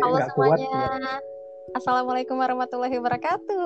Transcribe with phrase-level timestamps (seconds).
[0.00, 0.58] Halo nggak kuat.
[0.58, 1.20] semuanya.
[1.72, 3.64] Assalamualaikum warahmatullahi wabarakatuh.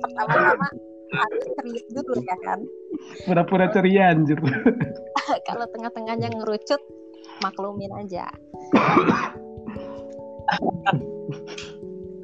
[0.00, 0.68] Pertama-tama
[1.14, 2.60] harus ceria dulu ya kan.
[3.28, 4.40] Pura-pura ceria anjir.
[5.48, 6.80] Kalau tengah-tengahnya ngerucut,
[7.40, 8.28] maklumin aja.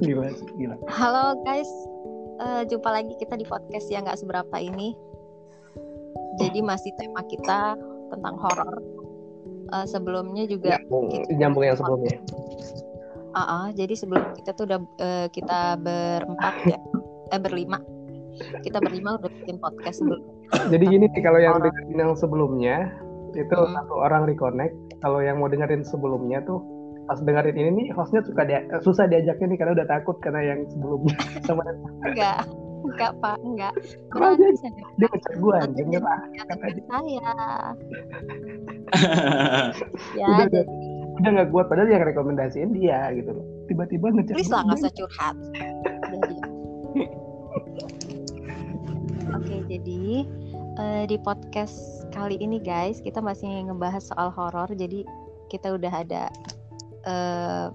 [0.01, 0.81] Gila, gila.
[0.89, 1.69] Halo guys,
[2.41, 4.97] Eh, jumpa lagi kita di podcast yang nggak seberapa ini.
[6.41, 7.77] Jadi masih tema kita
[8.08, 8.81] tentang horor.
[9.71, 12.17] Eh, sebelumnya juga Nyambung, kita- nyambung yang sebelumnya.
[13.31, 16.79] Ah, ah, jadi sebelum kita tuh udah eh, kita berempat ya,
[17.31, 17.79] eh berlima.
[18.61, 20.23] Kita berlima udah bikin podcast sebelum.
[20.67, 22.91] Jadi gini nih kalau yang dengerin yang sebelumnya
[23.31, 23.71] itu Hmm.
[23.73, 24.75] satu orang reconnect.
[24.99, 26.59] Kalau yang mau dengerin sebelumnya tuh
[27.07, 30.41] pas dengerin ini nih hostnya suka dia eh, susah diajaknya nih karena udah takut karena
[30.45, 31.15] yang sebelumnya
[31.46, 31.63] sama
[32.03, 32.47] Enggak,
[32.80, 33.72] enggak pak, enggak.
[34.11, 34.72] Kenapa Berani saya.
[34.97, 35.56] dia ngecek gue
[36.41, 37.30] kata aja saya.
[40.19, 40.61] Ya, Udah, jadi
[41.20, 43.45] Udah nggak kuat padahal yang rekomendasiin dia gitu loh.
[43.69, 45.37] Tiba-tiba ngecek please lah nggak usah curhat.
[46.09, 46.37] Jadi.
[49.31, 50.03] Oke, jadi
[50.81, 54.72] eh, di podcast kali ini guys, kita masih ngebahas soal horor.
[54.72, 55.05] Jadi
[55.53, 56.33] kita udah ada
[57.05, 57.67] eh,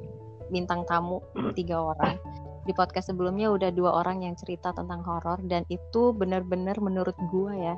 [0.50, 1.22] bintang tamu
[1.54, 2.18] tiga orang.
[2.66, 7.54] Di podcast sebelumnya udah dua orang yang cerita tentang horor dan itu benar-benar menurut gua
[7.54, 7.76] ya,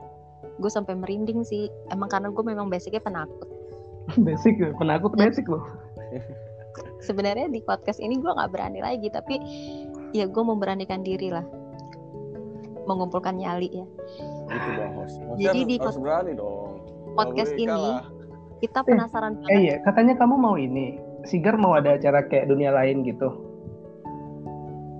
[0.63, 1.67] gue sampai merinding sih.
[1.91, 3.51] Emang karena gue memang basicnya penakut.
[4.25, 5.67] basic penakut basic loh.
[7.07, 9.41] sebenarnya di podcast ini gue nggak berani lagi tapi
[10.13, 11.41] ya gue memberanikan diri lah
[12.85, 13.85] mengumpulkan nyali ya
[14.47, 15.17] dong host.
[15.27, 16.71] Host Jadi harus, di harus pod- berani dong.
[17.17, 18.05] Podcast ini kalah.
[18.61, 21.01] kita Eh, penasaran Eh banget iya, katanya kamu mau ini.
[21.25, 23.33] Sigar mau ada acara kayak dunia lain gitu.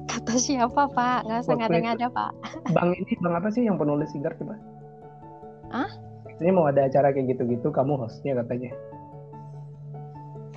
[0.07, 2.31] Kata siapa pak nggak usah ngada-ngada pak
[2.71, 4.55] Bang ini bang apa sih yang penulis Sigar coba?
[5.69, 5.91] Hah?
[6.25, 8.71] Katanya mau ada acara kayak gitu-gitu, kamu hostnya katanya.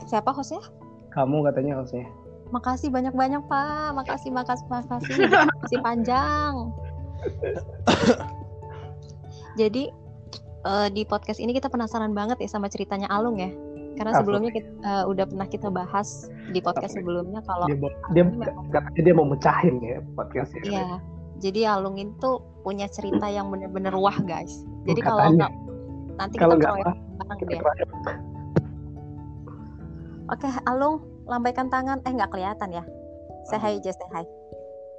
[0.05, 0.59] siapa hostnya
[1.11, 2.07] Kamu katanya hostnya.
[2.51, 5.15] makasih banyak-banyak pak makasih makasih makasih
[5.63, 6.55] masih panjang
[9.61, 9.95] jadi
[10.67, 13.55] eh, di podcast ini kita penasaran banget ya sama ceritanya Alung ya
[13.99, 14.21] karena Apa?
[14.23, 16.09] sebelumnya kita, eh, udah pernah kita bahas
[16.51, 17.03] di podcast Apa?
[17.03, 18.25] sebelumnya kalau Dia mau, dia
[18.71, 20.63] katanya dia mau mecahin ya podcastnya.
[20.63, 20.87] Iya,
[21.41, 22.31] jadi Alung itu
[22.63, 24.53] punya cerita yang bener-bener wah guys.
[24.85, 25.53] Jadi kalau nggak
[26.21, 27.61] nanti Kalau kita keroyok bareng deh.
[27.61, 27.89] terakhir.
[30.31, 30.97] Oke, Alung,
[31.27, 31.99] lambaikan tangan.
[32.07, 32.85] Eh nggak kelihatan ya?
[33.51, 34.25] Say hi, just say hi.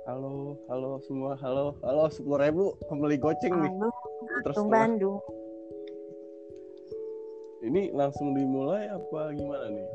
[0.09, 3.69] Halo, halo semua, halo, halo sepuluh ribu kembali goceng nih.
[3.69, 3.89] Halo,
[4.43, 5.21] Terus Bandung.
[7.61, 9.87] Ini langsung dimulai apa gimana nih?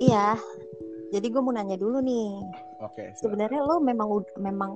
[0.00, 0.36] Iya.
[1.12, 2.40] Jadi gue mau nanya dulu nih.
[2.82, 3.20] Oke, silakan.
[3.20, 4.08] Sebenarnya lo memang
[4.40, 4.70] memang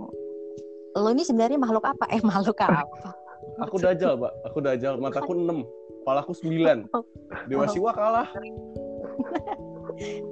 [0.94, 2.04] lo ini sebenarnya makhluk apa?
[2.12, 3.16] Eh makhluk apa?
[3.60, 4.32] aku dajal, Pak.
[4.52, 5.64] Aku dajal, mataku 6,
[6.04, 6.86] kepalaku 9.
[7.48, 7.70] Dewa Oh.
[7.72, 8.28] Siwa kalah.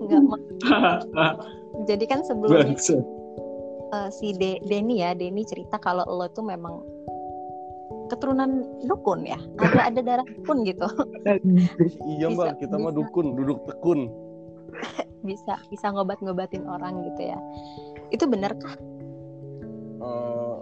[0.00, 0.22] Enggak.
[1.84, 2.72] Jadi kan sebelumnya
[3.92, 6.80] eh, si De- Denny ya, Denny cerita kalau lo tuh memang
[8.08, 8.50] keturunan
[8.88, 9.38] dukun ya.
[9.60, 10.88] Ada ada darah dukun gitu.
[12.18, 12.98] Iya, Bisa- Mbak, kita mah bisa.
[13.04, 14.00] dukun, duduk tekun.
[15.28, 17.38] bisa bisa ngobat-ngobatin orang gitu ya.
[18.10, 18.76] Itu bener kah?
[19.98, 20.56] Eh,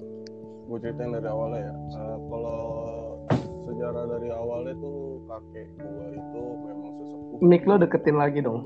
[0.67, 1.75] gue ceritain dari awalnya ya.
[1.75, 2.61] Eh, kalau
[3.67, 7.39] sejarah dari awalnya tuh kakek gua itu memang sesepuh.
[7.43, 8.63] Mic lo deketin lagi dong.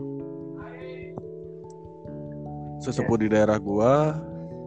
[2.80, 4.16] sesepuh di daerah gua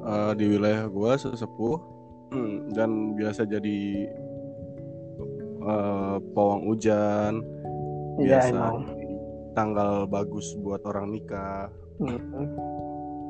[0.06, 1.82] eh, di wilayah gua sesepuh
[2.34, 3.80] hmm, dan biasa jadi
[5.64, 7.34] eh, pawang hujan
[8.16, 8.78] Iya biasa emang.
[9.54, 12.18] tanggal bagus buat orang nikah Hmm.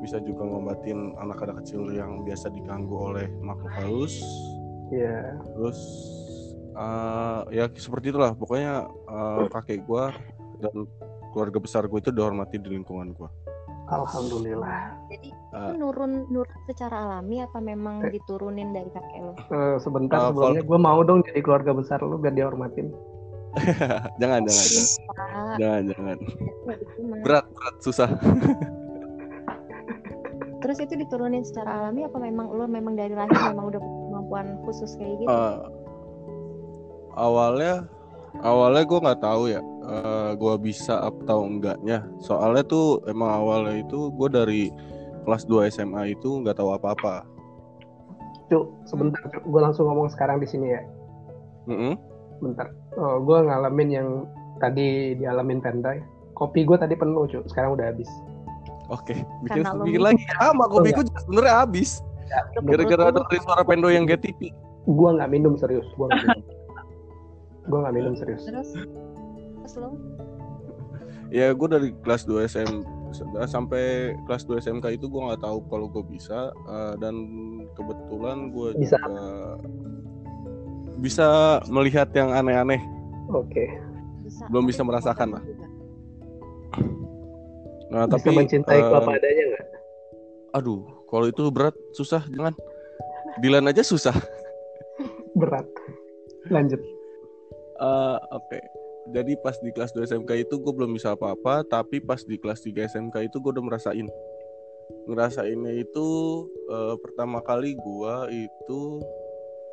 [0.00, 4.24] bisa juga ngobatin anak-anak kecil yang biasa diganggu oleh makhluk halus
[4.88, 5.36] Iya.
[5.46, 5.78] terus
[6.74, 10.16] eh, ya seperti itulah pokoknya eh, kakek gua
[10.58, 10.88] dan
[11.30, 13.28] keluarga besar gue itu dihormati di lingkungan gua
[13.84, 14.96] Alhamdulillah.
[15.06, 15.70] Jadi itu Ah.
[15.70, 19.34] nurun nurun secara alami apa memang diturunin dari kakek lo?
[19.50, 22.90] Eh, sebentar Eh, sebelumnya gue mau dong jadi keluarga besar lu biar dihormatin.
[24.20, 26.16] jangan jangan jangan Pak, jangan, jangan.
[27.22, 28.10] berat berat susah
[30.58, 34.96] Terus itu diturunin secara alami apa memang lo memang dari lahir memang udah kemampuan khusus
[34.96, 35.28] kayak gitu?
[35.28, 35.56] Eh,
[37.14, 37.84] awalnya
[38.40, 39.60] awalnya gue nggak tahu ya
[40.34, 44.62] gue bisa atau enggaknya soalnya tuh emang awalnya itu gue dari
[45.24, 47.24] kelas 2 SMA itu nggak tahu apa-apa
[48.52, 49.40] Cuk, sebentar cuk.
[49.48, 50.84] Gue langsung ngomong sekarang di sini ya.
[51.64, 51.96] Mm-mm.
[52.44, 52.68] Bentar.
[53.00, 54.08] Oh, gue ngalamin yang
[54.60, 56.04] tadi dialamin Pendai.
[56.36, 57.48] Kopi gue tadi penuh cuk.
[57.48, 58.10] Sekarang udah habis.
[58.92, 59.16] oke
[59.48, 61.90] bikin Karena bikin lagi sama kopi gue juga sebenarnya habis
[62.60, 64.52] Udah gara-gara dengerin suara pendo yang GTP
[64.84, 65.88] Gue nggak minum serius.
[65.96, 66.40] Gue nggak minum.
[67.72, 68.44] gue nggak minum serius.
[68.44, 68.76] Terus
[69.74, 69.90] lo
[71.32, 72.70] ya gue dari kelas 2 SM
[73.46, 77.14] sampai kelas 2 SMK itu gue nggak tahu kalau gue bisa eh, dan
[77.74, 78.98] kebetulan gue Bisa.
[78.98, 79.22] juga
[80.98, 81.28] bisa
[81.68, 82.78] melihat yang aneh-aneh
[83.32, 83.64] Oke.
[84.20, 85.42] Bisa, Belum bisa merasakan lah.
[85.44, 85.66] juga.
[87.88, 89.66] nah Bisa tapi mencintai eh, apa adanya nggak?
[90.54, 92.54] aduh kalau itu berat susah jangan
[93.42, 94.14] Dilan aja susah
[95.34, 95.66] Berat.
[96.54, 96.78] Lanjut.
[97.74, 98.58] Eh, oke
[99.12, 102.64] jadi pas di kelas 2 SMK itu gue belum bisa apa-apa tapi pas di kelas
[102.64, 104.08] 3 SMK itu gue udah merasain
[105.04, 106.06] ngerasainnya itu
[106.72, 108.14] eh, pertama kali gue
[108.48, 108.80] itu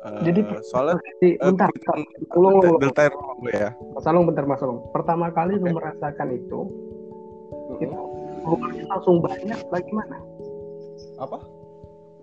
[0.04, 1.94] eh, Jadi soalnya Di, eh, bentar, bentar.
[2.36, 4.80] Ulung, ulung, rumah gue ya Mas Alung, bentar Mas Alung.
[4.92, 5.76] Pertama kali lu Oke.
[5.80, 6.60] merasakan itu,
[7.70, 7.80] Mm-mm.
[7.80, 10.18] itu langsung banyak bagaimana?
[11.20, 11.38] apa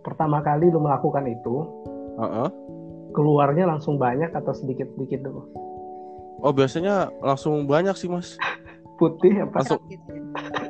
[0.04, 1.56] Pertama kali lu melakukan itu,
[2.20, 2.50] Heeh.
[3.14, 5.69] keluarnya langsung banyak atau sedikit-sedikit dulu?
[6.40, 8.36] Oh biasanya langsung banyak sih mas
[8.96, 9.64] Putih apa?
[9.64, 10.00] langsung Sakit.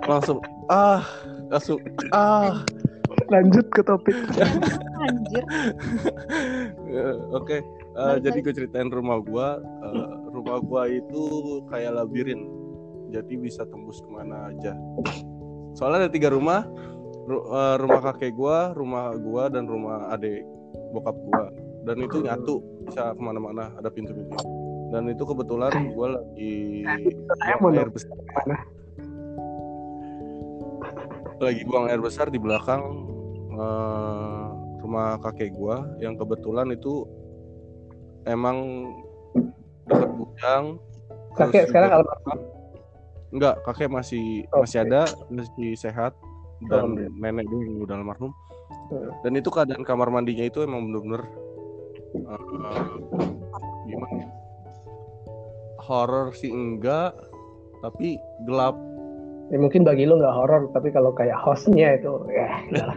[0.05, 0.37] langsung
[0.67, 1.01] ah
[1.49, 1.77] langsung
[2.11, 2.61] ah
[3.29, 4.17] Lanjut ke topik.
[4.97, 5.43] Anjir.
[6.89, 7.63] Eh, Oke, eh,
[7.93, 8.45] Balik jadi lagi.
[8.45, 9.61] gue ceritain rumah gua.
[9.61, 11.23] Eh, rumah gua itu
[11.69, 12.49] kayak labirin,
[13.09, 14.73] jadi bisa tembus ke mana aja.
[15.73, 16.65] Soalnya ada tiga rumah,
[17.29, 20.41] Ru- eh, rumah kakek gua, rumah gua dan rumah adik
[20.89, 21.53] bokap gua.
[21.85, 24.37] Dan itu nyatu bisa ke mana-mana, ada pintu-pintu.
[24.89, 26.85] Dan itu kebetulan gua lagi
[27.45, 28.15] Saya buang air besar.
[31.39, 32.81] Lagi buang air besar di belakang
[33.53, 34.47] eh,
[34.81, 37.05] rumah kakek gua yang kebetulan itu
[38.25, 38.89] emang
[39.85, 40.63] dekat gudang.
[41.37, 42.39] Kakek sekarang almarhum.
[43.29, 44.65] Enggak, kakek masih Oke.
[44.65, 46.17] masih ada, masih sehat
[46.65, 48.33] dan nenek dia yang udah almarhum.
[48.89, 49.13] Hmm.
[49.21, 51.21] Dan itu keadaan kamar mandinya itu emang bener-bener
[52.17, 52.41] eh,
[53.85, 54.17] gimana?
[54.17, 54.38] ya?
[55.89, 57.17] Horor sih enggak,
[57.81, 58.77] tapi gelap.
[59.49, 62.49] Ya, mungkin bagi lu nggak horor, tapi kalau kayak hostnya itu, ya.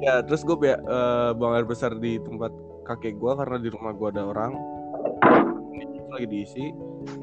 [0.00, 2.48] Ya, terus gue buang air besar di tempat
[2.88, 4.56] kakek gue karena di rumah gue ada orang.
[6.08, 6.72] Lagi diisi.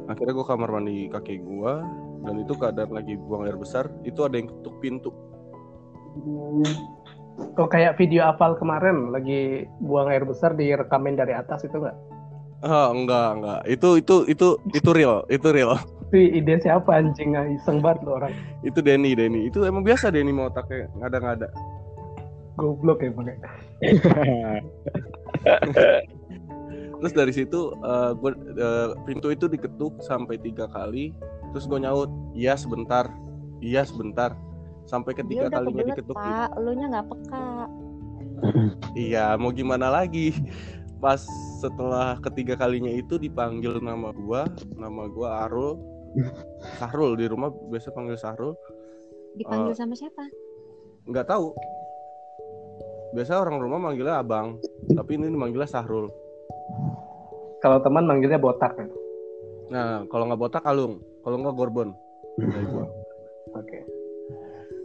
[0.05, 1.73] Akhirnya gue kamar mandi kakek gue
[2.21, 3.89] dan itu keadaan lagi buang air besar.
[4.05, 5.09] Itu ada yang ketuk pintu.
[7.57, 11.97] Oh kayak video apal kemarin lagi buang air besar direkamin dari atas itu nggak?
[12.65, 13.61] Ah, enggak, enggak.
[13.69, 15.77] Itu itu itu itu real, itu real.
[16.09, 18.33] Itu ide siapa anjing nggak iseng banget lu orang
[18.63, 19.51] Itu Denny, Denny.
[19.51, 21.49] Itu emang biasa Denny mau otaknya ngada-ngada.
[22.57, 23.37] goblok ya pakai.
[26.97, 31.13] Terus dari situ eh, gua eh, pintu itu diketuk sampai tiga kali.
[31.53, 33.05] Terus gue nyaut, iya sebentar,
[33.61, 34.33] iya sebentar.
[34.89, 36.17] Sampai Dia ketiga udah kalinya kebelet, diketuk.
[36.17, 36.49] Pak.
[36.57, 37.45] Lu nya nggak peka.
[38.93, 40.33] Iya, mau gimana lagi?
[40.97, 41.21] Pas
[41.61, 45.77] setelah ketiga kalinya itu dipanggil nama gua, nama gua Arul.
[46.81, 48.57] Sahrul di rumah biasa panggil Sahrul.
[49.37, 49.77] Dipanggil Eh.
[49.77, 50.25] sama siapa?
[51.05, 51.53] Nggak tahu.
[53.13, 54.57] Biasa orang rumah manggilnya Abang,
[54.91, 56.09] tapi ini dimanggilnya Sahrul.
[57.61, 58.87] Kalau teman manggilnya botak ya.
[59.67, 61.89] Nah, kalau nggak botak Alung, kalau nggak Gorbon.
[62.35, 62.85] Dari gua.
[63.59, 63.79] Oke.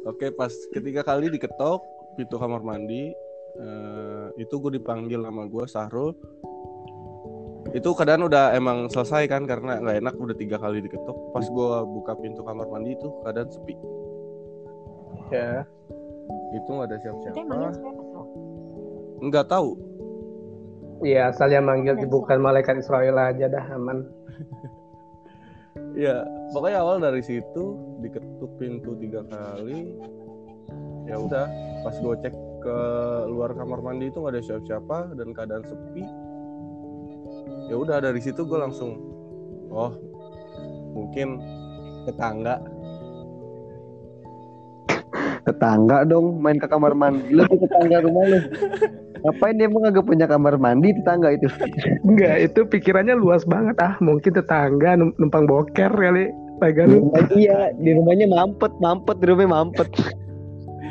[0.03, 1.81] Oke, pas ketiga kali diketok
[2.15, 3.15] pintu kamar mandi,
[3.59, 6.13] eh, itu gue dipanggil nama gue Sahrul.
[7.73, 11.32] Itu keadaan udah emang selesai kan karena nggak enak udah tiga kali diketok.
[11.32, 13.75] Pas gue buka pintu kamar mandi itu keadaan sepi.
[15.32, 15.65] Ya.
[16.53, 17.41] Itu Itu nggak ada siapa-siapa.
[19.23, 19.71] Nggak tahu.
[21.03, 24.06] Iya, asalnya manggil bukan malaikat Israel aja dah aman.
[25.93, 26.25] Ya,
[26.56, 29.93] pokoknya awal dari situ diketuk pintu tiga kali.
[31.05, 31.49] Ya udah,
[31.85, 32.79] pas gue cek ke
[33.27, 36.05] luar kamar mandi itu nggak ada siapa-siapa dan keadaan sepi.
[37.67, 38.99] Ya udah dari situ gue langsung,
[39.75, 39.93] oh
[40.95, 41.43] mungkin
[42.07, 42.63] tetangga.
[45.43, 47.35] Tetangga dong main ke kamar mandi.
[47.35, 48.39] Lu tuh tetangga rumah lu.
[49.23, 51.47] Ngapain dia emang agak punya kamar mandi tetangga itu?
[52.09, 53.95] Enggak, itu pikirannya luas banget ah.
[54.03, 56.31] Mungkin tetangga num- numpang boker kali.
[56.63, 59.89] Pegang iya, di rumahnya mampet, mampet di rumahnya mampet.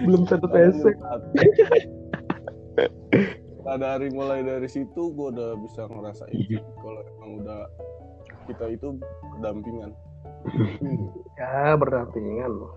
[0.06, 0.84] Belum satu PC.
[3.62, 7.62] Pada hari mulai dari situ gue udah bisa ngerasain sih kalau emang udah
[8.50, 8.88] kita itu
[9.38, 9.92] berdampingan.
[11.38, 12.74] Ya, berdampingan loh.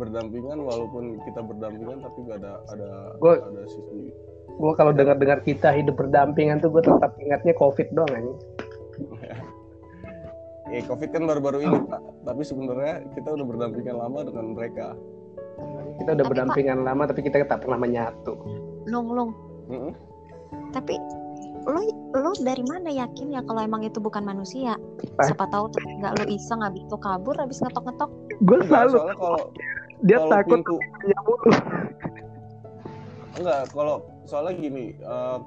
[0.00, 2.90] Berdampingan walaupun kita berdampingan tapi gak ada ada
[3.20, 4.08] Gua- ada sisi
[4.54, 8.38] Gue kalau dengar-dengar kita hidup berdampingan tuh gue tetap ingatnya COVID doang anjing.
[10.70, 12.00] Eh, COVID kan baru-baru ini, Pak.
[12.22, 14.94] Tapi sebenarnya kita udah berdampingan lama dengan mereka.
[16.00, 18.34] Kita udah Tapi, berdampingan lama tapi kita tak pernah menyatu.
[18.90, 19.30] Long long.
[19.70, 19.92] Mm-mm.
[20.74, 20.98] Tapi
[21.64, 21.80] lo
[22.12, 25.24] lo dari mana yakin ya kalau emang itu bukan manusia Eh.
[25.24, 28.10] siapa tahu tuh nggak lo iseng habis itu kabur habis ngetok ngetok
[28.44, 29.42] gue selalu soalnya kalau
[30.06, 30.76] dia kalau takut pintu
[31.24, 31.34] mulu
[33.40, 33.96] enggak kalau
[34.28, 35.38] soalnya gini eh,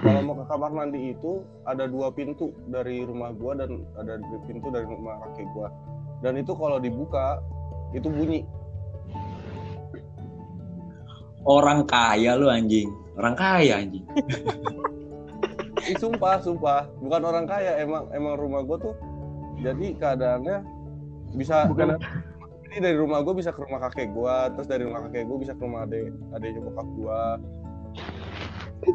[0.00, 4.38] kalau mau ke kamar mandi itu ada dua pintu dari rumah gua dan ada dua
[4.48, 5.68] pintu dari rumah kakek gua
[6.24, 7.38] dan itu kalau dibuka
[7.92, 8.48] itu bunyi
[11.42, 12.90] Orang kaya lu anjing.
[13.18, 14.04] Orang kaya anjing.
[15.90, 16.86] Ih, sumpah sumpah.
[17.02, 18.94] Bukan orang kaya emang emang rumah gua tuh
[19.58, 20.62] jadi keadaannya
[21.34, 21.98] bisa Bukan
[22.70, 25.52] jadi dari rumah gua bisa ke rumah kakek gua terus dari rumah kakek gua bisa
[25.58, 27.22] ke rumah adek adeknya bokap gua.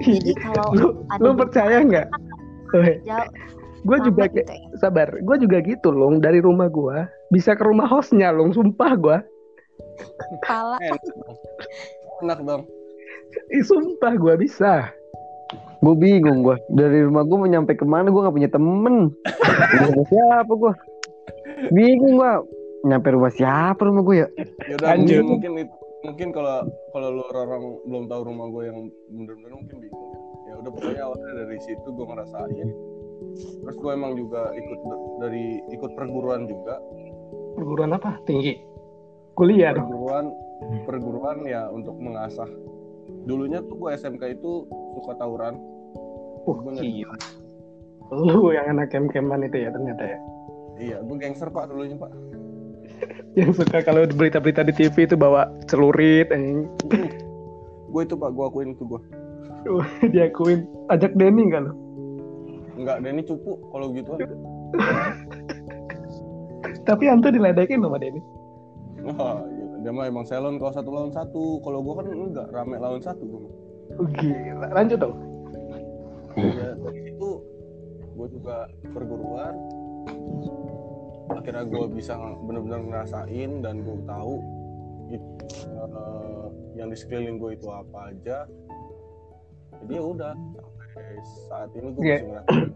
[0.03, 2.07] Jadi kalau lu percaya nggak?
[3.87, 4.77] Gue juga lambat kayak gitu ya.
[4.83, 9.17] sabar gue juga gitu loh dari rumah gue bisa ke rumah hostnya loh sumpah gue
[12.23, 12.63] enak dong
[13.51, 14.91] Ih, sumpah gue bisa
[15.77, 19.13] Gue bingung gue dari rumah gue mau nyampe ke mana gue nggak punya temen.
[20.09, 20.73] Siapa gue?
[21.69, 22.31] Bingung gue
[22.89, 24.27] nyampe rumah siapa rumah gue ya?
[24.73, 25.21] Yaudah Anjir.
[25.21, 25.69] mungkin
[26.01, 28.79] mungkin kalau kalau lu orang belum tahu rumah gue yang
[29.13, 30.19] bener-bener mungkin bingung ya.
[30.49, 32.69] Ya udah pokoknya awalnya dari situ gue ngerasain.
[33.37, 34.79] Terus gue emang juga ikut
[35.21, 36.81] dari ikut perguruan juga.
[37.57, 38.53] perguruan apa tinggi
[39.33, 39.89] kuliah dong
[40.57, 42.47] Perguruan perguruan ya untuk mengasah.
[43.23, 45.55] Dulunya tuh gue SMK itu suka tawuran.
[46.39, 47.15] uh nggak- gila
[48.07, 50.17] lu yang anak kem-keman itu ya ternyata ya
[50.77, 52.07] Iya, gue gangster pak dulunya pak.
[53.35, 56.65] yang suka kalau berita-berita di TV itu bawa celurit anjing
[57.91, 59.01] gue itu pak, gue akuin itu gue.
[60.13, 61.71] diakuin ajak Denny nggak lo
[62.77, 64.29] Enggak, Denny cupu kalau gitu kan.
[66.87, 68.21] tapi Anto diledekin sama Denny
[69.03, 69.41] gila.
[69.77, 71.61] Dia mah emang salon kalau satu lawan satu.
[71.61, 73.41] Kalau gue kan enggak rame lawan satu gue.
[73.41, 73.53] mah.
[73.87, 75.15] Uh, gila lanjut dong
[76.37, 77.29] ya dari situ
[78.13, 79.55] gue juga perguruan
[81.33, 82.13] akhirnya gue bisa
[82.45, 84.33] benar-benar ngerasain dan gue tahu
[85.07, 88.43] it- eh, yang di sekeliling gue itu apa aja
[89.81, 91.05] jadi ya udah sampai
[91.47, 92.11] saat ini gue Oke.
[92.11, 92.69] masih ngerasain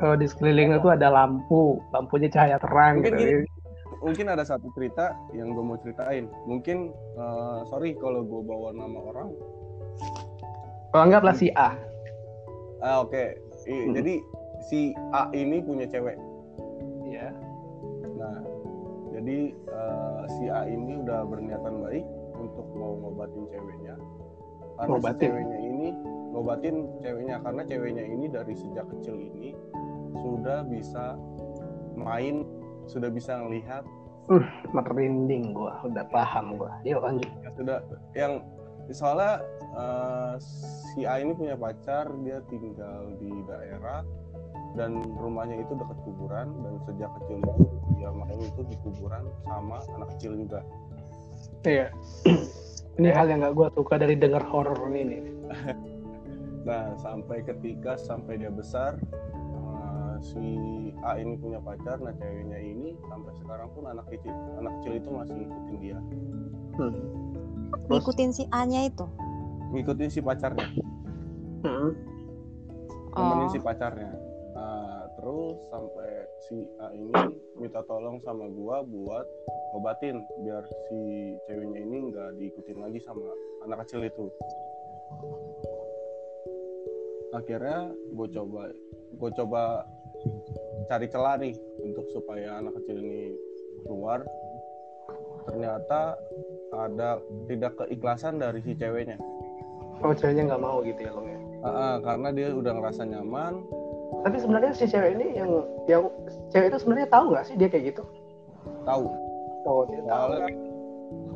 [0.00, 3.59] kalau di sekelilingnya tuh ada lampu lampunya cahaya terang Mungkin gitu gini.
[3.98, 6.30] Mungkin ada satu cerita yang gue mau ceritain.
[6.46, 9.28] Mungkin eh, sorry kalau gue bawa nama orang.
[10.90, 11.74] Kalau anggaplah si A.
[12.80, 13.36] Ah oke.
[13.68, 13.92] I- Hmm.
[13.92, 14.14] jadi
[14.64, 14.80] si
[15.12, 16.16] A ini punya cewek.
[17.04, 17.30] Ya
[18.16, 18.40] Nah,
[19.10, 22.06] jadi eh, si A ini udah berniatan baik
[22.36, 23.94] untuk mau ngobatin ceweknya.
[24.76, 25.20] Karena si Ngobatin?
[25.20, 25.88] ceweknya ini
[26.32, 27.36] ngobatin ceweknya.
[27.44, 29.52] Karena ceweknya ini dari sejak kecil ini
[30.20, 31.16] sudah bisa
[31.94, 32.42] main,
[32.86, 33.84] sudah bisa ngelihat,
[34.70, 35.82] merinding gua.
[35.82, 36.70] Udah paham gua.
[36.86, 37.30] Yuk lanjut.
[37.42, 37.78] Ya sudah.
[38.14, 38.32] Yang
[38.94, 39.34] soalnya
[39.74, 40.34] eh,
[40.94, 44.06] si A ini punya pacar, dia tinggal di daerah
[44.78, 47.52] dan rumahnya itu dekat kuburan dan sejak kecil itu
[47.98, 50.62] dia main itu di kuburan sama anak kecil juga.
[51.66, 51.90] iya.
[53.00, 55.18] Ini hal yang gak gua suka dari denger horor ini.
[56.60, 59.00] Nah, sampai ketika sampai dia besar,
[60.20, 60.44] si
[61.00, 65.08] A ini punya pacar, nah ceweknya ini sampai sekarang pun anak kecil, anak kecil itu
[65.08, 65.98] masih ngikutin dia,
[66.76, 66.94] hmm.
[67.88, 69.06] ngikutin si A-nya itu
[69.70, 70.66] ngikutin si pacarnya,
[71.60, 71.92] Hmm.
[73.14, 73.52] nemenin Oh.
[73.52, 74.12] si pacarnya.
[74.56, 76.10] Nah, terus sampai
[76.48, 77.14] si A ini
[77.56, 79.24] minta tolong sama gua buat
[79.76, 80.98] obatin biar si
[81.46, 83.24] ceweknya ini nggak diikutin lagi sama
[83.64, 84.26] anak kecil itu.
[87.30, 88.74] Akhirnya gue coba,
[89.14, 89.86] gue coba
[90.90, 93.34] cari celah nih untuk supaya anak kecil ini
[93.86, 94.24] keluar.
[95.48, 96.14] Ternyata
[96.70, 99.18] ada tidak keikhlasan dari si ceweknya.
[100.00, 101.38] oh ceweknya nggak mau gitu ya ya?
[101.60, 103.60] Ah, ah, karena dia udah ngerasa nyaman,
[104.24, 105.50] tapi sebenarnya si cewek ini yang
[105.84, 106.02] yang
[106.48, 108.02] cewek itu sebenarnya tahu nggak sih dia kayak gitu?
[108.88, 109.04] Tahu.
[109.68, 110.40] Oh dia tahu.
[110.40, 110.70] Soalnya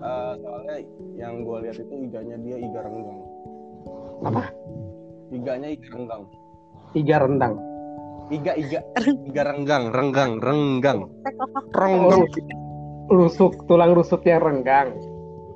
[0.05, 0.77] eh, soalnya
[1.17, 3.21] yang gue lihat itu iganya dia iga renggang
[4.25, 4.43] Apa?
[5.35, 6.25] iganya iga renggang
[6.95, 7.55] iga rendang
[8.33, 8.81] iga iga.
[9.29, 11.11] Iga renggang renggang renggang.
[11.75, 12.25] Renggang.
[13.11, 14.97] Rusuk tulang rusuknya renggang.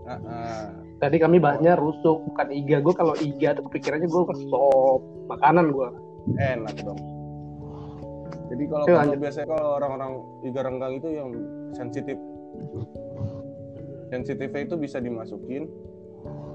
[0.09, 0.65] Ah, ah.
[1.05, 2.81] tadi kami bahasnya rusuk bukan iga.
[2.81, 5.89] Gue kalau iga tuh kepikirannya gue ke sop makanan gue
[6.37, 7.01] enak dong.
[8.49, 10.13] Jadi kalau kalau biasanya kalau orang-orang
[10.45, 11.31] iga renggang itu yang
[11.77, 12.17] sensitif.
[14.09, 15.69] Sensitifnya itu bisa dimasukin.
[15.69, 15.93] Bisa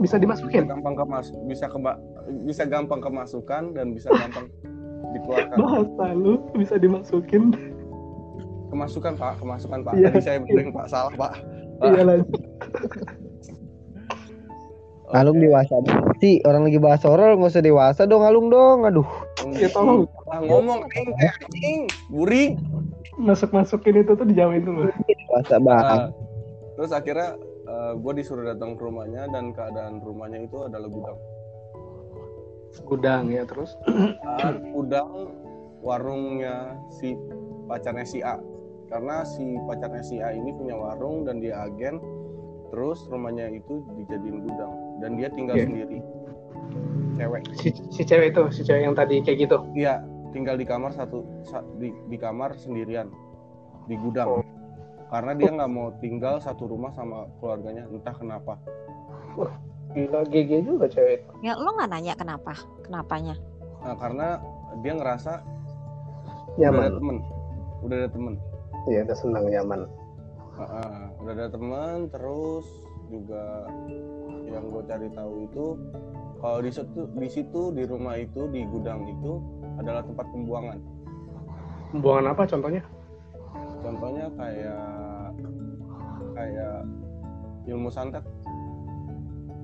[0.02, 1.96] bisa dimasukin gampang kemas bisa keba
[2.44, 4.50] bisa gampang kemasukan dan bisa gampang
[5.14, 7.54] dikeluarkan bahasa lu bisa dimasukin
[8.74, 10.10] kemasukan pak kemasukan pak Iya.
[10.10, 11.34] tadi saya bilang pak salah pak
[11.86, 12.30] iya lanjut
[15.14, 18.82] Alung dewasa banget sih orang lagi bahas horor nggak usah dewasa dong Alung dong.
[18.82, 19.06] Aduh.
[19.54, 21.80] Ya tolong ngomong anjing kayak anjing,
[22.10, 22.52] buring.
[23.22, 24.90] masuk masukin itu tuh dijauhin dulu.
[25.30, 25.86] Bahasa bahas.
[25.86, 26.10] Nah,
[26.74, 27.38] terus akhirnya
[27.94, 31.20] gue disuruh datang ke rumahnya dan keadaan rumahnya itu adalah gudang.
[32.82, 33.78] Gudang ya terus.
[34.26, 35.30] Ah, gudang
[35.86, 37.14] warungnya si
[37.70, 38.42] pacarnya si A.
[38.90, 42.02] Karena si pacarnya si A ini punya warung dan dia agen.
[42.74, 45.66] Terus rumahnya itu dijadiin gudang dan dia tinggal Iya.
[45.70, 46.00] sendiri.
[47.14, 47.44] Cewek.
[47.54, 49.62] Si, si cewek itu, si cewek yang tadi kayak gitu.
[49.78, 50.02] Iya,
[50.34, 53.14] tinggal di kamar satu sa- di, di kamar sendirian
[53.86, 54.42] di gudang.
[54.42, 54.46] Oh.
[55.14, 58.58] Karena dia nggak mau tinggal satu rumah sama keluarganya, entah kenapa.
[59.94, 61.34] Gila GG juga cewek itu.
[61.46, 62.54] Ya lo nggak nanya kenapa?
[62.82, 63.38] Kenapanya?
[63.86, 64.28] Nah, karena
[64.82, 65.34] dia ngerasa
[66.58, 66.92] udah ada Nyaman.
[66.98, 67.18] temen,
[67.86, 68.34] udah ada temen.
[68.90, 69.82] Iya, udah senang nyaman.
[70.54, 72.66] Heeh, udah ada teman, terus
[73.10, 73.70] juga
[74.50, 75.66] yang gue cari tahu itu
[76.42, 79.40] kalau di situ di situ di rumah itu di gudang itu
[79.80, 80.80] adalah tempat pembuangan.
[81.94, 82.84] Pembuangan apa contohnya?
[83.82, 85.32] Contohnya kayak
[86.34, 86.78] kayak
[87.70, 88.24] ilmu santet.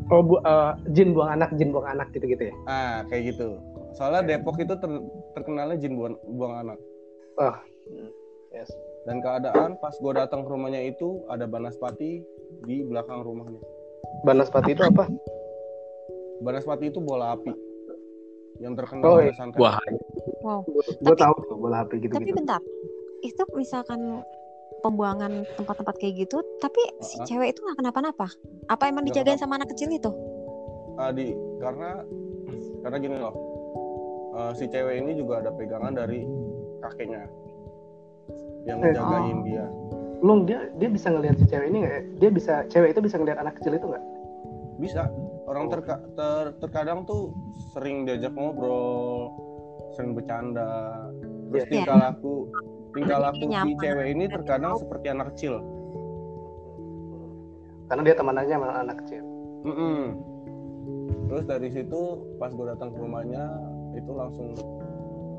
[0.10, 2.56] Oh, bu, eh, jin buang anak, jin buang anak gitu-gitu ya.
[2.66, 3.62] Ah, kayak gitu.
[3.94, 6.78] Soalnya Depok itu ter- terkenalnya jin buang, buang anak.
[8.50, 8.70] Yes.
[9.06, 12.26] Dan keadaan pas gue datang ke rumahnya itu ada banaspati
[12.66, 13.62] di belakang rumahnya.
[14.22, 15.06] Banaspati itu apa?
[16.40, 17.54] Banaspati itu bola api
[18.60, 19.32] yang terkenal Oh, iya.
[19.56, 19.78] Wah,
[20.40, 20.64] Wow.
[20.64, 22.32] Gue Tapi- tahu tuh bola api Tapi gitu-gitu.
[22.34, 22.62] bentar,
[23.22, 24.24] itu misalkan
[24.80, 27.28] pembuangan tempat-tempat kayak gitu, tapi si Uh-uh.
[27.28, 28.28] cewek itu nggak kenapa-napa?
[28.68, 30.12] Apa emang dijagain sama anak kecil itu?
[30.96, 32.04] Ah, di karena
[32.82, 33.34] karena gini loh
[34.36, 36.28] eh, si cewek ini juga ada pegangan dari
[36.80, 37.24] kakeknya
[38.64, 39.46] yang Eh, ngejagain oh.
[39.46, 39.66] dia
[40.20, 41.94] Lung dia dia bisa ngelihat si cewek ini nggak?
[41.96, 42.02] ya?
[42.20, 44.06] Dia bisa cewek itu bisa ngelihat anak kecil itu nggak?
[44.80, 45.12] bisa
[45.44, 47.36] orang terka- ter- terkadang tuh
[47.76, 49.28] sering diajak ngobrol
[49.92, 50.96] sering bercanda
[51.50, 51.72] terus Iya.
[51.72, 52.36] tingkah laku
[52.92, 53.78] tingkah laku si nyaman.
[53.78, 55.56] cewek ini terkadang seperti anak kecil
[57.90, 59.24] Karena dia temanannya sama anak kecil.
[59.60, 60.02] Mm-mm.
[61.26, 62.02] terus dari situ
[62.38, 63.44] pas gue datang ke rumahnya
[63.94, 64.54] itu langsung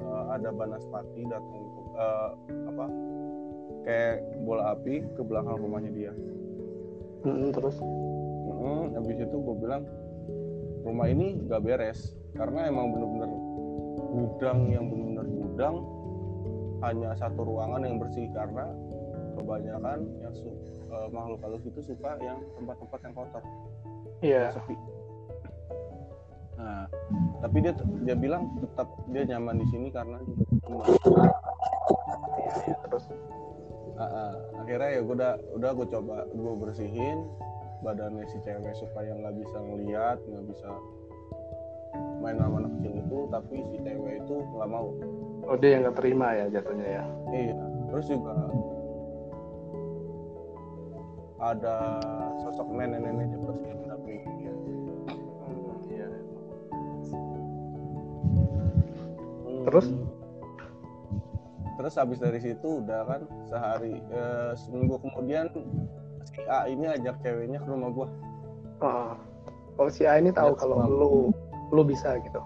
[0.01, 1.63] eh, ada banaspati datang
[1.95, 2.31] eh,
[2.69, 2.85] apa
[3.81, 6.13] kayak bola api ke belakang rumahnya dia
[7.23, 7.79] Mm-mm, terus
[8.51, 9.89] Mm, habis itu gue bilang
[10.85, 13.31] rumah ini gak beres karena emang bener-bener
[14.13, 15.10] gudang yang bener-bener
[15.61, 15.77] gudang
[16.81, 18.65] hanya satu ruangan yang bersih karena
[19.37, 20.57] kebanyakan yang su-
[20.89, 23.43] eh, makhluk halus itu suka yang tempat-tempat yang kotor
[24.25, 24.49] iya.
[24.49, 24.75] yang sepi
[26.57, 26.89] nah
[27.45, 27.73] tapi dia
[28.09, 30.89] dia bilang tetap dia nyaman di sini karena juga teman.
[32.65, 33.05] iya, terus
[34.01, 34.33] Ah, ah.
[34.65, 37.29] akhirnya ya gue udah udah gue coba gue bersihin
[37.85, 40.69] badannya si cewek supaya nggak bisa ngeliat nggak bisa
[42.21, 44.89] main sama anak kecil itu tapi si cewek itu nggak mau
[45.49, 47.05] oh dia yang nggak terima ya jatuhnya ya.
[47.33, 47.57] iya
[47.91, 48.35] terus juga
[51.41, 51.77] ada
[52.45, 54.53] sosok nenek-nenek yang bersih mendampingi dia
[55.51, 56.07] Hmm, iya.
[59.49, 59.65] Hmm.
[59.67, 59.87] Terus?
[61.81, 65.49] terus habis dari situ udah kan sehari eh, seminggu kemudian
[66.29, 68.09] si A ini ajak ceweknya ke rumah gua
[68.85, 69.17] Oh,
[69.81, 71.13] oh si A ini tahu kalau lu
[71.71, 72.41] lu bisa gitu.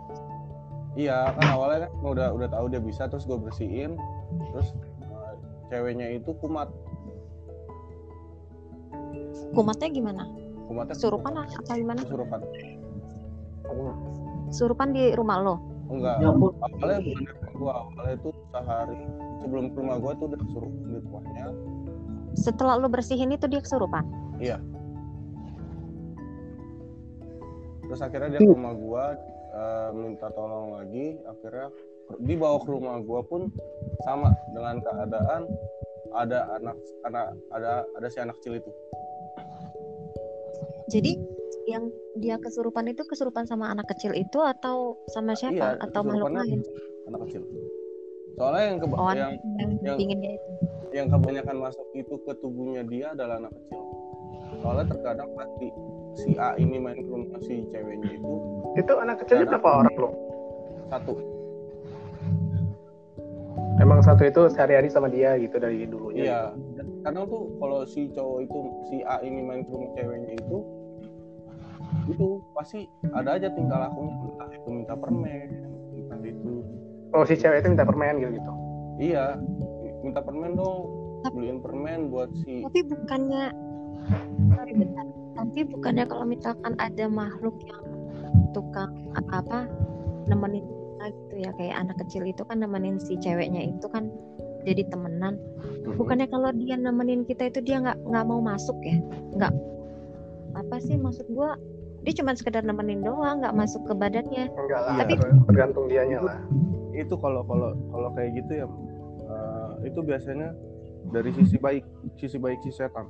[0.95, 3.99] Iya kan awalnya kan udah udah tahu dia bisa terus gue bersihin
[4.55, 4.71] terus
[5.11, 5.35] uh,
[5.67, 6.71] ceweknya itu kumat
[9.55, 10.23] Kumatnya gimana?
[10.67, 12.01] kumatnya Surupan apa gimana?
[12.03, 12.41] kesurupan
[14.55, 15.55] Surupan di rumah lo?
[15.91, 16.71] enggak awalnya bukan
[17.05, 18.99] di rumah gua awalnya itu sehari
[19.45, 21.47] sebelum ke rumah gua tuh udah kesurupan di rumahnya
[22.35, 24.03] Setelah lo bersihin itu dia kesurupan?
[27.85, 29.05] Terus akhirnya dia ke rumah gua
[29.53, 31.69] uh, minta tolong lagi akhirnya
[32.21, 33.49] dibawa ke rumah gua pun
[34.03, 35.43] sama dengan keadaan
[36.13, 38.71] ada anak anak ada ada si anak kecil itu
[40.85, 41.17] Jadi
[41.65, 45.57] yang dia kesurupan itu kesurupan sama anak kecil itu atau sama siapa?
[45.57, 46.61] Iya, atau makhluk lain?
[47.09, 47.43] anak kecil
[48.35, 50.51] soalnya yang keba- Oh, yang yang yang- itu.
[50.93, 53.83] yang kebanyakan masuk itu ke tubuhnya dia adalah anak kecil.
[54.61, 55.67] Soalnya terkadang pasti
[56.15, 58.33] si A ini main ke rumah si ceweknya itu
[58.75, 60.11] Itu anak kecilnya Karena- berapa orang lo?
[60.87, 61.15] satu.
[63.75, 66.23] Emang satu itu sehari-hari sama dia gitu dari dulunya.
[66.25, 66.41] Iya.
[67.03, 70.59] Kadang tuh kalau si cowok itu si A ini main ke rumah ceweknya itu
[72.05, 75.49] itu pasti ada aja tingkah lakunya entah itu minta permen,
[75.95, 76.53] entah itu
[77.11, 78.53] Oh si cewek itu minta permen gitu gitu.
[79.01, 79.39] iya
[80.01, 80.91] minta permen dong
[81.27, 83.45] beliin permen buat si Tapi bukannya
[84.53, 85.04] sorry bentar.
[85.55, 87.87] Tapi bukannya kalau misalkan ada makhluk yang
[88.51, 89.71] tukang apa
[90.27, 94.11] nemenin kita gitu ya kayak anak kecil itu kan nemenin si ceweknya itu kan
[94.67, 95.39] jadi temenan.
[95.95, 98.99] Bukannya kalau dia nemenin kita itu dia nggak nggak mau masuk ya?
[99.39, 99.55] Nggak
[100.59, 101.55] apa sih maksud gua?
[102.03, 104.51] Dia cuma sekedar nemenin doang nggak masuk ke badannya.
[104.51, 105.23] Enggak lah Tapi-
[105.55, 106.43] tergantung dianya lah.
[106.99, 108.67] Itu kalau kalau kalau kayak gitu ya
[109.31, 110.51] eh, itu biasanya
[111.15, 111.87] dari sisi baik
[112.19, 113.07] sisi baik si setan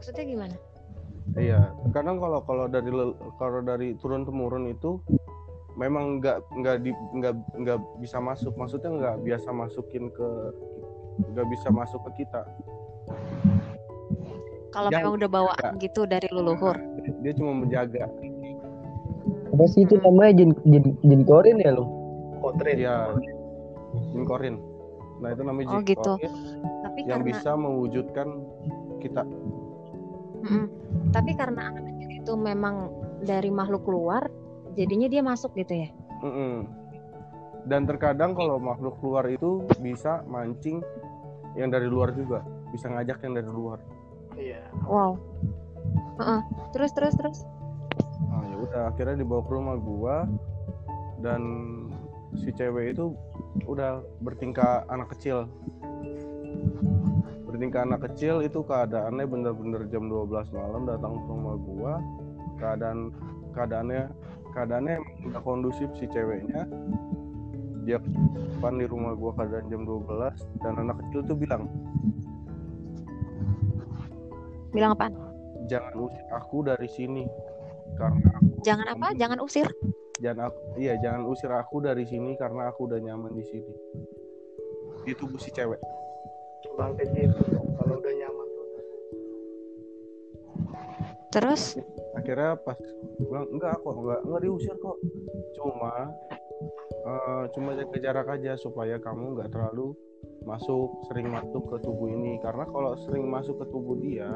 [0.00, 0.56] maksudnya gimana?
[1.36, 1.60] Iya
[1.92, 2.88] kadang kalau kalau dari
[3.36, 4.96] kalau dari turun temurun itu
[5.76, 8.56] memang nggak nggak di nggak nggak bisa masuk.
[8.56, 10.28] Maksudnya nggak biasa masukin ke
[11.36, 12.48] nggak bisa masuk ke kita.
[14.72, 16.80] Kalau Yang- memang udah bawaan gitu dari leluhur.
[17.20, 18.08] Dia cuma menjaga.
[19.52, 20.32] Apa sih itu namanya?
[20.40, 21.84] Jin jin jin korin ya lo?
[22.40, 22.80] Kotrin.
[22.80, 22.96] Iya.
[24.16, 24.56] jin korin.
[25.20, 26.12] Nah itu namanya Oh, jin gitu.
[26.16, 26.32] korin
[26.80, 28.28] tapi yang karena bisa mewujudkan
[28.98, 29.22] kita
[30.40, 30.64] Mm-mm.
[31.12, 32.88] tapi karena anak kecil itu memang
[33.20, 34.28] dari makhluk luar
[34.74, 36.68] jadinya dia masuk gitu ya Mm-mm.
[37.60, 40.80] Dan terkadang kalau makhluk luar itu bisa mancing
[41.52, 42.40] yang dari luar juga,
[42.72, 43.78] bisa ngajak yang dari luar.
[44.32, 45.12] iya wow
[46.16, 46.40] Heeh.
[46.72, 47.44] terus terus terus
[48.30, 50.16] Nah, ya udah akhirnya dibawa ke rumah gua
[51.20, 51.42] dan
[52.38, 53.12] si cewek itu
[53.66, 55.50] udah bertingkah anak kecil.
[57.50, 61.92] Bertingkah anak kecil itu keadaannya bener-bener jam 12 malam datang ke rumah gua.
[62.62, 63.10] Keadaan
[63.50, 64.06] keadaannya
[64.54, 66.70] keadaannya udah kondusif si ceweknya.
[67.82, 67.98] Dia
[68.54, 71.66] depan di rumah gua keadaan jam 12 dan anak kecil tuh bilang,
[74.70, 75.18] bilang apaan
[75.66, 77.26] "Jangan usir aku dari sini."
[77.98, 79.66] Karena aku jangan apa jangan usir
[80.20, 83.74] jangan aku iya jangan usir aku dari sini karena aku udah nyaman di sini
[85.08, 85.80] itu si cewek
[86.88, 87.44] gitu
[87.76, 88.46] kalau udah nyaman.
[88.48, 88.66] Tuh
[91.30, 91.62] terus?
[92.18, 92.78] Akhirnya pas
[93.20, 94.96] bilang enggak kok enggak enggak diusir kok.
[95.54, 95.92] Cuma
[97.06, 99.94] eh, cuma jaga jarak aja supaya kamu nggak terlalu
[100.42, 102.40] masuk sering masuk ke tubuh ini.
[102.42, 104.28] Karena kalau sering masuk ke tubuh dia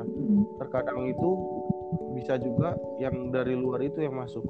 [0.60, 1.30] terkadang itu
[2.14, 4.44] bisa juga yang dari luar itu yang masuk.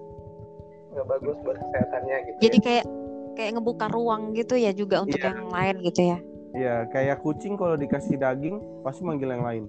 [0.93, 2.87] Nggak bagus buat kesehatannya gitu jadi kayak
[3.35, 5.35] kayak ngebuka ruang gitu ya juga untuk Iya.
[5.35, 6.19] yang lain gitu ya
[6.55, 9.65] ya kayak kucing kalau dikasih daging pasti manggil yang lain.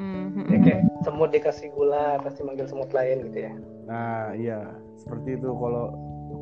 [0.00, 0.48] Ya.
[0.48, 3.52] Ya, kayak semut dikasih gula pasti manggil semut lain gitu ya.
[3.84, 4.72] Nah iya.
[4.96, 5.92] Seperti itu kalau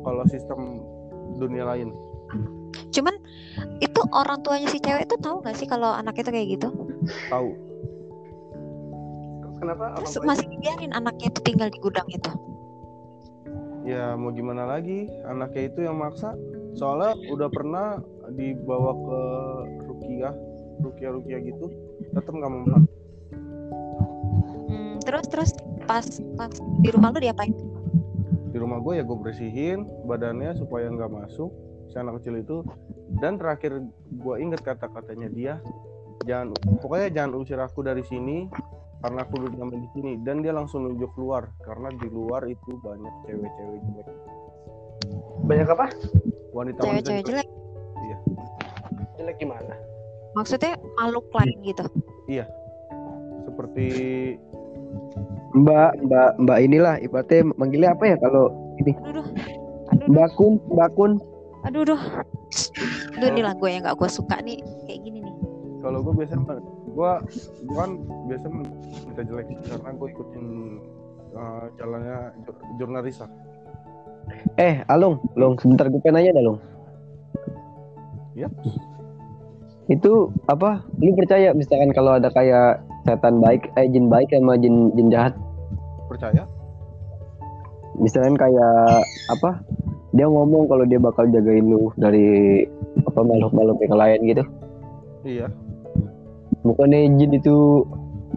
[0.07, 0.79] kalau sistem
[1.35, 1.91] dunia lain.
[2.95, 3.19] Cuman
[3.83, 6.71] itu orang tuanya si cewek itu tahu nggak sih kalau anak itu kayak gitu?
[7.27, 7.49] Tahu.
[9.43, 10.27] Terus kenapa orang terus tuanya?
[10.31, 12.31] masih dibiarin anaknya itu tinggal di gudang itu?
[13.83, 15.11] Ya mau gimana lagi?
[15.27, 16.31] Anaknya itu yang maksa.
[16.79, 17.99] Soalnya udah pernah
[18.33, 19.19] dibawa ke
[19.89, 20.33] rukiah
[20.79, 21.67] rukiah rukiah gitu
[22.15, 22.83] tetap nggak mau makan.
[24.69, 25.51] Hmm, terus terus
[25.85, 26.05] pas
[26.39, 27.53] pas di rumah lu diapain?
[28.49, 31.51] Di rumah gue ya gue bersihin badannya supaya nggak masuk
[31.91, 32.57] si anak kecil itu.
[33.19, 35.53] Dan terakhir gue inget kata-katanya dia
[36.27, 38.45] jangan pokoknya jangan usir aku dari sini
[38.99, 40.11] karena aku udah nyaman di sini.
[40.23, 44.07] Dan dia langsung nunjuk keluar karena di luar itu banyak cewek-cewek jelek.
[45.45, 45.85] Banyak apa?
[46.53, 47.58] Wanita cewek-cewek jelek
[49.19, 49.75] jelek gimana
[50.31, 51.83] maksudnya makhluk lain gitu
[53.43, 53.87] seperti
[55.49, 59.27] Mbak, mbak, mbak inilah ibaratnya manggilnya apa ya kalau ini aduh duh.
[59.89, 60.13] aduh duh.
[60.13, 61.11] bakun, bakun.
[61.65, 62.01] aduh duh.
[63.17, 65.35] Aduh, ini lah gue yang gak gue suka nih kayak gini nih
[65.81, 67.11] kalau gue biasa gue
[67.65, 67.91] gue kan
[68.29, 68.45] biasa
[69.09, 70.45] minta jelek karena gue ikutin
[71.33, 73.25] uh, jalannya jur- jurnalisa
[74.61, 76.59] Eh, Alung, Long, sebentar gue pengen nanya dah, Long.
[78.37, 78.45] ya
[79.89, 80.85] Itu apa?
[81.01, 85.33] Lu percaya misalkan kalau ada kayak setan baik, eh jin baik sama jin jin jahat?
[86.05, 86.45] percaya
[87.97, 89.01] Misalkan kayak
[89.33, 89.65] apa?
[90.13, 92.65] Dia ngomong kalau dia bakal jagain lu dari
[93.05, 94.43] apa makhluk-makhluk yang lain gitu.
[95.25, 95.47] iya
[96.65, 97.85] Bukannya jin itu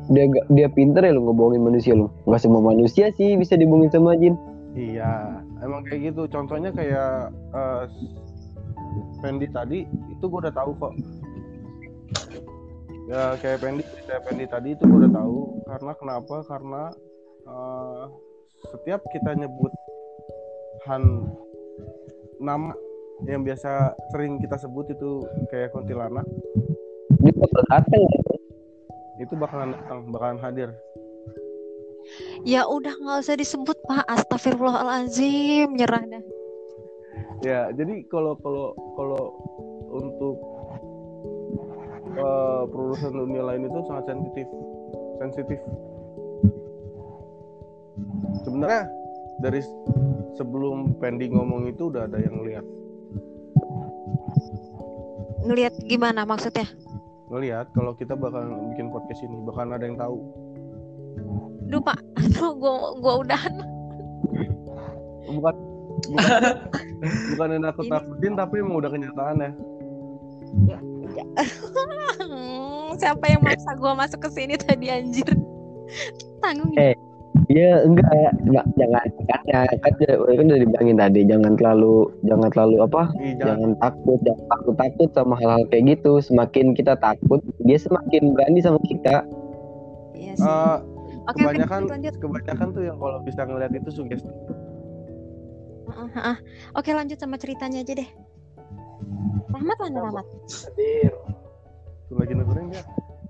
[0.08, 2.08] dia dia pinter ya lu ngebohongin manusia lu.
[2.24, 4.36] Nggak semua manusia sih bisa dibohongin sama jin.
[4.72, 7.84] iya emang kayak gitu contohnya kayak uh,
[9.20, 10.92] Fendi tadi itu gue udah tahu kok
[13.12, 15.38] ya kayak Fendi kayak Fendi tadi itu gue udah tahu.
[15.68, 16.36] Karena kenapa?
[16.48, 16.82] Karena
[17.44, 18.02] uh,
[18.72, 19.72] setiap kita nyebut
[20.88, 21.28] han
[22.40, 22.72] nama
[23.28, 25.22] yang biasa sering kita sebut itu
[25.52, 26.24] kayak kuntilanak.
[27.20, 28.04] Bakal datang.
[29.20, 30.74] itu bakalan datang bakalan hadir.
[32.42, 34.02] Ya udah nggak usah disebut pak.
[34.10, 36.24] Astagfirullahalazim nyerah dah.
[37.46, 39.22] Ya jadi kalau kalau kalau
[39.94, 40.51] untuk
[42.16, 44.46] eh, perurusan dunia lain itu sangat sensitif.
[45.20, 45.60] Sensitif.
[48.42, 48.82] Sebenarnya
[49.40, 49.60] dari
[50.36, 52.64] sebelum pending ngomong itu udah ada yang lihat
[55.42, 56.66] Ngelihat gimana maksudnya?
[57.32, 58.44] ngelihat kalau kita bakal
[58.76, 60.20] bikin podcast ini bakal ada yang tahu.
[61.72, 63.54] Duh pak, aduh gua gua udahan.
[65.32, 65.54] bukan
[66.12, 66.42] bukan
[67.32, 69.50] bukan yang nakut nakutin tapi emang udah kenyataannya
[72.22, 75.26] Hmm, Siapa yang maksa gua masuk ke sini tadi anjir?
[76.44, 76.94] Tanggung Eh,
[77.48, 78.12] Iya enggak,
[78.44, 83.40] enggak jangan makanya kan kan udah dibilangin tadi jangan terlalu jangan terlalu apa Ih, jangan
[83.40, 88.60] jangan takut jangan takut takut sama hal-hal kayak gitu semakin kita takut dia semakin berani
[88.60, 89.24] sama kita
[90.12, 90.44] Iya sih.
[90.44, 90.78] Eh,
[91.28, 92.14] Oke, kebanyakan lanjut, lanjut.
[92.20, 94.28] kebanyakan tuh yang kalau bisa ngeliat itu sugesti
[95.92, 96.36] Heeh, heeh.
[96.72, 98.08] Oke lanjut sama ceritanya aja deh.
[99.52, 100.26] Rahmat mana Rahmat?
[100.68, 101.12] hadir.
[102.08, 102.82] Tuh lagi dengerin ya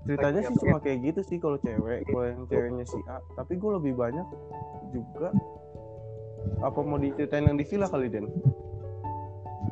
[0.03, 3.23] ceritanya sih cuma kayak gitu sih kalau cewek kalau yang ceweknya si A.
[3.39, 4.27] Tapi gue lebih banyak
[4.91, 5.31] juga
[6.59, 8.27] apa mau diceritain yang di villa kali Den?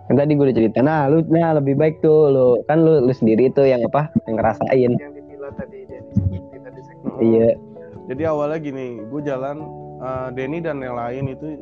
[0.07, 3.11] Kan tadi gue udah cerita nah lu nah lebih baik tuh lu kan lu lu
[3.11, 4.91] sendiri tuh yang apa yang ngerasain.
[4.95, 5.99] Yang di villa tadi dia
[6.31, 7.11] di tadi segmen.
[7.19, 7.49] Iya.
[8.07, 9.57] Jadi awalnya gini gue jalan
[9.99, 11.59] eh, Denny dan yang lain itu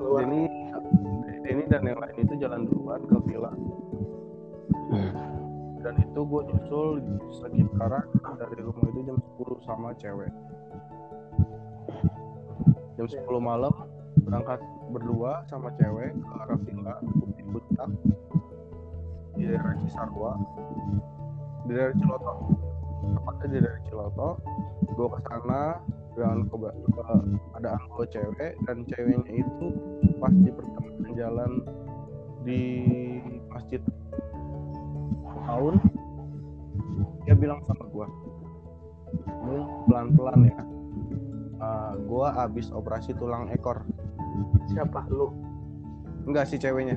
[0.00, 0.24] keluar.
[0.24, 0.59] Denny
[1.50, 3.50] Denny dan yang lain itu jalan duluan ke villa.
[5.82, 7.02] Dan itu gue nyusul
[7.42, 8.06] sekitaran
[8.38, 10.30] dari rumah itu jam 10 sama cewek.
[12.94, 13.74] Jam 10 malam
[14.22, 14.62] berangkat
[14.94, 16.94] berdua sama cewek ke arah villa
[17.34, 17.90] di puncak
[19.34, 20.38] di daerah Cisarua
[21.66, 22.32] di daerah Ciloto.
[23.10, 24.28] Tepatnya di daerah Ciloto.
[24.94, 25.82] Gue ke sana
[26.48, 29.66] keba- ke- keadaan gue cewek dan ceweknya itu
[30.20, 31.52] pas di pertengahan jalan
[32.44, 32.62] di
[33.52, 33.80] masjid.
[35.44, 35.74] Tahun
[37.24, 38.06] dia bilang sama gua
[39.44, 40.60] lu pelan-pelan ya.
[41.60, 43.84] Eh, gua abis operasi tulang ekor.
[44.72, 45.04] Siapa?
[45.12, 45.28] Lu?
[46.24, 46.96] Enggak sih ceweknya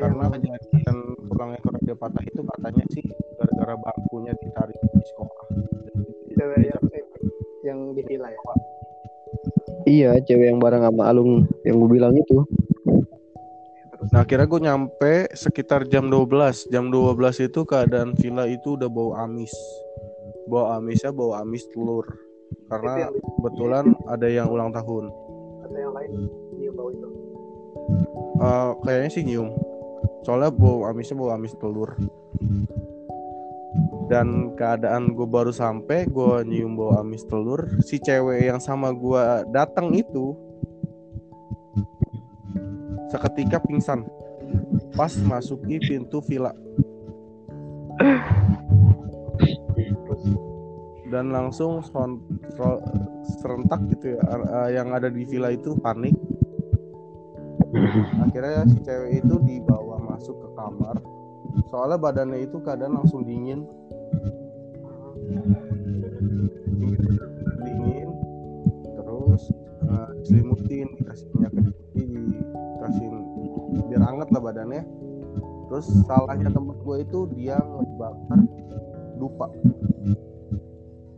[0.00, 0.96] karena kejadian
[1.28, 3.04] tulang ekor dia patah itu katanya sih
[3.36, 5.46] gara-gara bangkunya ditarik di sekolah.
[6.34, 6.82] Cewek yang
[7.64, 8.40] yang di villa ya?
[9.84, 12.40] Iya cewek yang bareng sama Alung yang gue bilang itu.
[13.92, 14.08] Terus?
[14.12, 19.12] Nah akhirnya gue nyampe sekitar jam 12 Jam 12 itu keadaan villa itu udah bau
[19.12, 19.52] amis.
[20.48, 22.08] Bau amisnya bau amis telur.
[22.68, 25.12] Karena kebetulan ada yang ulang tahun.
[25.68, 26.12] Ada yang lain?
[26.56, 27.23] Dia bau itu
[28.34, 29.54] Eh, Kayaknya sih nyium.
[30.26, 31.94] Soalnya bau amisnya bau amis telur.
[34.04, 37.64] Dan keadaan gue baru sampai Gue nyium bau amis telur.
[37.84, 39.22] Si cewek yang sama gue
[39.54, 40.34] datang itu
[43.12, 44.02] Seketika pingsan.
[44.98, 46.50] Pas masuki pintu villa.
[51.06, 51.78] Dan langsung
[53.38, 56.18] serentak gitu ya eh, yang ada di villa itu panik
[58.22, 60.96] akhirnya si cewek itu dibawa masuk ke kamar.
[61.70, 63.66] Soalnya badannya itu keadaan langsung dingin.
[67.66, 68.08] Dingin.
[68.94, 69.42] Terus
[69.90, 73.06] eh, diselimutin dikasih minyak putih dikasih
[73.90, 74.82] biar anget lah badannya.
[75.70, 78.40] Terus salahnya temen gue itu dia ngebakar
[79.18, 79.46] dupa.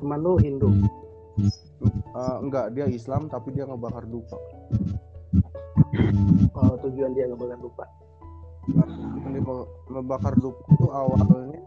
[0.00, 0.70] Teman lu Hindu?
[2.16, 4.40] Eh, enggak dia Islam tapi dia ngebakar dupa
[6.54, 11.60] kalau tujuan dia nggak boleh dia me- membakar dupa itu awalnya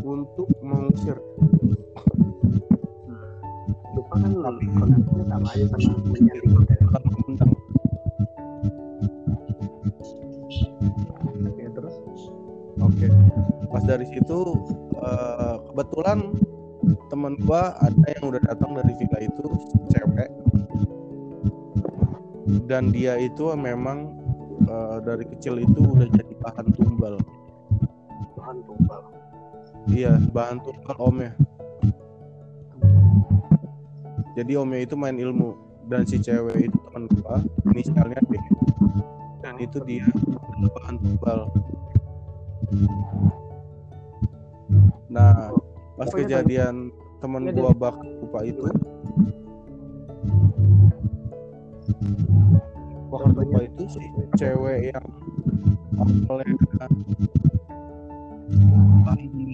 [0.00, 1.18] untuk mengusir.
[3.92, 4.32] Lupa kan
[4.78, 7.52] konsepnya sama aja sama menyaring bukan mengundang
[11.42, 11.94] Oke, terus?
[12.78, 13.08] Oke
[13.68, 14.38] pas dari situ
[14.98, 16.18] eh, kebetulan
[17.12, 19.46] teman gua ada yang udah datang dari villa itu
[19.92, 20.28] cewek
[22.64, 24.16] dan dia itu memang
[24.64, 27.14] eh, dari kecil itu udah jadi bahan tumbal.
[28.36, 29.02] Tuhan tumbal.
[29.92, 31.32] Iya bahan tumbal omnya.
[34.32, 35.68] Jadi omnya itu main ilmu.
[35.88, 37.40] Dan si cewek itu teman gua
[37.72, 38.36] inisialnya D.
[39.40, 40.04] Dan itu dia
[40.56, 41.48] bahan tumbal.
[45.08, 45.52] Nah
[45.96, 48.62] pas Pokoknya kejadian teman Iya, gua bakar lupa itu
[53.08, 54.02] lupa itu si
[54.36, 55.06] cewek yang
[56.28, 56.40] tumbal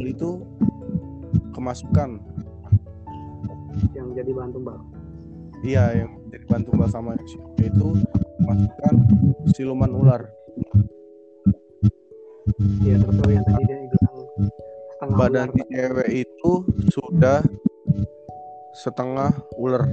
[0.05, 0.31] itu
[1.55, 2.20] kemasukan
[3.94, 4.79] yang jadi bahan tumbal
[5.64, 7.16] Iya, yang jadi bahan tumbal sama
[7.57, 7.97] itu
[8.44, 8.94] masukkan
[9.57, 10.23] siluman ular.
[12.85, 14.16] iya terus yang tadi dia bilang
[14.92, 16.51] setengah Badan ular cewek itu
[16.92, 17.40] sudah
[18.77, 19.88] setengah ular.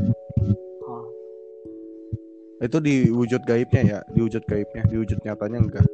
[2.62, 5.88] Itu di wujud gaibnya ya di wujud gaibnya di wujud nyatanya enggak.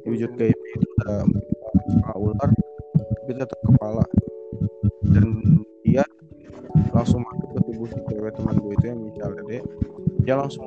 [0.00, 1.16] Di wujud gaibnya itu ada
[1.84, 2.50] setengah ular
[2.96, 4.04] tapi tetap kepala.
[5.12, 5.26] Dan
[5.84, 6.04] dia
[6.96, 9.62] langsung masuk ke tubuh si cewek teman gue itu yang misalnya deh
[10.24, 10.66] dia langsung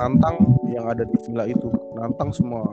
[0.00, 0.36] nantang
[0.72, 1.68] yang ada di villa itu.
[2.00, 2.64] Nantang semua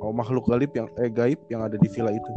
[0.00, 2.32] oh, makhluk gaib yang eh gaib yang ada di villa itu.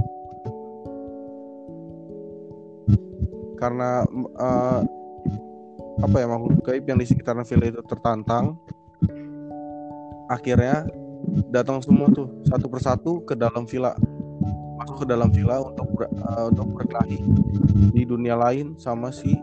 [3.56, 4.80] Karena eh,
[6.04, 8.60] apa ya makhluk gaib yang di sekitaran villa itu tertantang
[10.32, 10.88] akhirnya
[11.50, 13.96] datang semua tuh satu persatu ke dalam villa.
[14.80, 17.20] Masuk ke dalam villa untuk ber- eh, untuk berkelahi
[17.94, 19.38] di dunia lain sama si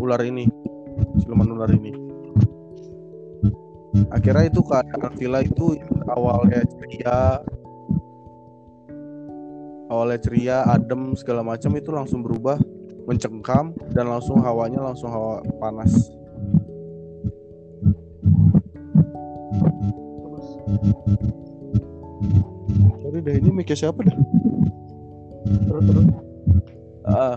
[0.00, 0.48] ular ini
[1.20, 1.92] siluman ular ini.
[4.10, 5.78] Akhirnya itu keadaan villa itu
[6.10, 7.18] awalnya ceria.
[9.90, 12.58] Awalnya ceria adem segala macam itu langsung berubah
[13.10, 15.90] mencengkam dan langsung hawanya langsung hawa panas
[23.00, 24.16] Sorry dah ini mic siapa dah?
[25.66, 26.06] terus terus.
[27.10, 27.34] Ah,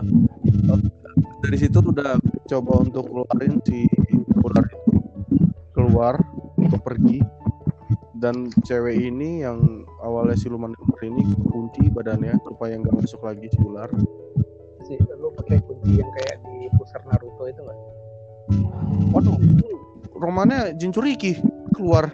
[1.42, 2.14] dari situ udah
[2.46, 3.88] coba untuk keluarin si
[4.38, 4.92] ular itu
[5.74, 6.14] keluar
[6.60, 7.20] untuk pergi
[8.22, 13.58] dan cewek ini yang awalnya siluman ular ini kunci badannya supaya nggak masuk lagi si
[13.64, 13.90] ular
[14.84, 17.78] Si lu pakai kunci yang kayak di pusar Naruto itu enggak?
[19.16, 19.36] waduh
[20.12, 21.40] romannya Jinchuriki
[21.72, 22.12] keluar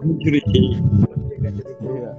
[0.00, 0.16] Gua.
[1.92, 2.12] iya.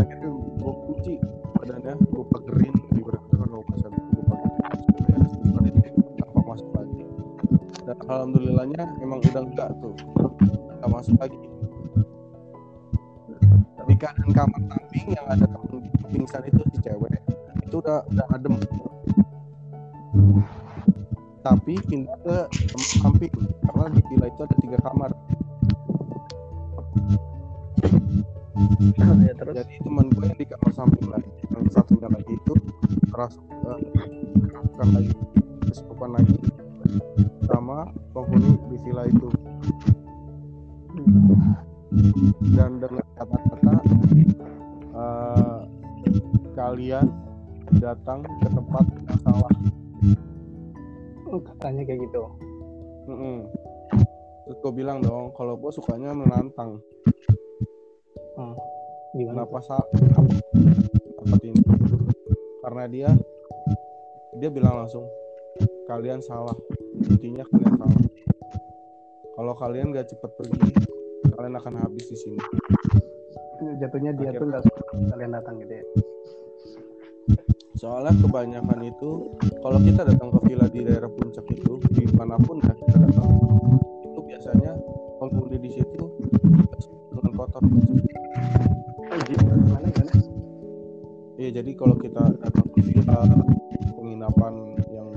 [0.00, 1.14] Akhirnya gue kunci
[1.60, 7.04] badannya gue pagerin ibaratnya kan gue pasang gue pagerin tanpa masuk lagi
[7.84, 9.92] dan alhamdulillahnya emang udah enggak tuh
[10.80, 11.36] nggak masuk lagi.
[13.84, 17.12] Di keadaan kamar samping yang ada temen pingsan itu si cewek
[17.60, 18.56] itu udah udah adem.
[21.44, 23.32] Tapi pindah ke kamar samping
[23.68, 25.12] karena di villa itu ada tiga kamar
[29.22, 29.54] ya terus.
[29.58, 32.54] jadi teman gue yang di kamar samping lagi yang satunya lagi itu
[33.10, 33.78] keras eh,
[34.50, 35.14] keraskan lagi
[35.68, 36.36] kesukupan lagi
[37.48, 39.28] sama penghuni di villa itu
[42.56, 43.74] dan dengan kata-kata
[44.94, 45.58] eh,
[46.52, 47.06] kalian
[47.80, 49.52] datang ke tempat yang salah
[51.32, 52.28] Oh, katanya kayak gitu.
[53.08, 53.48] Mm-mm.
[54.44, 56.76] terus gue bilang dong kalau gue sukanya menantang
[58.36, 58.54] Hmm.
[59.12, 59.44] Gimana?
[59.44, 59.92] kenapa sa apa
[61.20, 61.62] tempat ini
[62.64, 63.10] karena dia
[64.40, 65.04] dia bilang langsung
[65.84, 66.56] kalian salah
[66.96, 68.00] intinya kalian salah
[69.36, 70.60] kalau kalian gak cepet pergi
[71.36, 72.40] kalian akan habis di sini
[73.62, 74.40] Jatuhnya dia Akhirnya.
[74.42, 74.82] tuh nggak suka
[75.14, 75.84] kalian datang gitu ya.
[77.78, 79.10] soalnya kebanyakan itu
[79.62, 83.30] kalau kita datang ke villa di daerah puncak itu di mana pun ya kita datang
[84.06, 84.72] itu biasanya
[85.18, 85.91] penghuni di situ
[87.42, 87.62] kotor
[89.26, 89.90] gimana?
[91.34, 93.18] Iya jadi kalau kita datang ke villa
[93.98, 94.54] penginapan
[94.94, 95.08] yang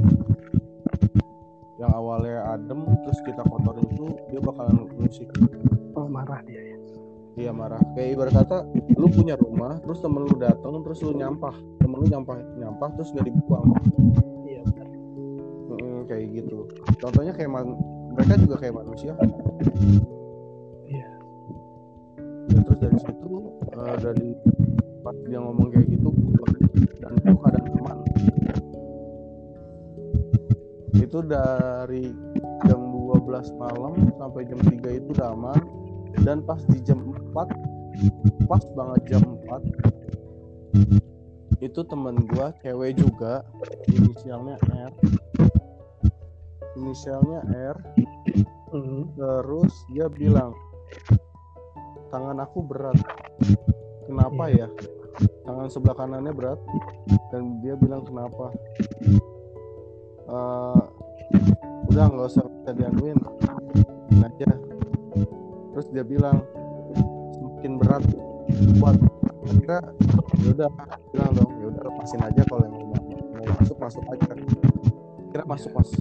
[1.77, 5.29] yang awalnya adem terus kita kotorin itu dia bakalan musik
[5.93, 6.77] Oh, marah dia ya.
[7.37, 8.57] dia marah kayak ibarat kata
[8.97, 13.13] lu punya rumah terus temen lu datang terus lu nyampah temen lu nyampah nyampah terus
[13.13, 13.69] nggak dibuang
[14.43, 14.87] Iya, benar.
[15.77, 16.57] Mm, kayak gitu
[16.97, 17.77] contohnya kayak man-
[18.17, 20.01] mereka juga kayak manusia Iya.
[22.49, 23.33] Terus dari situ
[23.73, 24.29] eh, dari
[25.05, 26.09] pas dia ngomong kayak gitu
[27.01, 27.97] dan itu keadaan teman.
[30.95, 32.03] Itu dari
[32.65, 35.61] jam 12 malam sampai jam 3 itu udah aman
[36.25, 39.95] dan pas di jam 4 pas banget jam 4
[41.63, 43.41] itu temen gua cewek juga
[43.89, 44.93] inisialnya R.
[46.75, 47.41] Inisialnya
[47.73, 47.77] R.
[48.69, 49.09] Hmm.
[49.15, 50.51] Terus dia bilang
[52.09, 52.97] tangan aku berat.
[54.05, 54.67] Kenapa ya?
[55.45, 56.59] Tangan sebelah kanannya berat
[57.31, 58.51] dan dia bilang kenapa?
[60.25, 60.81] Eh,
[61.93, 63.19] udah nggak usah bisa dianuin
[64.21, 64.49] aja.
[65.73, 66.41] Terus dia bilang
[67.33, 68.03] semakin berat
[68.81, 68.97] kuat.
[69.45, 69.79] Akhirnya
[70.41, 70.69] ya udah
[71.13, 73.01] bilang dong ya udah lepasin aja kalau yang mau,
[73.37, 74.33] mau masuk masuk aja.
[75.29, 75.91] Kira masuk mas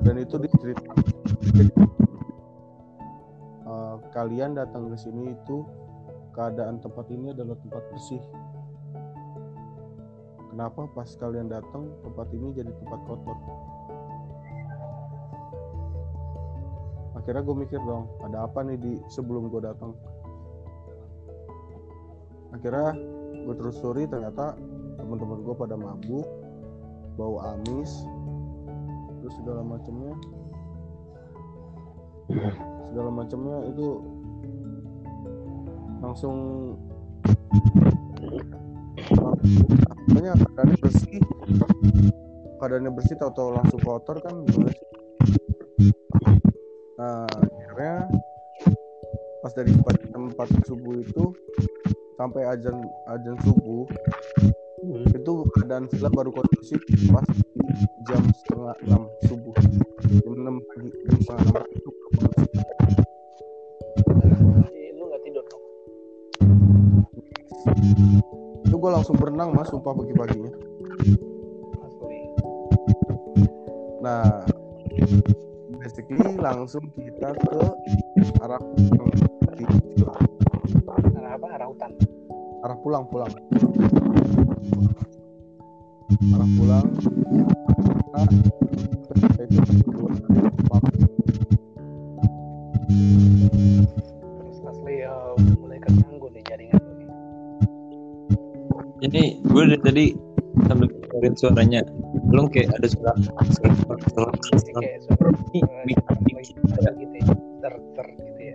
[0.00, 0.96] dan itu diceritakan
[4.10, 5.62] kalian datang ke sini itu
[6.34, 8.22] keadaan tempat ini adalah tempat bersih.
[10.50, 13.38] Kenapa pas kalian datang tempat ini jadi tempat kotor?
[17.20, 19.94] Akhirnya gue mikir dong ada apa nih di sebelum gue datang?
[22.50, 22.98] Akhirnya
[23.46, 24.58] gue telusuri ternyata
[24.98, 26.26] teman-teman gue pada mabuk
[27.14, 28.04] bau amis
[29.20, 30.16] terus segala macamnya
[32.90, 34.02] segala macamnya itu
[36.02, 36.36] langsung
[40.10, 41.22] makanya keadaannya bersih.
[42.60, 44.88] Keadaannya bersih tahu-tahu langsung kotor kan gimana sih?
[46.98, 48.10] Nah akhirnya
[49.40, 51.24] pas dari 4 subuh itu
[52.20, 52.76] sampai ajan
[53.16, 53.88] ajan subuh
[55.08, 57.24] itu keadaan villa baru kondusif pas
[58.10, 59.54] jam setengah enam subuh.
[60.20, 61.90] Jam enam pagi jam setengah enam itu
[64.98, 65.62] lu nggak tidur dong?
[68.66, 70.50] itu gue langsung berenang mas sumpah pagi-paginya
[71.86, 72.18] Asli.
[74.02, 74.42] nah
[75.78, 77.58] basically langsung kita ke
[78.42, 78.58] arah
[81.30, 81.46] Arah apa?
[81.54, 81.90] Arah hutan.
[82.66, 83.30] arah pulang pulang
[86.34, 86.86] arah pulang
[88.10, 88.26] nah
[89.14, 89.62] kita itu
[93.00, 97.08] Terus asli udah mulai keganggu nih jaringan nih.
[99.08, 100.04] Ini gue dari tadi
[100.68, 101.80] sambil dengerin suaranya.
[102.28, 103.16] Belum kayak ada suara
[103.56, 104.30] suara suara
[104.84, 105.32] kayak suara
[107.00, 107.24] gitu ya.
[107.64, 108.54] Ter ter gitu ya.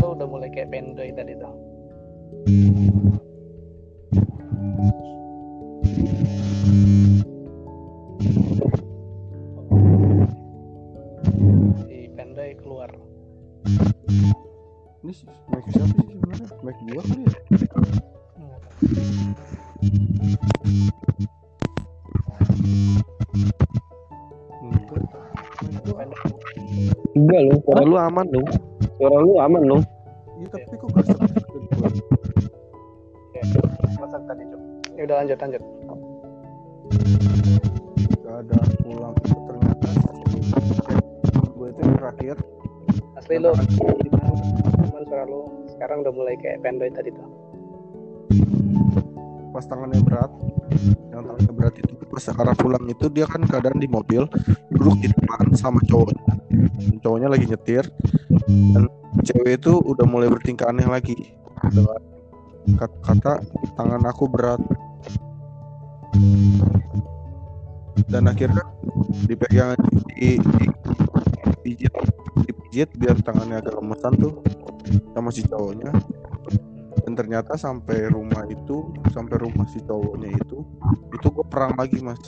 [0.00, 1.52] Lu udah mulai kayak pendoy tadi tuh.
[5.86, 7.15] Si
[15.06, 17.34] ini sih mic siapa sih sebenarnya mic gua kali ya
[27.16, 28.46] enggak loh, suara lu aman loh.
[29.00, 29.82] Suara lu aman loh.
[30.36, 31.06] iya tapi kok gak
[33.32, 33.42] Ya,
[33.98, 34.60] masak tadi cuk.
[34.98, 35.62] Ya udah lanjut lanjut.
[38.26, 39.88] keadaan pulang itu ternyata
[41.56, 42.36] gue itu terakhir
[43.26, 44.30] Asli gimana?
[44.86, 47.26] Cuman suara lu sekarang udah mulai kayak pendoy tadi tuh.
[49.50, 50.28] pas tangannya berat
[51.10, 54.28] yang tangannya berat itu pas arah pulang itu dia kan keadaan di mobil
[54.68, 57.88] duduk di depan sama Dan cowoknya lagi nyetir
[58.46, 58.84] dan
[59.24, 61.16] cewek itu udah mulai bertingkah aneh lagi
[61.72, 61.98] dengan
[62.78, 63.32] kata-kata
[63.80, 64.60] tangan aku berat
[68.12, 68.62] dan akhirnya
[69.24, 69.72] dipegang
[70.14, 70.64] di, di,
[71.46, 71.94] dipijit
[72.46, 74.34] dipijit biar tangannya agak lemesan tuh
[75.14, 75.90] sama si cowoknya.
[77.06, 80.66] Dan ternyata sampai rumah itu sampai rumah si cowoknya itu
[81.14, 82.18] itu gue perang lagi mas.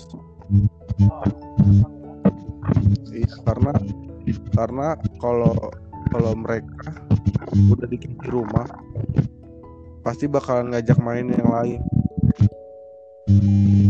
[3.10, 3.72] Iya karena
[4.54, 4.88] karena
[5.18, 5.54] kalau
[6.14, 6.94] kalau mereka
[7.74, 8.64] udah dikit di rumah
[10.06, 11.80] pasti bakalan ngajak main yang lain.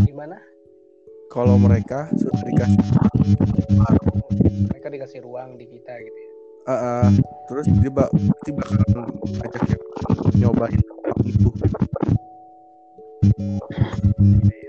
[0.09, 0.35] Gimana?
[1.39, 2.83] Kalau mereka sudah dikasih
[4.75, 6.31] Mereka dikasih ruang di kita gitu ya.
[6.67, 7.09] Ah, ah.
[7.47, 9.83] terus dia bak pasti ngajak yang
[10.37, 10.83] nyobain
[11.25, 11.49] itu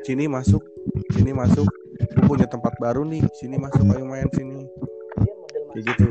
[0.07, 0.63] sini masuk
[1.11, 1.67] sini masuk
[2.15, 4.63] Gua punya tempat baru nih sini masuk ayo main sini
[5.19, 6.05] Dia model kayak masuk gitu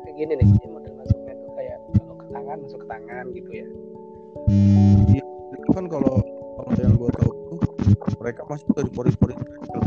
[0.00, 0.48] kayak gini nih.
[0.48, 3.66] Dia model masuknya tuh kayak kalau ke tangan masuk ke tangan gitu ya.
[5.52, 6.16] itu kan kalau
[6.56, 7.47] kalau yang gue tahu tuh
[8.20, 9.82] mereka masuk dari pori-pori kecil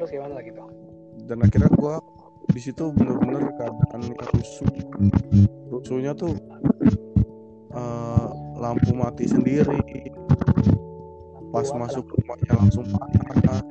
[0.00, 0.70] Terus gimana lagi tuh?
[1.30, 1.94] dan akhirnya gue
[2.50, 4.02] di situ bener-bener keadaan
[4.34, 4.66] rusuh.
[5.70, 6.34] Rusuhnya tuh
[7.70, 8.28] eh,
[8.58, 9.78] lampu mati sendiri.
[11.54, 13.62] Pas masuk rumahnya langsung panas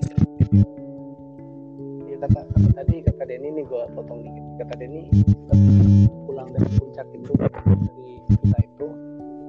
[2.20, 4.44] Iya kata, kata tadi kata Denny nih gue potong dikit.
[4.60, 5.08] Kata Denny
[6.28, 7.88] pulang dari puncak itu dari
[8.28, 8.88] kita itu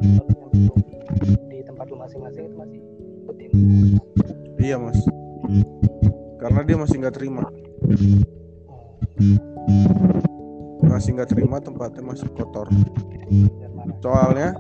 [0.07, 0.95] lalu nyampe di,
[1.51, 2.79] di tempat lu masing-masing itu masih
[3.27, 3.51] ikutin.
[4.63, 5.03] iya mas
[6.39, 7.43] karena dia masih nggak terima
[10.87, 12.71] masih nggak terima tempatnya masih kotor
[13.99, 14.55] soalnya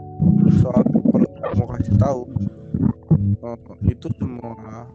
[0.58, 2.20] soal kalau mau kasih tahu
[3.38, 4.90] eh, itu semua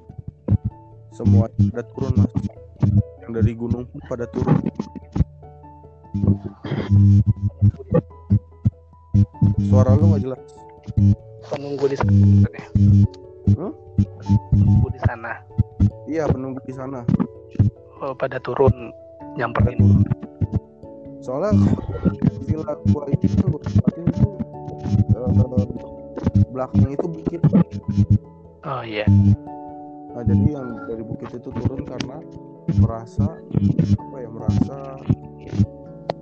[1.16, 2.34] semua pada turun mas
[3.24, 4.60] yang dari gunung pun pada turun
[9.66, 10.42] suara lu nggak jelas
[11.46, 12.10] Penunggu di sana.
[13.54, 13.70] Hmm?
[14.50, 15.32] Penunggu di sana.
[16.10, 17.06] iya penunggu di sana
[17.96, 18.92] Oh, pada turun
[19.36, 19.80] nyamperin.
[21.24, 21.54] soalnya
[22.46, 24.30] villa gua itu kan gua tempatin itu
[25.16, 25.66] eh,
[26.54, 27.42] belakang itu bukit
[28.66, 29.06] Oh iya.
[29.06, 29.45] nah
[30.26, 32.18] jadi yang dari bukit itu turun karena
[32.82, 33.38] merasa
[34.02, 34.78] apa ya merasa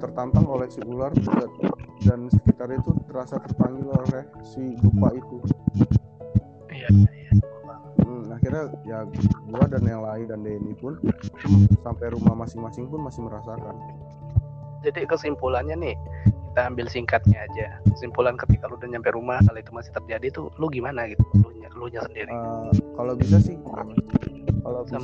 [0.04, 1.50] tertantang oleh si ular dan,
[2.04, 5.38] dan sekitar itu terasa terpanggil oleh si dupa itu.
[6.68, 7.32] Iya iya.
[8.04, 9.08] Hmm, akhirnya ya
[9.48, 11.00] gua dan yang lain dan Denny pun
[11.80, 13.76] sampai rumah masing-masing pun masih merasakan.
[14.84, 15.96] Jadi kesimpulannya nih
[16.54, 17.82] kita ambil singkatnya aja.
[17.90, 21.26] Kesimpulan ketika lu udah nyampe rumah hal itu masih terjadi tuh lu gimana gitu?
[21.42, 22.30] Lu nya lu nya sendiri.
[22.30, 23.58] Eh, kalau bisa sih
[24.62, 25.02] kalau bisa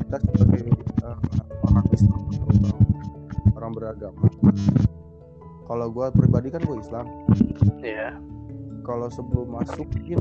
[0.00, 1.16] kita sebagai eh,
[1.68, 2.80] orang Islam orang,
[3.52, 4.26] orang beragama.
[5.68, 7.04] Kalau gua pribadi kan gua Islam.
[7.84, 8.16] Ya
[8.88, 10.16] kalau sebelum masuk pintu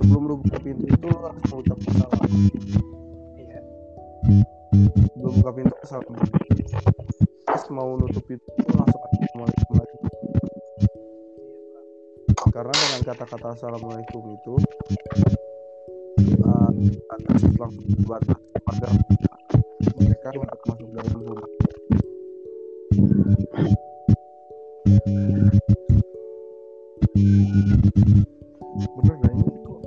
[0.00, 2.24] sebelum lu buka pintu itu lu harus mengucapkan salam.
[3.36, 3.60] Iya.
[5.12, 6.16] Sebelum buka pintu salam
[7.52, 8.40] terus mau nutup lu
[8.72, 9.96] langsung assalamualaikum lagi
[12.48, 14.54] karena dengan kata-kata assalamualaikum itu
[16.48, 16.72] uh,
[17.12, 18.40] akan langsung dibatas
[18.72, 18.92] agar
[20.00, 21.48] mereka untuk masuk dalam rumah
[28.96, 29.80] bener gak ini kok?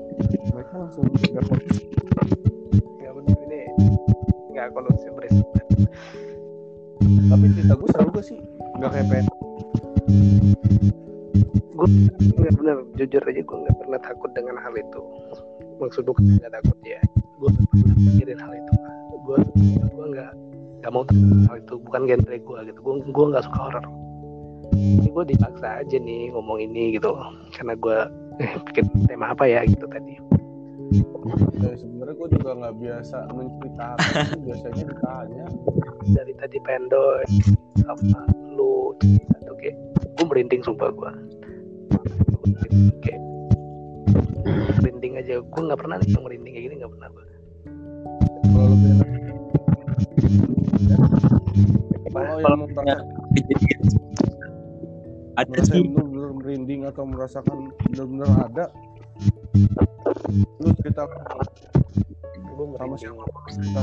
[0.53, 1.81] Mereka langsung nggak kondisi
[3.01, 3.61] nggak benar ini.
[4.53, 5.47] Nggak kondusif berisik
[7.29, 8.39] tapi cerita gue seru gak sih?
[8.77, 9.27] Nggak kayak pengen
[11.75, 11.87] gue
[12.39, 15.01] nggak benar jujur aja gue nggak pernah takut dengan hal itu.
[15.83, 17.01] Maksud gue nggak takut ya.
[17.37, 18.73] Gue nggak pernah mikirin hal itu.
[19.25, 19.37] Gue
[19.91, 20.31] gue nggak
[20.81, 21.75] nggak mau takut hal itu.
[21.83, 22.79] Bukan genre gue gitu.
[22.79, 23.85] Gue gue nggak suka horor
[24.75, 27.13] ini gue dipaksa aja nih ngomong ini gitu.
[27.53, 27.97] Karena gue
[28.41, 30.34] eh, bikin tema apa ya gitu tadi
[31.59, 35.45] Ya, sebenarnya gue juga nggak biasa menceritakan biasanya ditanya.
[36.05, 37.23] Dari tadi pendoy
[37.81, 38.21] sama
[38.53, 38.93] lu
[39.41, 39.75] atau kayak
[40.15, 41.11] gue merinding sumpah gue
[43.03, 43.21] kayak
[44.79, 45.41] merinding aja.
[45.41, 47.25] Gue nggak pernah nih merinding kayak gini nggak pernah gue
[48.55, 49.09] kalau enak
[52.07, 52.19] Apa?
[52.23, 53.01] kalau yang
[55.35, 55.83] ada merasa sih.
[55.83, 58.65] benar-benar merinding atau merasakan benar-benar ada
[60.59, 61.03] lu cerita
[62.55, 63.81] gue sama siapa cerita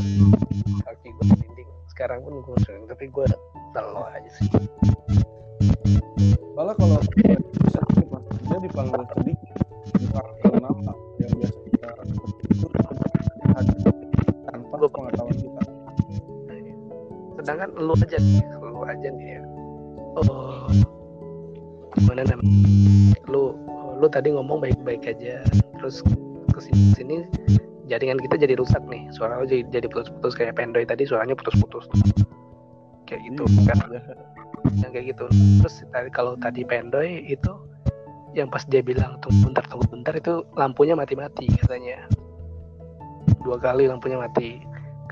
[0.84, 1.68] kaki gue merinding.
[1.92, 3.26] Sekarang pun gue sering tapi gue
[3.72, 4.48] telo aja sih.
[6.52, 7.80] Soalnya kalau bisa
[8.48, 9.56] dia dipanggil sedikit.
[9.96, 11.88] Dipanggil nama yang biasa kita
[14.48, 15.62] tanpa Gua- pengetahuan kita.
[17.40, 19.28] Sedangkan lu aja nih lu aja nih.
[19.36, 19.42] Ya
[20.20, 20.68] oh
[21.96, 22.56] gimana namanya?
[23.28, 23.56] Lu
[24.02, 25.46] lu tadi ngomong baik-baik aja.
[25.78, 26.02] Terus
[26.50, 27.16] ke sini sini
[27.86, 29.06] jaringan kita jadi rusak nih.
[29.14, 31.86] Suara lu jadi, jadi putus-putus kayak pendoy tadi suaranya putus-putus.
[33.06, 33.78] Kayak gitu Iya, kan?
[33.94, 34.02] ya.
[34.82, 35.24] yang kayak gitu.
[35.62, 37.52] Terus tadi kalau tadi pendoy itu
[38.34, 42.02] yang pas dia bilang tunggu bentar tunggu bentar itu lampunya mati-mati katanya.
[43.46, 44.58] Dua kali lampunya mati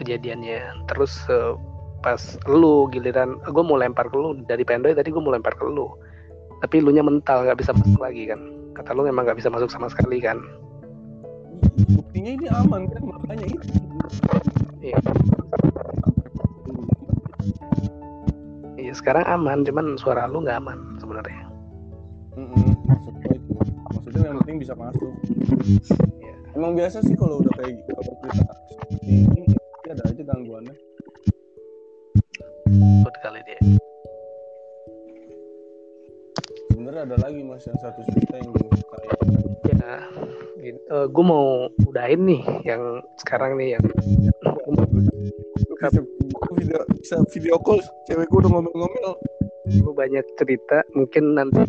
[0.03, 0.91] kejadiannya.
[0.91, 1.55] Terus eh,
[2.03, 2.19] pas
[2.51, 5.87] lu giliran gue mau lempar ke lu dari pendoy tadi gue mau lempar ke lu.
[6.61, 9.69] Tapi lu nya mental nggak bisa masuk lagi kan kata lu memang nggak bisa masuk
[9.69, 10.41] sama sekali kan?
[11.93, 13.03] Buktinya ini aman kan?
[13.05, 13.69] Makanya itu.
[14.81, 14.97] Iya.
[18.81, 21.45] iya sekarang aman cuman suara lu nggak aman sebenarnya.
[22.41, 23.53] Mm-mm, maksud gua itu.
[23.93, 25.13] Maksudnya yang penting bisa masuk.
[26.25, 26.35] Iya.
[26.57, 28.29] emang biasa sih kalau udah kayak gitu kalau seperti
[29.05, 29.45] ini
[29.93, 30.75] ada aja gangguannya.
[33.05, 33.61] Buat kali dia
[37.01, 38.97] ada lagi mas yang satu cerita yang kita
[40.61, 43.85] ya gue mau udahin nih yang sekarang nih yang
[45.81, 46.01] bisa,
[46.53, 47.81] video bisa video call.
[48.05, 49.17] Cewek gue udah ngomel-ngomel.
[49.81, 51.65] Gue banyak cerita mungkin nanti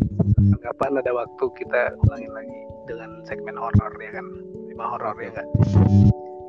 [0.60, 2.60] kapan ada waktu kita ulangin lagi
[2.92, 4.26] dengan segmen horor ya kan?
[4.68, 5.48] Tema horor ya kan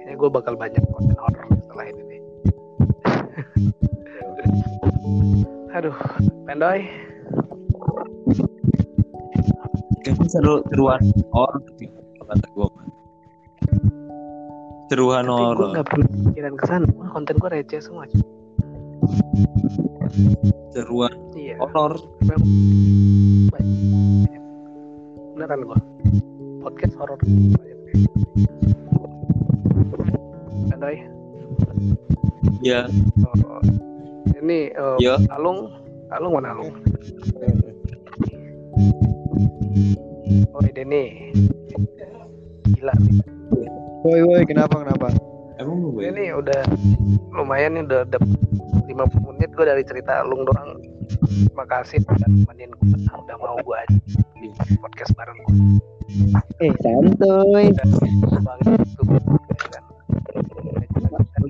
[0.03, 2.21] kayaknya gue bakal banyak konten horor setelah ini nih.
[5.79, 5.97] Aduh
[6.51, 6.83] pendoy
[10.03, 11.63] kayaknya seru seruan horor
[12.23, 12.87] kata gue mah
[14.91, 18.05] seruan tapi gue horor nggak pernah pikiran ke sana Wah, konten gue receh semua
[20.73, 21.57] seruan iya.
[21.61, 22.43] horor banyak.
[25.33, 25.79] beneran gue
[26.63, 27.19] podcast horor.
[27.19, 27.59] Banyak.
[30.71, 30.97] pendoy
[32.63, 32.87] ya
[33.27, 33.59] Oh,
[34.39, 35.67] ini eh, ya Alung,
[36.15, 36.71] Alung mana Alung?
[40.73, 41.09] Ini nih,
[42.75, 43.21] gila nih.
[44.03, 45.15] Woi woi kenapa kenapa?
[45.63, 46.63] emang lu gue Ini udah
[47.39, 48.31] lumayan nih udah dapet
[48.91, 50.81] 50 menit gue dari cerita Alung doang.
[51.55, 53.97] Makasih udah nemenin gue, udah mau gue aja
[54.43, 54.49] di
[54.83, 55.57] podcast bareng gue.
[56.67, 57.71] Eh santuy.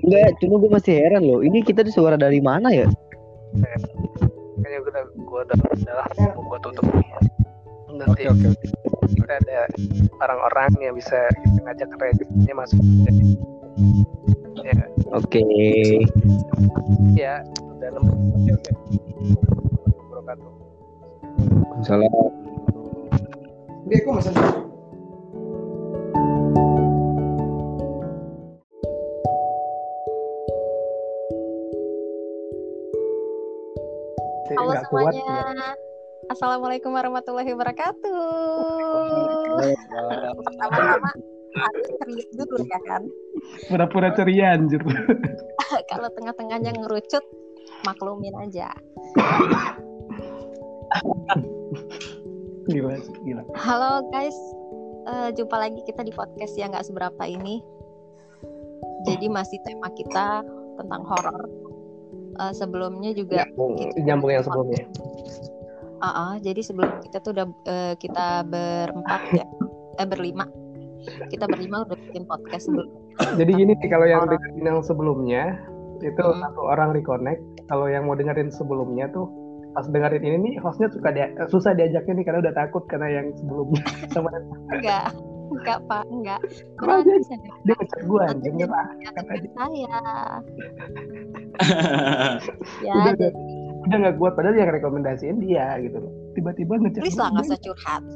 [0.03, 1.39] Enggak, cuma gue masih heran loh.
[1.41, 2.85] Ini kita di suara dari mana ya?
[4.63, 7.07] kayaknya gue udah gue udah udah mau gue tutup nih
[7.93, 8.67] nanti Oke oke oke.
[9.13, 9.59] kita ada
[10.17, 13.29] orang-orang yang bisa kita ngajak rednya masuk jadi
[14.65, 14.77] ya
[15.13, 15.41] Oke.
[17.13, 17.35] ya
[17.77, 18.71] dalam oke oke
[20.09, 20.51] wabarakatuh
[21.83, 22.31] Salam.
[23.91, 24.31] Dia kok masih
[34.53, 35.75] Halo nggak kuat semuanya.
[36.33, 38.17] Assalamualaikum warahmatullahi wabarakatuh.
[40.41, 41.11] Pertama-tama
[41.53, 43.05] harus serius dulu ya kan.
[43.69, 44.81] pura-pura ceria anjir
[45.93, 47.21] Kalau tengah-tengahnya ngerucut,
[47.85, 48.73] maklumin aja.
[52.65, 54.33] gila gila Halo guys,
[55.03, 57.61] Eh, jumpa lagi kita di podcast yang nggak seberapa ini.
[59.05, 60.41] Jadi masih tema kita
[60.81, 61.45] tentang horor.
[62.41, 64.81] Eh, sebelumnya juga nyambung kita- nyambung yang sebelumnya
[66.03, 69.45] Ah, ah, jadi sebelum kita tuh udah eh, kita berempat ya,
[69.95, 70.43] eh berlima.
[71.25, 72.99] Kita berlima udah bikin podcast sebelumnya.
[73.35, 75.43] jadi gini nih kalau yang dengerin yang sebelumnya
[75.99, 76.39] itu Hmm.
[76.41, 79.29] satu orang reconnect kalau yang mau dengerin sebelumnya tuh
[79.71, 83.27] pas dengerin ini nih hostnya suka dia, susah diajaknya nih karena udah takut karena yang
[83.33, 83.79] sebelumnya
[84.13, 84.27] sama
[84.69, 85.13] Enggak,
[85.49, 86.39] enggak pak, enggak.
[86.75, 87.49] Berani dia- saya.
[87.61, 89.21] dia ngecek gue anjing nyerah Kata
[89.53, 89.97] saya.
[92.81, 93.27] ya, jadi
[93.83, 97.59] udah nggak kuat padahal yang rekomendasiin dia gitu loh tiba-tiba ngecek please lah nggak usah
[97.61, 98.03] curhat.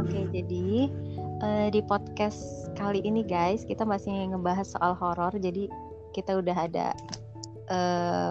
[0.00, 0.88] Oke, jadi
[1.42, 5.34] eh, di podcast kali ini guys, kita masih ngebahas soal horor.
[5.34, 5.66] Jadi
[6.14, 6.94] kita udah ada
[7.68, 8.30] eh,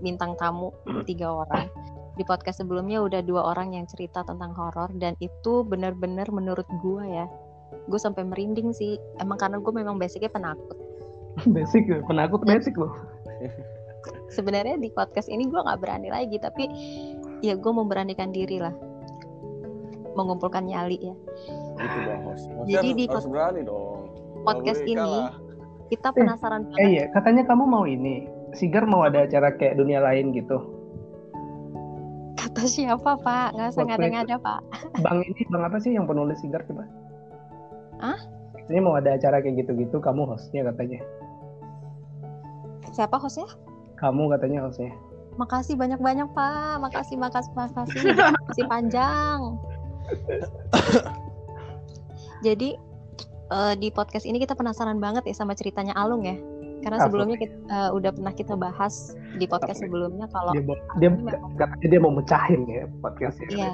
[0.00, 0.70] bintang tamu
[1.08, 1.68] tiga orang.
[2.16, 7.02] Di podcast sebelumnya udah dua orang yang cerita tentang horor dan itu benar-benar menurut gua
[7.08, 7.26] ya,
[7.88, 9.00] gue sampai merinding sih.
[9.16, 10.76] Emang karena gue memang basicnya penakut.
[11.48, 12.92] Basic loh penakut basic loh.
[14.32, 16.68] Sebenarnya di podcast ini gue nggak berani lagi tapi
[17.44, 18.72] ya gue memberanikan diri lah.
[20.12, 21.14] Mengumpulkan nyali ya.
[21.80, 22.44] Itu dong host.
[22.68, 23.98] Jadi harus, di harus pod- berani dong.
[24.42, 25.32] Podcast ini kalah.
[25.88, 26.88] kita penasaran eh banget.
[26.88, 28.26] iya katanya kamu mau ini.
[28.52, 30.60] Sigar mau ada acara kayak dunia lain gitu.
[32.36, 33.56] Kata siapa pak?
[33.56, 34.60] Nggak usah ngada-ngada pak.
[35.00, 36.84] Bang ini bang apa sih yang penulis Sigar coba?
[38.02, 38.20] Hah?
[38.70, 41.02] Ini mau ada acara kayak gitu-gitu kamu hostnya katanya.
[42.92, 43.48] Siapa hostnya?
[43.98, 44.92] Kamu katanya hostnya.
[45.40, 46.76] Makasih banyak-banyak pak.
[46.82, 48.00] Makasih makasih makasih.
[48.52, 49.38] Masih panjang.
[52.44, 52.76] Jadi
[53.48, 56.36] eh, di podcast ini kita penasaran banget ya sama ceritanya Alung ya.
[56.82, 57.06] Karena Apa?
[57.08, 59.86] sebelumnya kita, eh, udah pernah kita bahas di podcast Apa?
[59.88, 61.10] sebelumnya kalau dia mau- dia
[61.56, 63.48] katanya dia mau mecahin ya podcastnya.
[63.48, 63.72] Iya.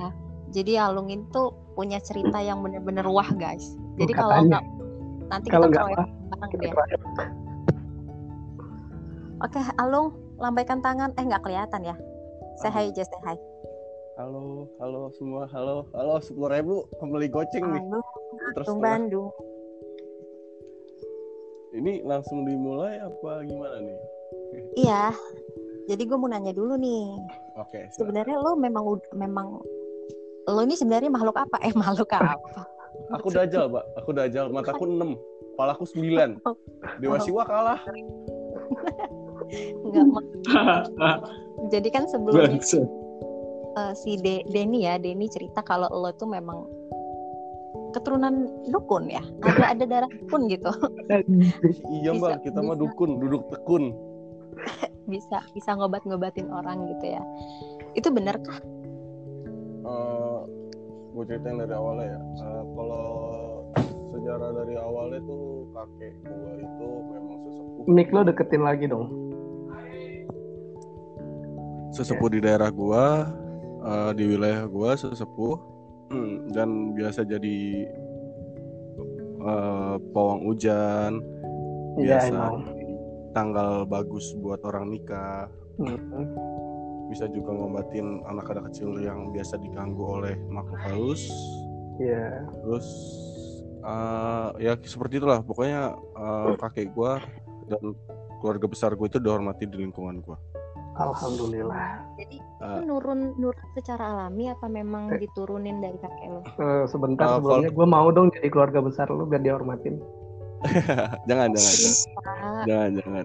[0.49, 1.43] Jadi Alung itu
[1.77, 3.77] punya cerita yang bener-bener wah guys.
[3.99, 4.63] Jadi kalau nggak
[5.29, 6.71] nanti Kalau kita nggak keroyok bareng deh.
[6.73, 7.01] keroyok.
[9.39, 11.15] Oke, Alung lambaikan tangan.
[11.15, 11.97] Eh nggak kelihatan ya?
[12.59, 13.37] Say hi, just say hi.
[14.19, 17.83] Halo, halo semua, halo, halo sepuluh ribu kembali goceng nih.
[17.87, 18.03] Halo,
[18.59, 19.31] Terus Bandung.
[21.71, 23.99] ini langsung dimulai apa gimana nih?
[24.75, 25.15] Iya.
[25.87, 27.15] Jadi gue mau nanya dulu nih.
[27.55, 27.95] Oke, silakan.
[27.95, 29.47] Sebenarnya lo memang memang
[30.49, 31.57] lo ini sebenarnya makhluk apa?
[31.63, 32.35] Eh makhluk apa?
[33.11, 33.85] Aku dajal, Pak.
[33.97, 35.17] Aku dajal, mataku 6,
[35.53, 36.39] kepalaku 9.
[36.99, 37.81] Dewa Siwa kalah.
[39.83, 40.05] Enggak.
[40.07, 40.31] mak-
[41.73, 42.81] Jadi kan sebelumnya Bangsa.
[43.75, 46.69] eh, si De- Denny ya, Denny cerita kalau lo tuh memang
[47.91, 49.25] keturunan dukun ya.
[49.41, 50.69] Ada ada darah dukun gitu.
[51.91, 53.97] Iya, Bisa- Mbak, kita mah dukun, duduk tekun.
[55.09, 57.23] bisa bisa ngobat-ngobatin orang gitu ya.
[57.95, 58.61] Itu bener kah?
[59.81, 60.41] Eh,
[61.15, 62.21] gue ceritain dari awalnya ya.
[62.21, 63.09] Eh, kalau
[64.13, 67.85] sejarah dari awalnya tuh kakek gue itu memang sesepuh.
[67.89, 69.07] mic lo deketin lagi dong
[71.93, 73.29] sesepuh di daerah gua
[73.85, 75.57] eh, di wilayah gua sesepuh
[76.13, 77.59] hmm, dan biasa jadi
[79.39, 81.21] eh, pawang hujan
[82.01, 82.57] iya biasa emang
[83.37, 85.47] tanggal bagus buat orang nikah
[85.79, 85.95] Hmm.
[87.09, 91.29] Bisa juga ngobatin anak-anak kecil yang biasa diganggu oleh makhluk halus.
[91.99, 92.45] Iya.
[92.63, 92.87] Terus
[93.83, 95.41] eh, ya seperti itulah.
[95.43, 97.19] Pokoknya eh, kakek gua
[97.69, 97.97] dan
[98.39, 100.39] keluarga besar gue itu dihormati di lingkungan gua.
[100.99, 102.03] Alhamdulillah.
[102.19, 105.23] Jadi itu nurun nurun secara alami apa memang Eh.
[105.23, 106.43] diturunin dari kakek lo?
[106.59, 109.99] Eh, sebentar Eh, sebelumnya gue mau dong jadi keluarga besar lu biar dihormatin.
[111.31, 111.95] Jangan jangan jangan.
[112.19, 112.27] Pak,
[112.67, 113.25] jangan jangan.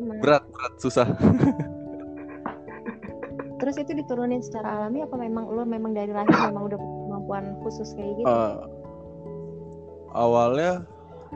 [0.00, 0.16] Mah.
[0.24, 1.06] berat berat susah
[3.58, 7.92] Terus itu diturunin secara alami apa memang lo memang dari lahir memang udah kemampuan khusus
[7.98, 8.26] kayak gitu?
[8.26, 8.54] Eh,
[10.14, 10.86] awalnya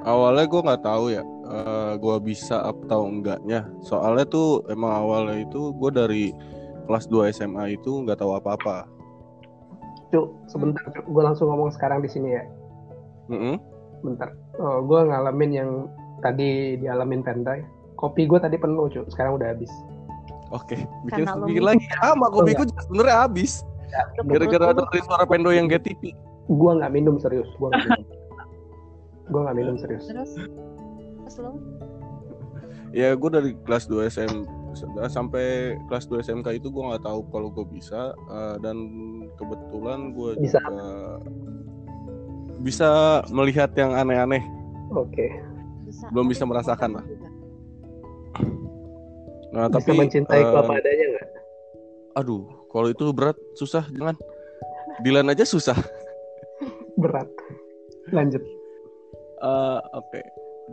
[0.09, 5.77] awalnya gue nggak tahu ya eh, gue bisa atau enggaknya soalnya tuh emang awalnya itu
[5.77, 6.25] gue dari
[6.89, 8.89] kelas 2 SMA itu nggak tahu apa-apa
[10.13, 11.09] Cuk, sebentar Cuk.
[11.09, 12.45] Gue langsung ngomong sekarang di sini ya.
[13.33, 13.57] Mm-mm.
[14.05, 14.29] Bentar.
[14.61, 15.71] Oh, gue ngalamin yang
[16.21, 17.65] tadi dialamin Pentai.
[17.97, 19.09] Kopi gue tadi penuh, Cuk.
[19.09, 19.73] Sekarang udah habis.
[20.53, 20.77] Oke
[21.09, 21.65] bikin Karena minum.
[21.73, 23.53] lagi sama kopiku juga sebenarnya habis
[24.25, 26.13] gara-gara dari suara pendo yang get TV
[26.51, 27.47] Gue nggak minum serius.
[27.57, 28.03] Gue nggak minum.
[29.47, 30.05] nggak minum serius.
[30.11, 30.31] Terus
[31.23, 31.55] terus lo
[32.93, 34.33] ya gue dari kelas 2 SM
[35.09, 38.77] sampai kelas 2 SMK itu gue nggak tahu kalau gue bisa eh, dan
[39.41, 40.61] kebetulan gue Bisa.
[40.61, 40.85] juga
[42.61, 42.91] bisa
[43.33, 44.45] melihat yang aneh-aneh
[44.93, 45.33] Oke.
[45.89, 47.05] bisa Belum bisa merasakan lah.
[47.09, 47.29] juga.
[49.53, 51.29] Nah Bisa tapi mencintaiku eh, apa adanya nggak?
[52.15, 54.17] aduh kalau itu berat susah jangan
[55.01, 55.77] Dilan aja susah
[56.95, 57.25] Berat.
[58.13, 58.45] Lanjut.
[59.39, 60.21] Eh, oke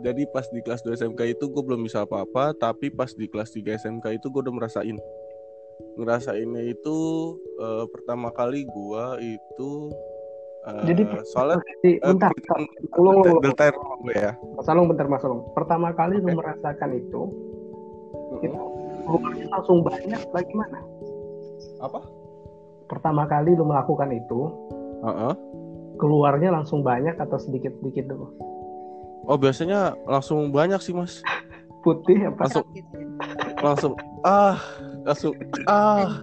[0.00, 3.50] jadi pas di kelas 2 SMK itu gue belum bisa apa-apa tapi pas di kelas
[3.50, 4.96] 3 SMK itu gue udah merasain
[5.96, 6.98] ngerasainnya itu
[7.58, 9.04] eh, pertama kali gue
[9.34, 9.70] itu
[10.62, 13.72] eh, Jadi soalnya eh, bentar, cerita- bentar.
[14.14, 15.42] Ya Mas Alung, bentar, Mas Alung.
[15.52, 16.36] Pertama kali lu Oke.
[16.36, 17.49] merasakan itu, Mm-mm.
[18.42, 18.58] Itu
[19.04, 20.80] keluarnya langsung banyak lagi mana?
[21.80, 22.00] apa
[22.84, 24.50] Pertama kali lu melakukan itu,
[25.06, 25.32] Heeh.
[25.94, 28.26] keluarnya langsung banyak atau sedikit-sedikit dulu?
[29.24, 31.22] oh biasanya langsung banyak sih mas
[31.86, 32.44] Putih apa?
[32.44, 32.66] Langsung.
[32.66, 33.00] Sakit ya.
[33.62, 34.56] langsung ah
[35.02, 35.32] langsung
[35.64, 36.18] ah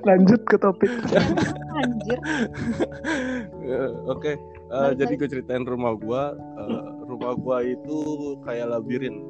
[0.00, 0.88] Lanjut ke topik.
[1.80, 2.16] anjir
[3.60, 4.38] Eh, Oke, eh,
[4.68, 5.20] Balik, jadi balik.
[5.20, 6.32] gue ceritain rumah gua.
[6.36, 7.96] Eh, rumah gua itu
[8.40, 9.20] kayak labirin,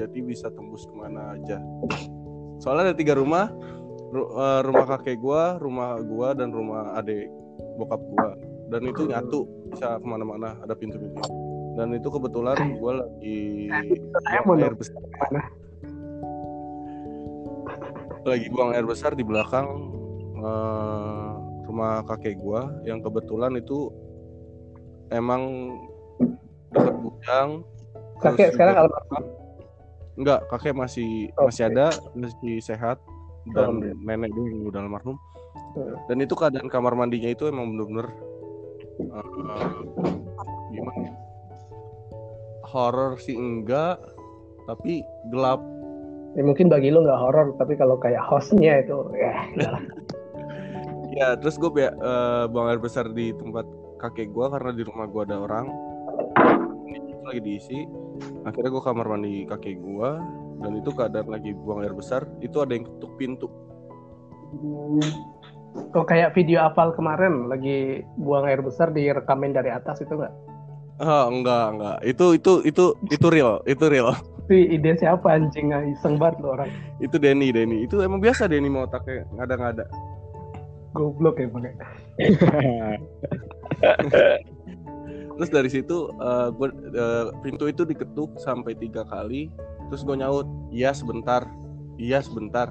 [0.00, 1.60] jadi bisa tembus ke mana aja.
[2.60, 3.52] Soalnya ada tiga rumah,
[4.10, 7.30] Ru- eh, rumah kakek gua, rumah gua dan rumah adik
[7.78, 8.34] bokap gua.
[8.70, 11.22] Dan itu nyatu bisa ke mana-mana, ada pintu-pintu.
[11.78, 13.70] Dan itu kebetulan gua lagi
[14.26, 15.00] Saya buang air besar.
[18.26, 19.68] Lagi buang air besar di belakang
[20.40, 21.30] eh,
[21.70, 23.94] rumah kakek gua yang kebetulan itu
[25.14, 25.74] emang
[26.74, 27.48] dekat gudang.
[28.20, 29.39] Kakek sekarang almarhum.
[30.20, 31.48] Enggak, kakek masih Oke.
[31.48, 33.00] masih ada, masih sehat
[33.56, 34.04] dan Alhamdulillah.
[34.04, 35.16] nenek dia yang udah almarhum.
[35.74, 35.96] Hmm.
[36.06, 38.06] Dan itu keadaan kamar mandinya itu emang bener-bener
[39.00, 39.68] eh,
[40.70, 41.00] gimana?
[41.08, 41.12] ya?
[42.70, 43.98] Horor sih enggak,
[44.68, 45.02] tapi
[45.32, 45.58] gelap.
[46.38, 49.34] Ya, mungkin bagi lu nggak horor, tapi kalau kayak hostnya itu, ya.
[51.10, 53.66] Ya, terus gue buang air besar di tempat
[53.98, 55.66] kakek gua karena di rumah gua ada orang.
[57.26, 57.82] Lagi diisi.
[58.44, 60.20] Akhirnya gue kamar mandi kakek gua
[60.60, 63.48] dan itu keadaan lagi buang air besar, itu ada yang ketuk pintu.
[65.94, 70.34] Oh kayak video apal kemarin lagi buang air besar direkamin dari atas itu nggak?
[71.00, 71.96] Ah, enggak, enggak.
[72.04, 74.12] Itu itu itu itu real, itu real.
[74.44, 76.68] Itu ide siapa anjing nggak iseng banget lu orang
[77.00, 77.88] Itu Denny, Denny.
[77.88, 79.86] Itu emang biasa Denny mau otaknya ngada-ngada.
[80.90, 81.70] goblok ya pakai.
[85.40, 89.48] Terus dari situ eh, gua eh, pintu itu diketuk sampai tiga kali.
[89.88, 91.48] Terus gue nyaut, iya sebentar,
[91.96, 92.68] iya sebentar.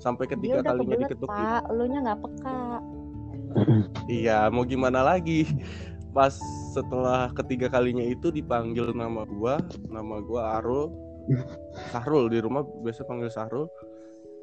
[0.00, 1.28] Sampai ketiga kalinya kebelet diketuk.
[1.28, 2.60] pak lu nya nggak peka
[4.24, 5.44] Iya, mau gimana lagi?
[6.16, 6.32] Pas
[6.72, 9.60] setelah ketiga kalinya itu dipanggil nama gua,
[9.92, 10.88] nama gua Arul.
[11.92, 13.68] Sahrul di rumah biasa panggil Sahrul.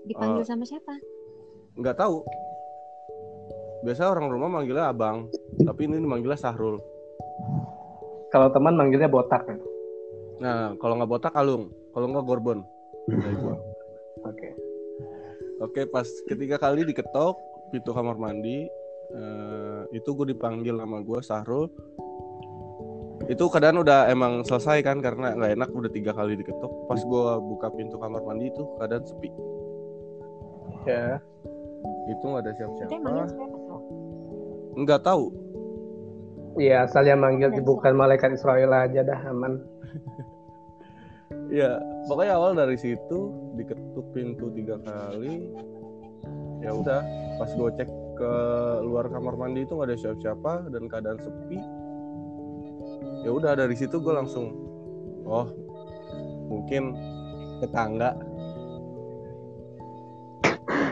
[0.04, 0.48] dipanggil Eh.
[0.52, 0.94] sama siapa
[1.74, 2.22] Nggak tahu.
[3.82, 5.26] Biasa orang rumah manggilnya Abang,
[5.66, 6.93] tapi ini manggilnya Sahrul.
[8.34, 9.62] Kalau teman manggilnya botak kan.
[10.42, 12.66] Nah, kalau nggak botak Alung, kalau nggak Gorbon.
[14.26, 14.50] Oke.
[15.62, 17.38] Oke, pas ketiga kali diketok
[17.70, 18.66] pintu kamar mandi,
[19.14, 21.70] eh, itu gue dipanggil nama gue Sahrul.
[23.30, 26.90] Itu keadaan udah emang selesai kan karena nggak enak udah tiga kali diketok.
[26.90, 29.30] Pas gue buka pintu kamar mandi itu keadaan sepi.
[30.90, 31.22] Ya.
[32.10, 32.90] Itu nggak ada siapa-siapa.
[33.30, 33.78] siapa Bro?
[34.82, 35.43] Nggak tahu.
[36.54, 39.58] Iya asalnya manggil Ada bukan malaikat Israel aja dah aman.
[41.50, 45.50] Ya, pokoknya awal dari situ diketuk pintu tiga kali.
[46.62, 47.02] Ya udah,
[47.42, 48.34] pas gue cek ke
[48.86, 51.60] luar kamar mandi itu nggak ada siapa-siapa dan keadaan sepi.
[53.26, 54.54] Ya udah dari situ gue langsung,
[55.26, 55.50] oh
[56.50, 56.98] mungkin
[57.62, 58.18] tetangga.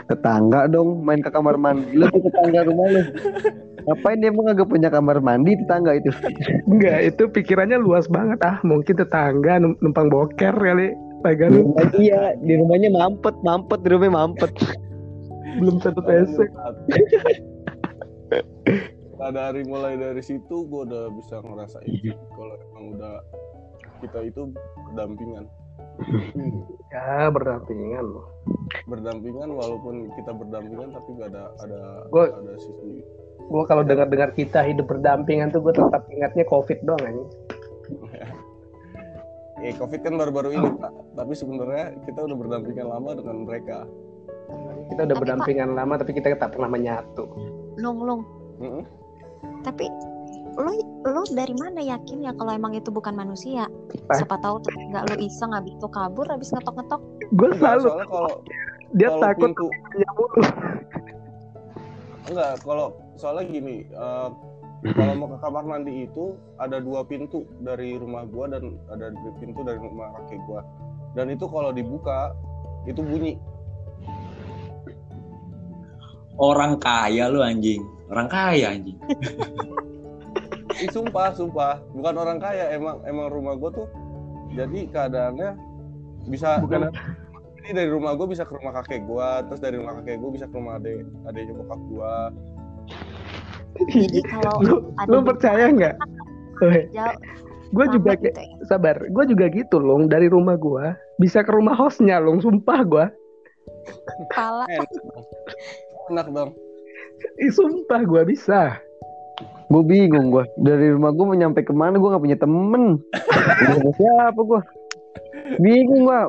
[0.09, 1.89] Tetangga dong main ke kamar mandi.
[1.95, 3.01] Lu tetangga rumah lu.
[3.88, 6.09] Ngapain dia emang agak punya kamar mandi tetangga itu?
[6.71, 8.57] Enggak, itu pikirannya luas banget ah.
[8.61, 10.91] Mungkin tetangga num- numpang boker kali.
[10.91, 14.51] Di Lagan rumah iya, di rumahnya mampet, mampet di rumahnya mampet.
[15.61, 16.49] belum satu pesek.
[19.21, 21.86] Pada hari mulai dari situ gue udah bisa ngerasain
[22.34, 23.21] kalau emang udah
[24.01, 24.49] kita itu
[24.89, 25.45] berdampingan
[26.89, 28.25] ya berdampingan loh
[28.89, 33.05] berdampingan walaupun kita berdampingan tapi gak ada ada Gua- ada sisi
[33.52, 37.30] gue kalau dengar dengar kita hidup berdampingan tuh gue tetap ingatnya covid doang anjing
[39.68, 43.78] eh covid kan baru-baru ini pak tapi sebenarnya kita udah berdampingan lama dengan mereka
[44.89, 47.28] kita udah Tapi, berdampingan lama tapi kita tak pernah menyatu
[47.80, 48.22] Lung, lung.
[48.60, 48.84] Mm-mm.
[49.64, 49.88] Tapi
[50.60, 50.72] lo
[51.08, 53.72] lo dari mana yakin ya kalau emang itu bukan manusia?
[54.06, 54.20] Apa?
[54.20, 54.60] Siapa tahu
[54.91, 57.02] nggak lo iseng habis itu kabur habis ngetok-ngetok.
[57.32, 58.34] gue selalu soalnya kalau
[58.91, 59.68] dia kalau takut pintu
[60.20, 60.39] mulu
[62.28, 62.88] enggak kalau
[63.22, 64.30] soalnya gini eh,
[64.97, 69.32] kalau mau ke kamar mandi itu ada dua pintu dari rumah gua dan ada dua
[69.38, 70.65] pintu dari rumah kakek gua.
[71.13, 72.34] Dan itu kalau dibuka
[72.89, 73.38] itu bunyi.
[76.41, 77.86] Orang kaya lu anjing.
[78.09, 78.97] Orang kaya anjing.
[80.89, 81.78] Sumpah sumpah.
[81.93, 83.88] Bukan orang kaya emang emang rumah gua tuh
[84.57, 85.49] jadi keadaannya
[86.26, 86.89] bisa Bukan
[87.61, 90.45] jadi dari rumah gua bisa ke rumah kakek gua terus dari rumah kakek gua bisa
[90.49, 92.13] ke rumah adek adeknya bokap gua
[93.82, 95.96] Jadi kalau lu, ada lu di- percaya nggak?
[97.72, 98.68] Gue juga gitu ya.
[98.68, 100.92] sabar gue juga gitu loh dari rumah gue
[101.24, 103.06] bisa ke rumah hostnya loh sumpah gue
[104.28, 104.68] Kepala.
[104.68, 105.26] Enak dong
[106.12, 106.52] enak dong.
[107.39, 108.78] Ih, sumpah gue bisa.
[109.72, 113.00] Gue bingung gue Dari rumah gue mau nyampe ke mana gue gak punya temen.
[113.64, 114.62] Sama siapa gue
[115.64, 116.20] Bingung gue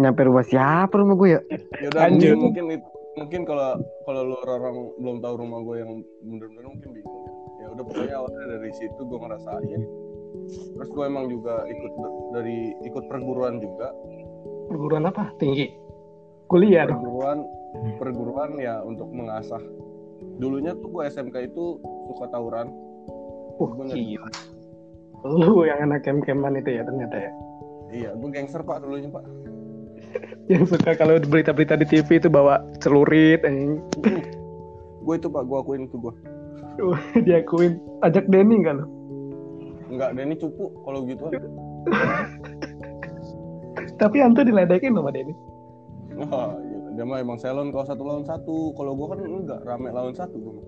[0.00, 1.40] Nyampe rumah siapa rumah gue ya?
[1.84, 2.36] Yaudah Lanjut.
[2.40, 5.92] mungkin, mungkin itu mungkin kalau kalau lu orang belum tahu rumah gue yang
[6.22, 7.32] bener-bener mungkin bingung ya.
[7.56, 9.82] Ya udah pokoknya awalnya dari situ gue ngerasain.
[10.46, 11.92] Terus gue emang juga ikut
[12.36, 13.90] dari ikut perguruan juga.
[14.66, 15.70] perguruan apa tinggi
[16.50, 17.46] kuliah Perguruan
[18.02, 19.62] perguruan ya untuk mengasah.
[20.42, 21.78] Dulunya tuh gue SMK itu
[22.12, 22.68] suka tawuran.
[23.56, 24.28] uh gila
[25.26, 27.32] lu yang anak kem-keman itu ya ternyata ya
[27.86, 29.22] Iya, gue gangster pak dulunya pak.
[30.52, 33.82] yang suka kalau berita-berita di TV itu bawa celurit anjing
[35.06, 36.14] gue itu pak, gue akuin itu gue.
[37.26, 38.86] diakuin ajak Denny nggak lo
[39.86, 41.24] Enggak, Denny cupu kalau gitu.
[44.02, 45.30] tapi Anto diledekin sama Denny
[46.18, 46.42] iya.
[46.98, 48.74] dia mah emang selon kalau satu lawan satu.
[48.74, 50.62] Kalau gue kan enggak rame lawan satu gue.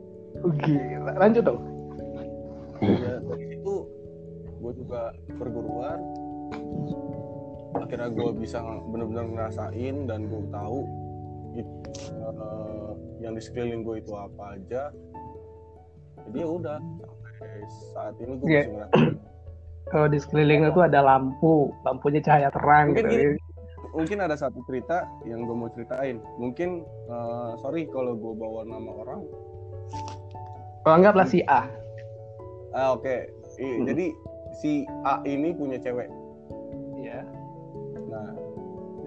[0.45, 1.61] oh, gila lanjut dong
[2.79, 3.77] ya situ
[4.59, 5.99] gue juga perguruan
[7.75, 10.79] akhirnya gue bisa benar-benar ngerasain dan gue tahu
[11.53, 14.83] it- eh, yang di sekeliling gue itu apa aja.
[16.25, 16.79] Jadi ya udah
[17.35, 18.61] sampai saat ini gue Iya.
[18.61, 19.15] masih ngerasain.
[19.89, 23.41] Kalau di sekelilingnya tuh ada lampu lampunya cahaya terang Mungkin gitu gini.
[23.89, 26.21] mungkin ada satu cerita yang gue mau ceritain.
[26.37, 29.21] Mungkin eh, sorry kalau gue bawa nama orang.
[30.83, 31.65] Kalau anggaplah si A.
[32.71, 33.17] Ah oke.
[33.59, 33.85] I- Hmm.
[33.85, 34.07] jadi
[34.55, 36.09] si A ini punya cewek.
[36.99, 37.38] Ya Nah,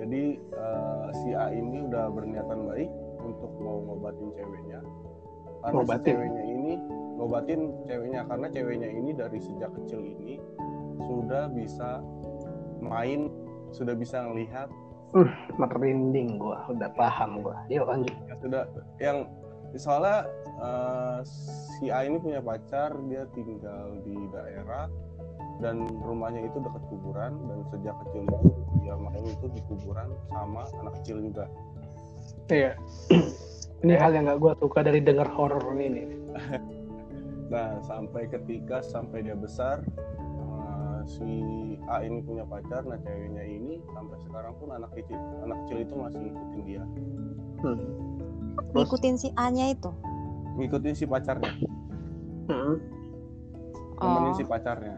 [0.02, 2.90] jadi eh, si A ini udah berniatan baik
[3.22, 4.82] untuk mau ngobatin ceweknya.
[5.62, 6.06] Karena si Ngobatin?
[6.10, 6.74] ceweknya ini
[7.22, 8.22] ngobatin ceweknya.
[8.26, 10.42] Karena ceweknya ini dari sejak kecil ini
[11.06, 12.02] sudah bisa
[12.82, 13.30] main,
[13.70, 14.74] sudah bisa ngelihat,
[15.62, 17.62] merinding gua udah paham gua.
[17.70, 18.16] Yuk lanjut.
[18.26, 18.64] Ya sudah
[18.98, 19.30] yang
[19.78, 20.26] soalnya
[20.66, 21.20] eh,
[21.78, 24.90] si A ini punya pacar, dia tinggal di daerah
[25.62, 28.50] dan rumahnya itu dekat kuburan dan sejak kecil itu
[28.82, 31.46] dia main itu di kuburan sama anak kecil juga.
[32.50, 32.74] iya
[33.86, 36.06] ini hal yang gak gua suka dari denger horor ini
[37.52, 41.28] Nah, sampai ketika sampai dia besar, eh, si
[41.92, 45.94] A ini punya pacar, nah ceweknya ini sampai sekarang pun anak kecil, anak kecil itu
[46.00, 46.84] masih ngikutin dia,
[47.60, 47.80] hmm.
[48.72, 49.92] ngikutin si A-nya itu.
[50.56, 51.52] ngikutin si pacarnya,
[52.48, 52.80] Hmm.
[54.00, 54.38] nemenin Oh.
[54.40, 54.96] si pacarnya.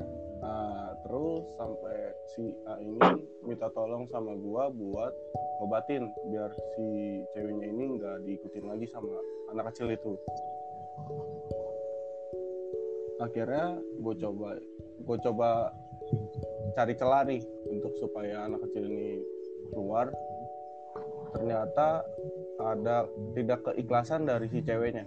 [1.14, 1.97] Terus sampai
[2.34, 2.97] si A ini
[3.45, 5.14] minta tolong sama gua buat
[5.61, 9.14] obatin biar si ceweknya ini nggak diikutin lagi sama
[9.53, 10.18] anak kecil itu.
[13.22, 14.57] Akhirnya gue coba,
[15.05, 15.49] gue coba
[16.74, 19.22] cari celah nih untuk supaya anak kecil ini
[19.70, 20.09] keluar.
[21.30, 22.01] Ternyata
[22.57, 23.05] ada
[23.38, 25.05] tidak keikhlasan dari si ceweknya.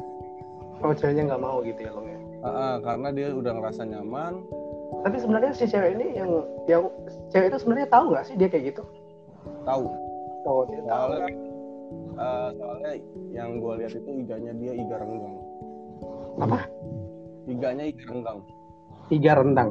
[0.87, 4.45] oh ceweknya nggak mau gitu ya lo ya ah, karena dia udah ngerasa nyaman,
[5.03, 6.31] tapi sebenarnya si cewek ini yang
[6.71, 6.83] yang
[7.31, 8.83] cewek itu sebenarnya tahu nggak sih dia kayak gitu?
[9.67, 9.85] Tahu.
[10.47, 11.09] Oh dia tahu.
[11.11, 11.29] Soalnya
[12.17, 12.93] eh, soalnya
[13.35, 15.37] yang gue lihat itu iganya dia iga renggang.
[16.43, 16.59] Apa?
[17.47, 18.39] Iganya iga renggang.
[19.07, 19.71] Iga rendang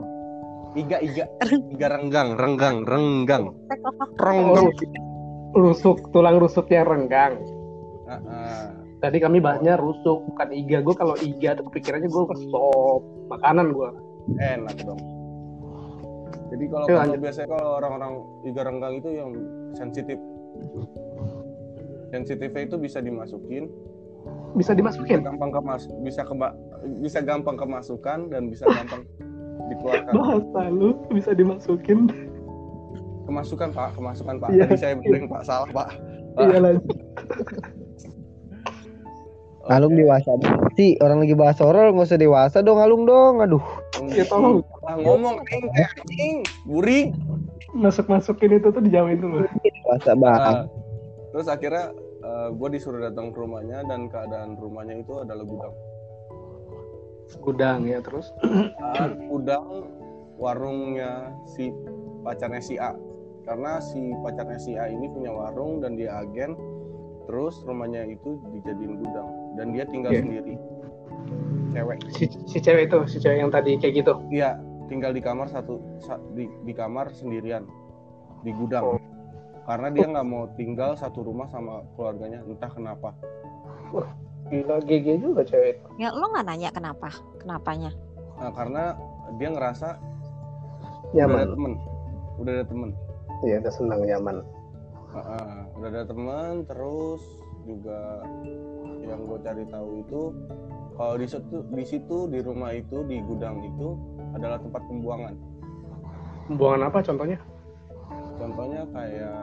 [0.75, 1.25] iga iga
[1.71, 3.55] iga renggang renggang renggang.
[4.19, 4.75] Renggang
[5.55, 7.39] rusuk tulang rusuknya renggang.
[8.05, 8.65] Ah, ah.
[8.99, 10.83] tadi kami bahasnya rusuk bukan iga.
[10.83, 13.01] Gue kalau iga tuh pikirannya gue ke sop
[13.31, 13.89] makanan gue
[14.41, 15.01] enak dong
[16.51, 17.19] Jadi kalau lanjut.
[17.19, 18.13] biasanya kalau orang-orang
[18.43, 19.31] iga renggang itu yang
[19.73, 20.17] sensitif,
[22.09, 23.67] sensitifnya itu bisa dimasukin,
[24.55, 25.19] Bisa bisa dimasukin.
[25.21, 26.55] gampang kemas, bisa keba,
[27.01, 29.03] bisa gampang kemasukan dan bisa gampang
[29.67, 30.11] dikeluarkan.
[30.13, 32.07] Bahasa lu bisa dimasukin.
[33.25, 34.49] Kemasukan pak, kemasukan pak.
[34.53, 34.69] Iya.
[34.69, 35.89] Tadi saya bilang pak salah pak.
[36.37, 36.85] Iya lanjut.
[39.65, 40.29] Alung dewasa
[40.77, 43.63] sih orang lagi bahas horor nggak usah dewasa dong Alung dong aduh
[44.13, 46.35] Ya tolong ngomong anjing kayak anjing,
[46.69, 47.09] buring.
[47.75, 49.43] masuk masukin itu tuh dijauhin dulu.
[49.59, 50.63] dewasa banget Ah,
[51.33, 51.91] terus akhirnya
[52.55, 55.73] gue disuruh datang ke rumahnya dan keadaan rumahnya itu adalah gudang.
[57.41, 58.31] Gudang ya terus.
[58.79, 59.91] Ah, gudang
[60.39, 61.69] warungnya si
[62.23, 62.95] pacarnya si A.
[63.45, 66.55] Karena si pacarnya si A ini punya warung dan dia agen.
[67.27, 70.21] Terus rumahnya itu dijadiin gudang dan dia tinggal Iya.
[70.21, 70.53] sendiri.
[71.71, 71.99] Cewek.
[72.09, 74.13] Si, si cewek itu, si cewek yang tadi kayak gitu.
[74.29, 77.67] Iya, tinggal di kamar satu sa- di, di kamar sendirian
[78.41, 78.85] di gudang.
[78.85, 79.01] Oh.
[79.65, 83.11] Karena dia nggak mau tinggal satu rumah sama keluarganya, entah kenapa.
[84.45, 85.87] Gila GG juga cewek itu.
[85.97, 87.09] Ya lo nggak nanya kenapa?
[87.41, 87.91] Kenapanya?
[88.37, 88.83] Nah, karena
[89.35, 89.97] dia ngerasa
[91.07, 91.47] udah ada Nyaman.
[91.49, 91.73] temen,
[92.37, 92.89] udah ada temen.
[93.41, 94.37] Iya, udah senang nyaman.
[95.11, 97.23] Heeh, udah ada teman, terus
[97.63, 98.21] juga
[99.05, 100.21] yang gue cari tahu itu
[100.95, 103.95] kalau di situ di situ di rumah itu di gudang itu
[104.35, 105.33] adalah tempat pembuangan.
[106.51, 107.39] Pembuangan apa contohnya?
[108.35, 109.41] Contohnya kayak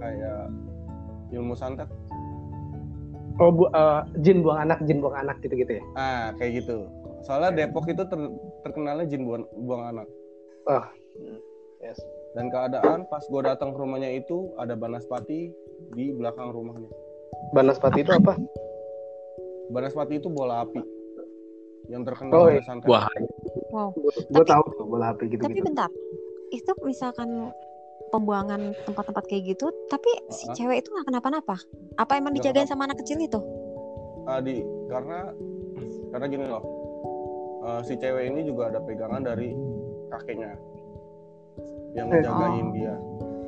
[0.00, 0.40] kayak
[1.32, 1.88] ilmu santet.
[3.42, 5.84] Oh, bu, eh, jin buang anak, jin buang anak gitu-gitu ya.
[5.98, 6.86] Ah, kayak gitu.
[7.26, 10.06] Soalnya Depok itu ter- terkenalnya jin buang, buang anak.
[11.82, 11.98] Yes.
[12.38, 15.50] Dan keadaan pas gue datang ke rumahnya itu ada banaspati
[15.94, 16.90] di belakang rumahnya.
[17.52, 18.38] Banaspati itu apa?
[19.68, 20.80] Banaspati itu bola api
[21.90, 22.64] yang terkenal Oh, iya.
[22.64, 22.88] santet.
[22.88, 23.04] Wah,
[23.68, 23.90] Wow.
[24.30, 25.66] Gue tahu tuh bola api gitu Tapi gitu.
[25.66, 25.90] bentar,
[26.54, 27.50] itu misalkan
[28.14, 30.54] pembuangan tempat-tempat kayak gitu, tapi si Uh-uh.
[30.54, 31.58] cewek itu nggak kenapa-napa?
[31.98, 33.42] Apa emang Nggak dijagain sama anak kecil itu?
[34.24, 35.34] Ah, di karena
[36.08, 36.62] karena gini loh
[37.66, 39.50] eh, si cewek ini juga ada pegangan dari
[40.08, 40.54] kakeknya
[41.92, 42.72] yang Eh, ngejagain oh.
[42.72, 42.94] dia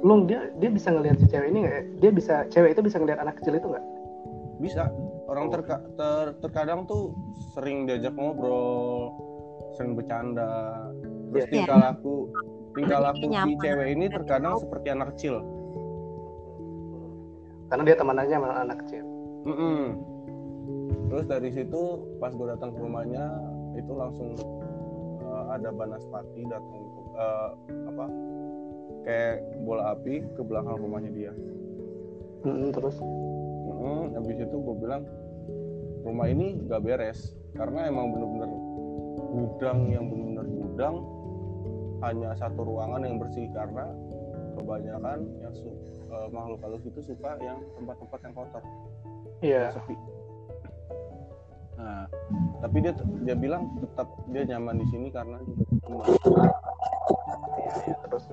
[0.01, 1.73] Lung dia dia bisa ngelihat si cewek ini nggak?
[1.73, 1.83] ya?
[1.99, 3.87] Dia bisa cewek itu bisa ngelihat anak kecil itu nggak?
[4.57, 4.89] bisa
[5.29, 7.13] orang terka- ter- terkadang tuh
[7.53, 9.13] sering diajak ngobrol
[9.71, 10.81] sering bercanda
[11.29, 11.53] terus Iya.
[11.53, 12.33] tingkah laku
[12.73, 13.61] tingkah laku si Nyaman.
[13.61, 15.45] cewek ini terkadang seperti anak kecil
[17.67, 19.05] Karena dia temanannya sama anak kecil.
[19.45, 19.81] Mm-mm.
[21.07, 21.83] terus dari situ
[22.17, 23.25] pas gue datang ke rumahnya
[23.77, 24.33] itu langsung
[25.21, 26.81] eh, ada banaspati datang
[27.13, 27.51] eh,
[27.87, 28.05] apa
[29.07, 31.33] kayak bola api ke belakang rumahnya dia
[32.43, 35.07] Mm-mm, terus Mm-mm, habis itu gue bilang
[36.03, 38.51] rumah ini gak beres karena emang bener-bener
[39.31, 40.97] gudang yang bener-bener gudang
[42.03, 43.89] hanya satu ruangan yang bersih karena
[44.59, 45.81] kebanyakan yang su-
[46.11, 48.63] eh, makhluk halus itu suka yang tempat-tempat yang kotor
[49.41, 49.63] iya.
[49.71, 49.97] yang sepi
[51.77, 52.09] nah
[52.65, 52.93] tapi dia
[53.23, 56.09] dia bilang tetap dia nyaman di sini karena juga teman.
[57.61, 58.25] Iya, iya, terus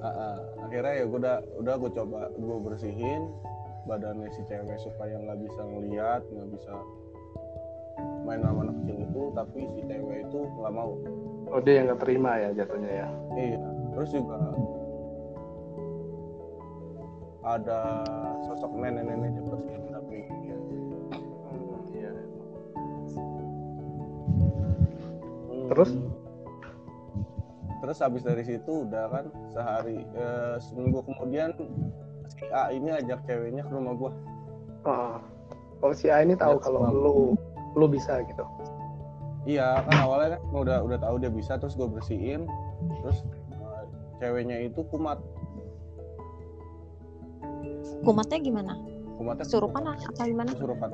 [0.00, 0.36] Ah, ah.
[0.64, 3.28] akhirnya ya gue udah udah gue coba gue bersihin
[3.84, 6.72] badannya si cewek supaya nggak bisa ngeliat nggak bisa
[8.24, 10.96] main sama anak kecil itu tapi si cewek itu nggak mau
[11.52, 13.08] oh dia yang nggak terima ya jatuhnya ya.
[13.36, 13.60] iya
[13.92, 14.38] terus juga
[17.40, 17.80] ada
[18.44, 19.32] sosok nenek-nenek
[19.88, 20.56] tapi ya.
[20.56, 22.12] Hmm, iya.
[25.48, 26.19] Hmm.
[27.80, 27.98] Terus?
[28.04, 31.56] habis dari situ udah kan sehari eh, seminggu kemudian
[32.28, 34.12] si A ini ajak ceweknya ke rumah gua
[34.84, 35.20] Oh,
[35.84, 37.16] oh si A ini tahu Lihat kalau lu
[37.76, 38.44] lu bisa gitu.
[39.48, 42.44] Iya kan awalnya kan udah udah tahu dia bisa terus gue bersihin
[43.00, 43.24] terus
[43.56, 43.82] eh,
[44.20, 45.16] ceweknya itu kumat
[48.00, 48.72] Kumatnya gimana?
[49.20, 50.48] kumatnya Surupan apa gimana?
[50.56, 50.90] kesurupan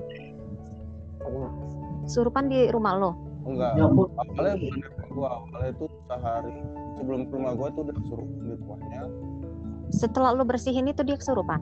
[2.07, 3.26] Surupan di rumah lo?
[3.47, 3.73] Enggak.
[3.79, 6.57] Ya awalnya bukan rumah gua awalnya itu sehari
[6.99, 9.03] sebelum ke rumah gua tuh udah kesurupan di rumahnya
[9.95, 11.61] Setelah lo bersihin itu dia kesurupan?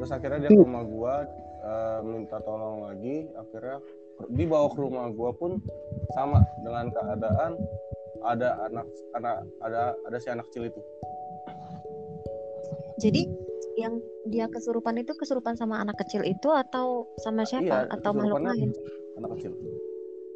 [0.00, 1.14] terus akhirnya dia ke rumah gua
[1.60, 3.28] eh, minta tolong lagi.
[3.36, 3.78] Akhirnya
[4.32, 5.60] dibawa ke rumah gua pun
[6.16, 7.52] sama dengan keadaan
[8.24, 8.86] ada anak
[9.16, 10.80] anak ada ada si anak kecil itu.
[13.00, 13.28] Jadi
[13.80, 17.64] yang dia kesurupan itu kesurupan sama anak kecil itu atau sama siapa?
[17.64, 18.70] Iya, atau makhluk lain?
[19.16, 19.52] anak kecil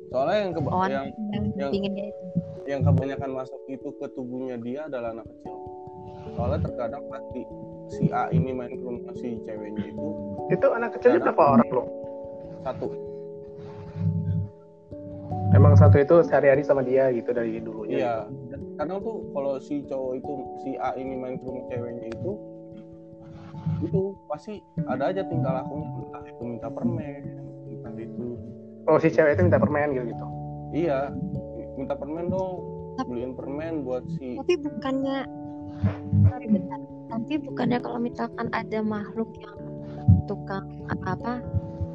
[0.07, 2.25] soalnya yang keba- Oh, yang yang, yang yang- pingin dia itu.
[2.65, 5.57] yang kebanyakan masuk itu ke tubuhnya dia adalah anak kecil.
[6.33, 7.41] Soalnya terkadang pasti
[7.89, 10.09] si A ini main ke rumah si ceweknya itu
[10.49, 11.85] Itu anak kecilnya berapa orang lo?
[12.63, 12.89] satu.
[15.51, 18.15] emang satu itu sehari-hari sama dia gitu dari dulunya Iya.
[18.75, 22.31] Kadang tuh kalau si cowok itu si A ini main ke rumah ceweknya itu
[23.85, 24.55] itu pasti
[24.89, 27.23] ada aja tingkah lakunya entah itu minta permen,
[27.69, 28.27] entah itu
[28.89, 30.27] oh si cewek itu minta permen gitu gitu
[30.73, 31.13] iya
[31.77, 35.27] minta permen dong beliin permen buat si Tapi bukannya
[36.31, 36.79] sorry bentar.
[37.11, 39.59] Tapi bukannya kalau misalkan ada makhluk yang
[40.31, 41.43] tukang apa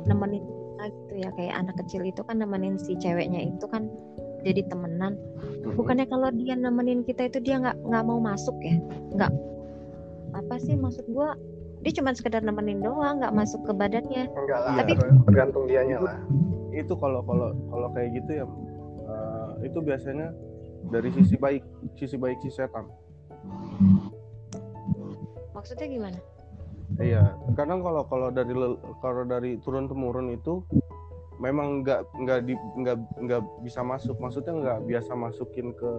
[0.06, 3.88] nemenin kita gitu ya kayak anak kecil itu kan nemenin si ceweknya itu kan
[4.44, 5.20] jadi temenan.
[5.76, 8.76] Bukannya kalau dia nemenin kita itu dia nggak nggak mau masuk ya?
[9.16, 9.32] Nggak
[10.36, 11.36] apa sih maksud gua?
[11.80, 14.27] Dia cuma sekedar nemenin doang, nggak masuk ke badannya.
[14.27, 16.17] enggak lah Tapi- tergantung dianya lah
[16.69, 18.45] itu kalau kalau kalau kayak gitu ya
[19.03, 20.30] eh, itu biasanya
[20.88, 22.86] dari sisi baik sisi baik si setan
[25.51, 26.19] Maksudnya gimana?
[26.97, 28.53] iya kadang kalau kalau dari
[28.99, 30.61] kalau dari turun temurun itu
[31.38, 35.91] memang nggak nggak di nggak nggak bisa masuk maksudnya nggak biasa masukin ke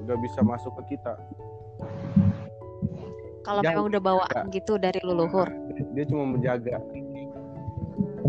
[0.00, 1.18] nggak bisa masuk ke kita
[3.48, 5.48] Kalau memang udah bawaan gitu dari leluhur.
[5.96, 6.84] dia cuma menjaga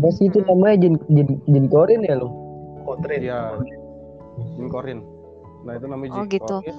[0.00, 2.32] Apa sih itu namanya jin jin jin korin ya lo?
[2.88, 3.52] Kotrin ya
[4.56, 4.98] jin korin
[5.60, 6.56] nah itu namanya Oh, jin gitu.
[6.64, 6.76] korin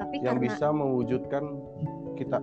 [0.00, 1.44] Tapi yang karena bisa mewujudkan
[2.16, 2.40] kita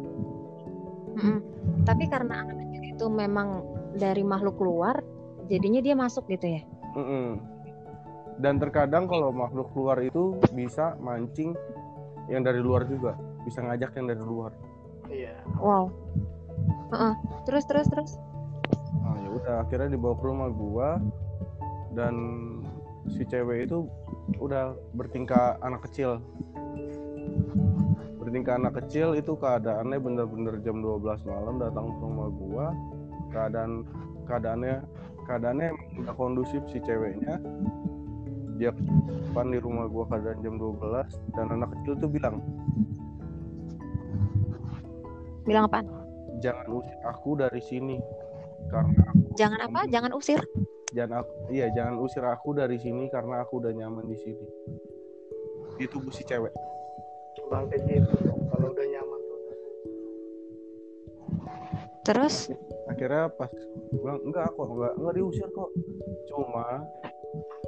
[1.17, 1.37] Mm-mm.
[1.83, 3.65] Tapi karena anak itu memang
[3.97, 5.01] dari makhluk luar,
[5.49, 6.61] jadinya dia masuk gitu ya.
[6.95, 7.41] Mm-mm.
[8.39, 11.51] Dan terkadang kalau makhluk luar itu bisa mancing
[12.31, 14.53] yang dari luar juga, bisa ngajak yang dari luar.
[15.09, 15.91] Iya Wow.
[16.93, 17.13] Heeh.
[17.45, 18.11] Terus terus terus.
[19.03, 20.89] Nah, ya udah akhirnya dibawa ke rumah gua
[21.93, 22.15] dan
[23.11, 23.85] si cewek itu
[24.39, 26.21] udah bertingkah anak kecil.
[28.21, 32.65] Bertingkah anak kecil itu keadaannya bener-bener jam 12 malam datang ke rumah gua.
[33.29, 33.85] Keadaan
[34.25, 34.85] keadaannya
[35.25, 35.69] keadaannya
[36.05, 37.41] udah kondusif si ceweknya.
[38.59, 38.81] Dia ke
[39.29, 42.43] depan di rumah gua keadaan jam 12 dan anak kecil tuh bilang,
[45.49, 45.81] Bilang apa?
[46.37, 47.97] "Jangan usir aku dari sini."
[48.69, 49.81] Karena aku Jangan apa?
[49.89, 50.37] Jangan usir.
[50.89, 54.45] jangan aku iya jangan usir aku dari sini karena aku udah nyaman di sini
[55.77, 56.49] itu bu si cewek
[57.49, 58.13] bang kayak gitu
[58.49, 59.37] kalau udah nyaman tuh
[62.09, 62.49] Terus
[62.89, 63.53] akhirnya pas
[63.93, 65.69] gua bilang enggak kok enggak enggak diusir kok
[66.25, 66.65] cuma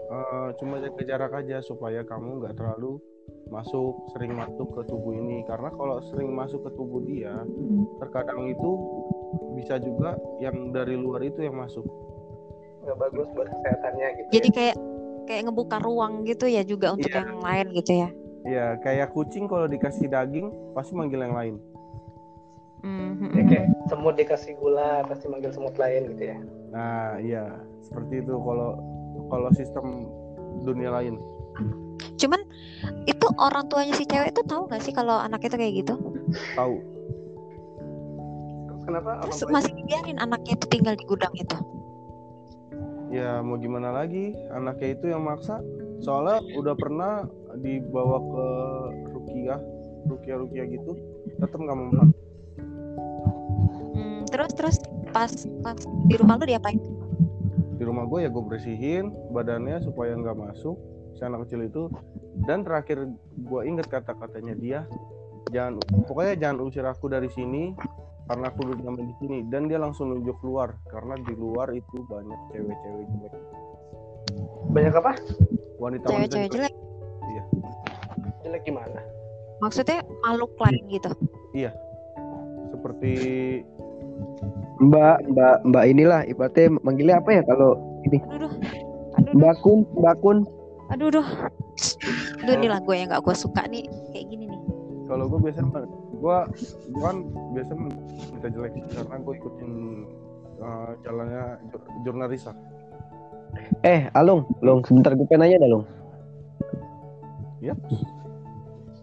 [0.09, 2.97] eh, cuma jaga jarak aja supaya kamu nggak terlalu
[3.51, 7.35] masuk sering masuk ke tubuh ini karena kalau sering masuk ke tubuh dia
[7.99, 8.71] terkadang itu
[9.53, 11.83] bisa juga yang dari luar itu yang masuk
[12.81, 14.55] nggak bagus buat kesehatannya gitu jadi ya.
[14.55, 14.75] kayak
[15.27, 17.21] kayak ngebuka ruang gitu ya juga untuk Iya.
[17.21, 18.09] yang lain gitu ya.
[18.41, 21.55] ya kayak kucing kalau dikasih daging pasti manggil yang lain
[22.81, 23.37] Mhm.
[23.37, 26.37] Ya, kayak semut dikasih gula pasti manggil semut lain gitu ya
[26.71, 27.45] nah iya
[27.83, 28.79] seperti itu kalau
[29.27, 30.07] kalau sistem
[30.63, 31.19] dunia lain
[32.17, 32.40] Cuman
[33.05, 35.93] itu orang tuanya si cewek itu tahu nggak sih kalau anak itu kayak gitu?
[36.55, 36.75] tahu.
[38.67, 41.57] Terus kenapa Terus masih dibiarin anaknya itu tinggal di gudang itu.
[43.11, 44.31] ya mau gimana lagi?
[44.55, 45.59] Anaknya itu yang maksa.
[46.01, 47.27] Soalnya udah pernah
[47.59, 48.45] dibawa ke
[49.11, 49.59] rukiah
[50.07, 50.91] rukiah rukiah gitu.
[51.37, 51.91] Tetap nggak mau
[53.91, 54.77] Hmm, terus terus
[55.11, 55.29] pas
[55.61, 55.77] pas
[56.07, 56.79] di rumah lu diapain?
[57.81, 60.77] di rumah gue ya gue bersihin badannya supaya nggak masuk
[61.15, 61.83] si anak kecil itu
[62.47, 63.05] dan terakhir
[63.37, 64.79] gue inget kata-katanya dia
[65.51, 65.77] jangan
[66.07, 67.75] pokoknya jangan usir aku dari sini
[68.29, 72.05] karena aku udah nyaman di sini dan dia langsung nunjuk keluar karena di luar itu
[72.07, 73.43] banyak cewek-cewek jelek
[74.71, 75.11] banyak apa
[75.81, 76.73] wanita Cewek-cewek jelek.
[78.41, 79.01] jelek gimana
[79.61, 81.11] Maksudnya makhluk lain gitu.
[82.73, 83.13] seperti
[84.81, 87.77] Mbak, Mbak, Mbak inilah ibaratnya manggilnya apa ya kalau
[88.09, 88.51] ini Aduh, duh.
[89.13, 89.33] aduh, duh.
[89.37, 90.37] Mbak Kun, Mbak Kun.
[90.91, 91.27] Aduh, duh.
[92.43, 94.61] Aduh, inilah gue yang gak gue suka nih kayak gini nih.
[95.11, 95.83] kalau gue biasanya
[96.21, 96.37] gue
[96.87, 97.17] gue kan
[97.51, 99.71] biasa minta jelek karena gue ikutin
[100.61, 102.43] uh, jalannya jur- jurnalis
[103.83, 105.85] Eh, Alung, Long, sebentar gue pengen nanya dah, Long.
[107.59, 107.75] Ya.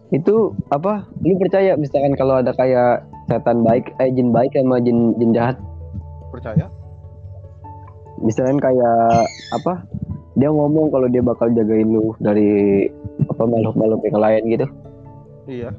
[0.09, 1.05] Itu apa?
[1.20, 5.60] Lu percaya misalkan kalau ada kayak setan baik, eh jin baik sama jin jin jahat?
[6.32, 6.73] percaya
[8.24, 9.85] Misalkan kayak apa?
[10.39, 12.86] Dia ngomong kalau dia bakal jagain lu dari
[13.27, 14.66] apa makhluk-makhluk yang lain gitu.
[15.51, 15.70] iya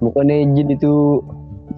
[0.00, 1.20] Bukannya jin itu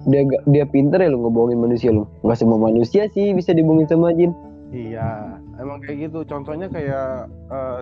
[0.07, 2.07] dia dia pinter ya lu ngebohongin manusia lu.
[2.23, 4.31] Nggak semua manusia sih bisa dibohongin sama jin.
[4.75, 7.79] iya emang kayak gitu contohnya kayak uh,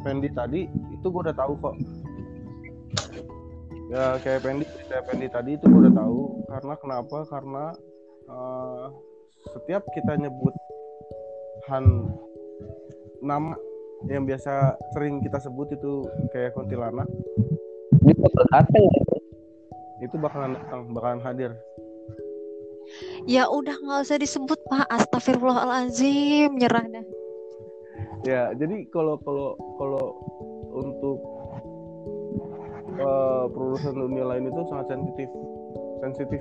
[0.00, 1.76] Pendi tadi itu gue udah tahu kok
[3.92, 7.64] ya kayak Pendi kayak Pendi tadi itu gue udah tahu karena kenapa karena
[8.30, 8.84] uh,
[9.52, 10.54] setiap kita nyebut
[11.68, 12.08] han
[13.20, 13.52] nama
[14.08, 17.04] yang biasa sering kita sebut itu kayak kuntilanak
[18.00, 19.02] Dia bakal datang ya.
[20.00, 21.52] itu bakalan datang bakalan hadir
[23.22, 24.90] Ya udah nggak usah disebut Pak.
[24.90, 27.06] Astagfirullahalazim, nyerah dah.
[28.20, 30.04] ya jadi kalau kalau kalau
[30.74, 31.18] untuk
[32.96, 35.28] eh, perurusan dunia lain itu sangat sensitif
[36.02, 36.40] sensitif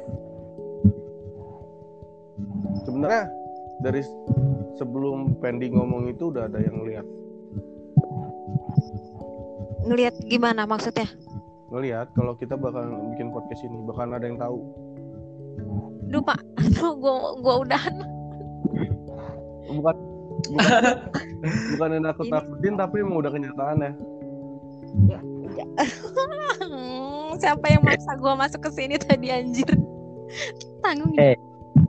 [2.83, 3.23] sebenarnya
[3.79, 4.01] dari
[4.75, 7.07] sebelum Pendi ngomong itu udah ada yang lihat
[9.81, 11.07] Ngelihat gimana maksudnya?
[11.69, 12.81] ngelihat kalau kita bakal
[13.13, 14.57] bikin podcast ini bakal ada yang tahu
[16.09, 17.93] Duh Pak, aduh gua gua udahan.
[19.69, 19.95] bukan
[20.49, 20.83] bukan
[21.77, 23.91] bukan yang nakut nakutin tapi emang udah kenyataan ya
[26.59, 29.69] Hmm, Siapa yang maksa gua masuk ke sini tadi anjir?
[30.81, 31.37] Tanggung Eh.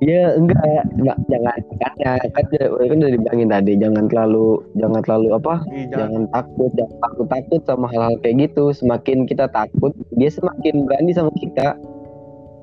[0.01, 0.65] Iya enggak,
[0.97, 5.55] enggak jangan kan ya kan udah kan udah dibilangin tadi jangan terlalu jangan terlalu apa
[5.69, 10.33] Ih, jangan jangan takut jangan takut takut sama hal-hal kayak gitu semakin kita takut dia
[10.33, 11.77] semakin berani sama kita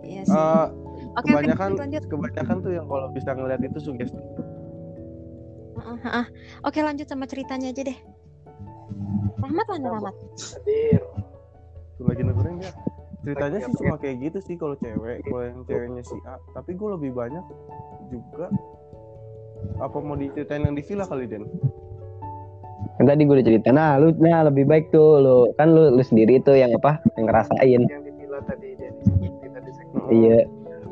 [0.01, 0.33] Iya sih.
[0.33, 0.65] Eh,
[1.17, 2.03] Oke, oke, kebanyakan lanjut, lanjut.
[2.09, 4.21] kebanyakan tuh yang kalau bisa ngeliat itu sugesti
[5.77, 6.25] Heeh, heeh.
[6.65, 7.97] Oke lanjut sama ceritanya aja deh.
[9.37, 10.15] Rahmat mana Rahmat?
[10.57, 11.01] hadir
[11.97, 12.73] tuh lagi dengerin nggak
[13.27, 16.39] ceritanya sih cuma kayak gitu sih kalau cewek kalau yang ceweknya si A.
[16.55, 17.43] Tapi gue lebih banyak
[18.07, 18.47] juga
[19.83, 21.43] apa mau diceritain yang di villa kali Den?
[22.95, 23.75] Kan tadi gue udah cerita.
[23.75, 27.27] Nah lu nah lebih baik tuh lu kan lu lu sendiri tuh yang apa yang
[27.27, 27.81] ngerasain.
[27.83, 30.01] Yang di villa tadi dia di segmen.
[30.07, 30.39] Iya.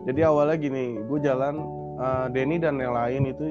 [0.03, 1.55] Jadi awalnya gini gue jalan
[2.03, 3.45] eh, Denny dan yang lain itu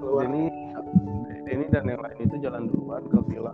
[0.00, 0.24] keluar.
[0.24, 0.48] Denny
[1.44, 3.52] Denny dan yang lain itu jalan duluan ke villa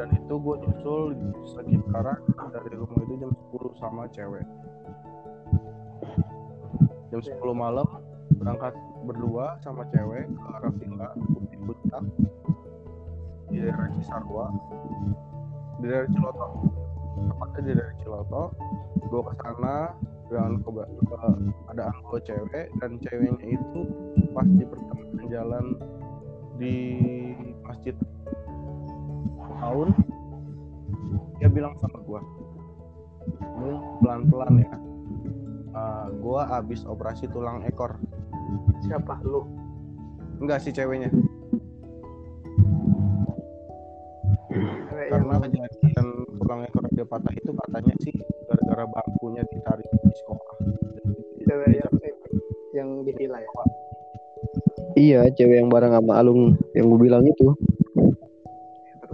[0.00, 1.12] dan itu gue nyusul
[1.44, 4.48] sekitaran dari rumah itu jam 10 sama cewek.
[7.12, 7.84] Jam 10 malam
[8.40, 8.72] berangkat
[9.04, 11.08] berdua sama cewek ke arah villa
[11.52, 12.04] di puncak.
[13.52, 14.48] Di daerah Cisarua.
[15.84, 16.48] Di daerah Ciloto.
[17.20, 18.42] Tepatnya di daerah Ciloto.
[19.04, 19.76] Gue ke sana
[20.64, 23.80] keba- ke- ada gue cewek dan ceweknya itu
[24.32, 25.66] pas di pertengahan jalan
[26.56, 26.76] di
[27.68, 27.92] masjid
[29.60, 29.88] tahun
[31.38, 32.20] dia bilang sama gua
[33.60, 34.80] lu pelan pelan ya
[35.70, 37.94] Eh, gua abis operasi tulang ekor.
[38.82, 39.22] Siapa?
[39.22, 39.46] Lu?
[40.42, 41.14] Enggak sih ceweknya.
[44.50, 46.06] Cewek yang karena kejadian
[46.42, 48.14] tulang ekor dia patah itu katanya sih
[48.50, 50.54] gara-gara bangkunya ditarik di sekolah.
[51.46, 51.92] Cewek yang
[52.74, 53.50] yang di villa ya?
[54.98, 57.54] Iya cewek yang bareng sama Alung yang gue bilang itu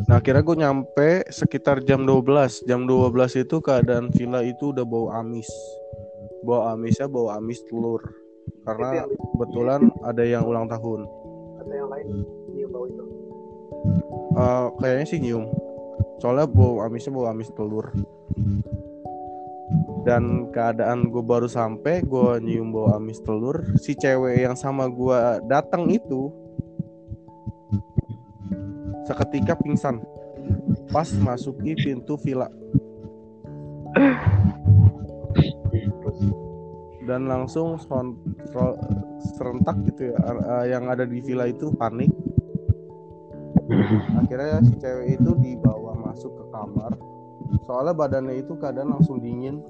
[0.04, 5.08] Nah akhirnya gue nyampe sekitar jam 12 Jam 12 itu keadaan villa itu udah bau
[5.08, 5.48] amis.
[6.44, 8.04] Bau amisnya bau amis telur.
[8.68, 11.08] Karena kebetulan ada yang ulang tahun.
[11.64, 12.06] Atau yang lain?
[12.52, 13.04] Dia bawa itu?
[14.36, 15.44] Eh, Kayaknya sih nyium.
[16.20, 17.88] Soalnya bau amisnya bau amis telur.
[20.06, 23.64] Dan keadaan gue baru sampai Gue nyium bau amis telur.
[23.80, 26.45] Si cewek yang sama gue datang itu
[29.06, 30.02] Seketika pingsan.
[30.90, 32.50] Pas masuki pintu villa.
[37.06, 38.78] Dan langsung ro-
[39.38, 42.10] serentak gitu ya eh, yang ada di villa itu panik.
[44.18, 46.92] Akhirnya si cewek itu dibawa masuk ke kamar.
[47.66, 49.62] Soalnya badannya itu keadaan langsung dingin.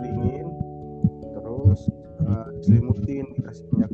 [0.00, 0.46] Dingin.
[1.32, 1.80] Terus
[2.20, 3.90] eh, diselimutin dikasih minyak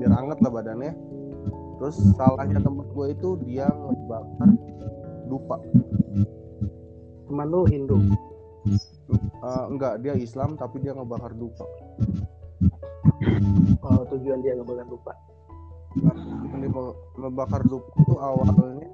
[0.00, 0.92] biar hangat lah badannya.
[1.76, 4.50] Terus salahnya temen gue itu dia ngebakar
[5.28, 5.56] dupa.
[7.28, 7.96] Teman lu Hindu?
[9.40, 11.64] Eh, enggak dia Islam tapi dia ngebakar dupa.
[13.84, 15.12] Oh, tujuan dia boleh lupa
[16.56, 18.88] Ini me- membakar dupa itu awalnya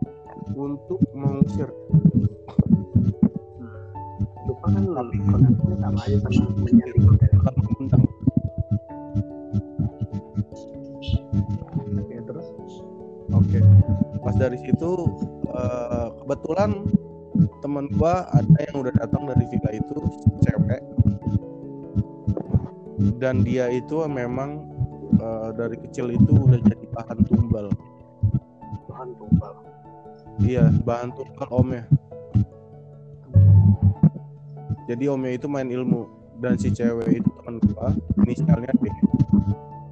[0.55, 1.71] untuk mengusir.
[4.47, 4.85] Lupa kan
[5.27, 7.05] konteksnya sama aja sama menyaring
[14.27, 15.07] pas dari situ
[15.55, 16.83] eh, kebetulan
[17.63, 19.97] teman gua ada yang udah datang dari villa itu
[20.43, 20.83] cewek.
[23.23, 24.67] Dan dia itu memang
[25.15, 27.71] eh, dari kecil itu udah jadi bahan tumbal.
[28.91, 29.55] Bahan tumbal.
[30.43, 31.85] Iya bahan tumbal omnya.
[34.91, 36.03] Jadi omnya itu main ilmu.
[36.43, 37.95] Dan si cewek itu teman gua
[38.27, 38.91] inisialnya D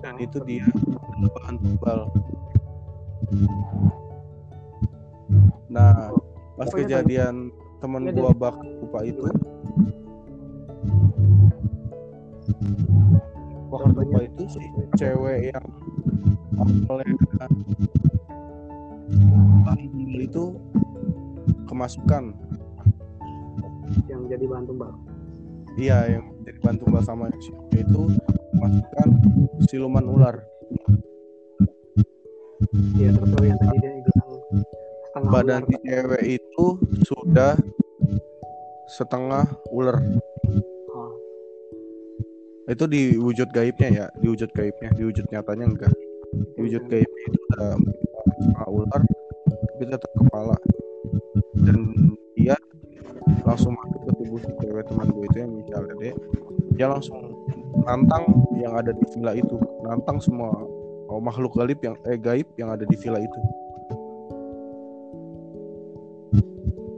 [0.05, 0.69] dan itu dia
[1.17, 2.13] bahan tumbal
[5.75, 6.15] nah
[6.55, 7.51] pas Pokoknya kejadian
[7.83, 9.27] teman Iya, gua bakar lupa itu.
[13.75, 14.63] Wakar Dupa itu si
[14.95, 15.67] cewek yang
[16.87, 17.07] oleh
[20.23, 20.45] itu
[21.67, 22.33] kemasukan.
[24.07, 24.93] Yang jadi bahan tumbal?
[25.75, 27.27] Iya yang jadi bahan tumbal sama
[27.75, 28.03] itu
[28.55, 29.09] kemasukan
[29.67, 30.37] siluman ular.
[32.95, 34.31] Iya terus yang tadi dia bilang
[35.15, 36.67] setengah badan ular, si cewek itu
[37.07, 37.53] sudah
[38.91, 40.03] setengah ular.
[40.91, 41.15] Oh,
[42.67, 45.95] itu di wujud gaibnya ya di wujud gaibnya di wujud nyatanya enggak.
[46.59, 47.79] Di wujud gaibnya itu udah
[48.27, 49.03] setengah ular
[49.71, 50.57] tapi tetap kepala.
[51.63, 51.79] Dan
[52.35, 52.59] dia
[53.47, 56.15] langsung masuk ke tubuh si cewek teman gue itu yang misalnya deh
[56.75, 57.23] dia langsung
[57.87, 58.27] nantang
[58.59, 59.63] yang ada di villa itu.
[59.87, 60.51] Nantang semua
[61.07, 63.41] oh, makhluk gaib yang eh gaib yang ada di villa itu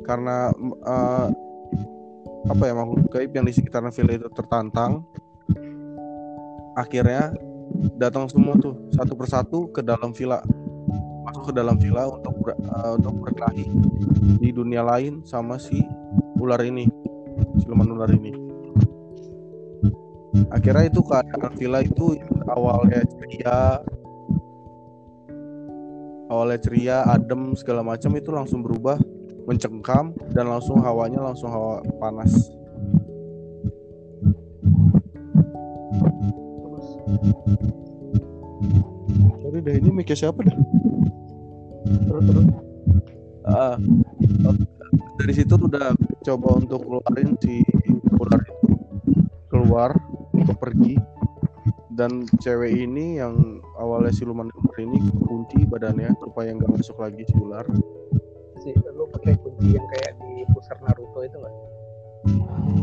[0.06, 0.54] karena
[0.86, 1.26] eh,
[2.46, 5.02] apa ya makhluk gaib yang di sekitaran villa itu tertantang
[6.78, 7.34] akhirnya
[7.98, 10.40] datang semua tuh satu persatu ke dalam villa.
[11.26, 13.66] Masuk ke dalam villa untuk ber- eh, untuk berkelahi
[14.38, 15.82] di dunia lain sama si
[16.38, 16.86] ular ini
[17.58, 18.30] siluman ular ini.
[20.52, 22.14] Akhirnya itu keadaan villa itu
[22.46, 23.82] awalnya ceria
[26.30, 29.00] awalnya ceria adem segala macam itu langsung berubah
[29.46, 32.34] mencengkam dan langsung hawanya langsung hawa panas.
[36.58, 36.86] Terus
[39.38, 40.56] sorry deh ini mic siapa dah?
[42.10, 42.46] Terus terus.
[43.46, 43.78] Ah,
[45.22, 45.94] dari situ udah
[46.26, 47.62] coba untuk keluarin si
[48.18, 48.74] ular itu.
[49.46, 49.94] Keluar
[50.34, 50.98] untuk pergi.
[51.96, 57.32] Dan cewek ini yang awalnya siluman ular ini kunci badannya supaya nggak masuk lagi si
[57.38, 57.64] ular
[58.66, 61.54] sih lu pakai kunci yang kayak di pusar Naruto itu nggak?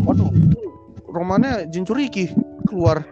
[0.07, 0.31] Waduh
[1.11, 2.31] romannya Jinchuriki
[2.71, 3.03] keluar.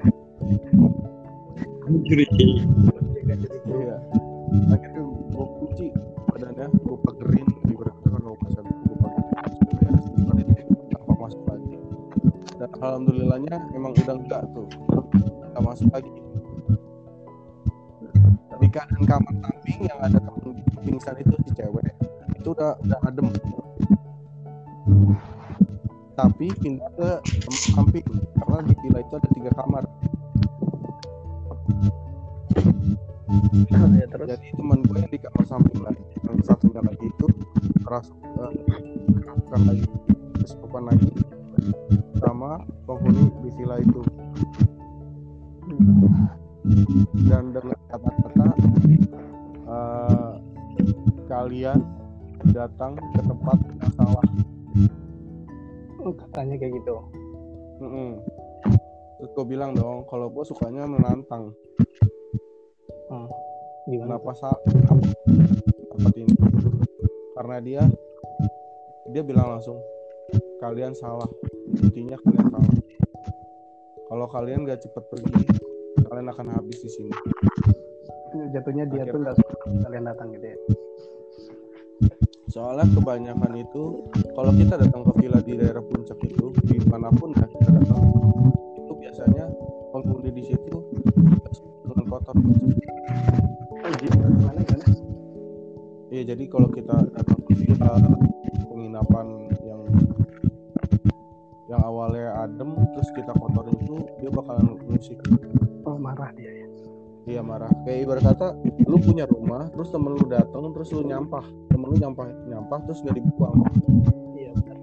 [1.92, 3.96] Jaga jadi iya.
[4.72, 5.86] Akhirnya gue kunci
[6.32, 10.68] badannya gue pagerin ibaratnya kan lo pasang gue pagerin.
[10.96, 11.76] Tanpa masuk lagi.
[12.56, 14.68] Dan alhamdulillahnya emang udah enggak tuh.
[15.52, 16.12] Nggak masuk lagi.
[18.62, 21.92] Di keadaan kamar samping yang ada temen pingsan itu si cewek
[22.42, 23.28] itu udah udah adem.
[26.18, 27.10] Tapi pindah ke
[27.72, 28.06] samping
[28.42, 29.84] karena di villa itu ada tiga kamar.
[33.94, 34.28] Ya terus?
[34.28, 37.28] Jadi teman gue yang di kamar samping lagi yang satunya lagi itu
[37.86, 38.10] keras
[38.42, 38.54] eh,
[39.22, 39.86] kerasukan lagi
[40.42, 41.10] kesurupan lagi
[42.20, 44.02] sama penghuni di villa itu.
[47.30, 48.48] Dan dengan kata-kata
[49.70, 50.32] eh,
[51.32, 52.01] kalian
[52.52, 54.26] datang ke tempat yang salah
[56.02, 56.96] oh, katanya kayak gitu.
[57.82, 58.12] Mm-mm.
[59.18, 61.54] terus gue bilang dong kalau gue sukanya menantang.
[63.90, 64.18] Gimana?
[64.18, 64.50] Kenapa sa
[66.14, 66.34] ini
[67.34, 67.84] karena dia
[69.10, 69.82] dia bilang langsung
[70.62, 71.28] kalian salah.
[71.82, 72.76] Intinya kalian salah.
[74.12, 75.34] Kalau kalian gak cepet pergi
[76.06, 77.14] kalian akan habis di sini.
[78.54, 79.12] Jatuhnya dia Oke.
[79.12, 79.36] tuh nggak
[79.88, 80.58] kalian datang gitu ya
[82.52, 84.04] soalnya kebanyakan itu
[84.36, 88.04] kalau kita datang ke villa di daerah puncak itu di mana pun ya kita datang
[88.76, 89.48] itu biasanya
[89.96, 90.76] penghuni di situ
[91.88, 92.36] dengan kotor.
[96.12, 97.96] Iya jadi kalau kita datang ke villa
[98.68, 99.82] penginapan yang
[101.72, 105.24] yang awalnya adem terus kita kotorin itu dia bakalan musik
[105.88, 106.68] oh marah dia ya
[107.26, 107.70] dia marah.
[107.86, 108.48] Kayak ibarat kata
[108.90, 111.46] lu punya rumah terus temen lu datang terus lu nyampah.
[111.70, 113.56] Temen lu nyampah nyampah terus nggak dibuang
[114.34, 114.78] iya benar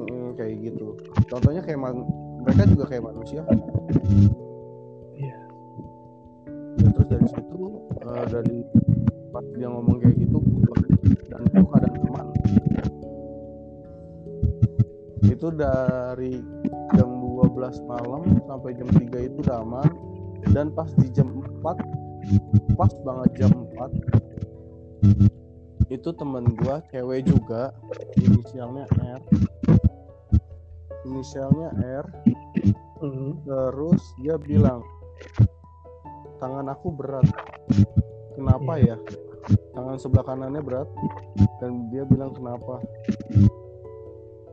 [0.00, 0.96] Mm, kayak gitu.
[1.28, 2.08] Contohnya kayak man-
[2.40, 3.44] mereka juga kayak manusia.
[5.12, 5.38] Iya.
[6.80, 7.60] Ya, terus dari situ
[8.00, 8.56] eh, dari
[9.30, 10.38] pas dia ngomong kayak gitu
[11.28, 12.26] dan itu keadaan teman.
[15.28, 16.40] Itu dari
[16.96, 19.88] jam 12 malam sampai jam 3 itu udah aman
[20.48, 21.28] dan pas di jam
[21.60, 24.20] 4 pas banget jam 4
[25.90, 27.74] itu temen gua cewek juga
[28.14, 29.20] inisialnya R.
[31.02, 32.06] Inisialnya R.
[33.02, 33.42] Mhm.
[33.42, 34.86] terus dia bilang
[36.38, 37.26] tangan aku berat.
[38.38, 38.96] Kenapa ya?
[39.74, 40.86] Tangan sebelah kanannya berat.
[41.58, 42.78] Dan dia bilang kenapa?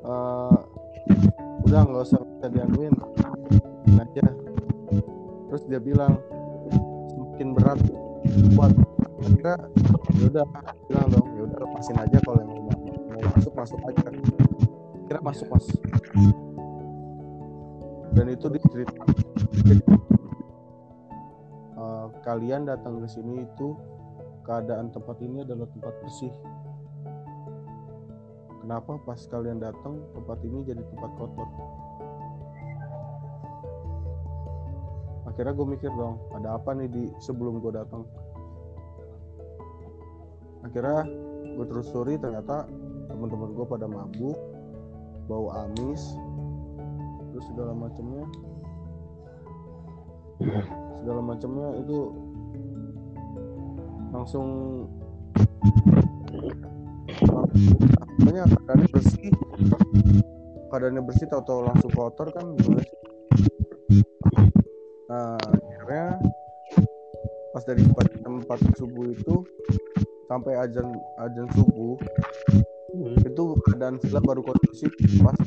[0.07, 0.57] Eh,
[1.69, 2.95] udah nggak usah bisa dianuin
[3.99, 4.25] aja
[5.47, 6.19] terus dia bilang
[7.07, 7.79] semakin berat
[8.55, 8.73] buat
[9.17, 9.55] kira
[10.17, 10.47] ya udah.
[10.87, 12.77] Bilang dong ya udah lepasin aja kalau yang mau,
[13.15, 14.07] mau masuk masuk aja.
[15.07, 15.65] Kira masuk mas.
[18.11, 19.13] Dan itu diceritakan
[19.67, 19.83] jadi,
[21.77, 23.77] eh, kalian datang ke sini itu
[24.43, 26.33] keadaan tempat ini adalah tempat bersih.
[28.63, 31.47] Kenapa pas kalian datang tempat ini jadi tempat kotor
[35.37, 38.01] akhirnya gue mikir dong ada apa nih di sebelum gue datang?
[40.65, 41.05] Akhirnya
[41.53, 42.65] gue telusuri ternyata
[43.05, 44.33] teman-teman gue pada mabuk
[45.29, 46.17] bau amis
[47.29, 48.25] terus segala macamnya
[50.97, 51.97] segala macamnya itu
[54.09, 54.47] langsung
[58.25, 59.29] makanya keadaannya bersih
[60.73, 63.06] keadaannya bersih tahu-tahu langsung kotor kan gimana sih
[65.07, 66.19] nah akhirnya
[67.55, 67.95] pas dari 4
[68.75, 69.35] subuh itu
[70.27, 70.91] sampai azan
[71.23, 71.95] azan subuh
[72.97, 75.37] itu keadaan villa baru kondusif pas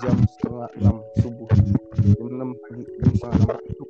[0.00, 1.48] jam setengah enam subuh.
[2.00, 3.84] Jam enam pagi jam setengah enam pagi itu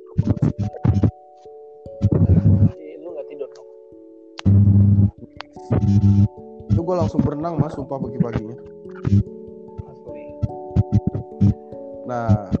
[2.99, 3.69] lu nggak tidur dong?
[6.67, 8.57] Itu gue langsung berenang mas sumpah pagi-paginya.
[9.87, 10.25] Asli.
[12.11, 12.51] Nah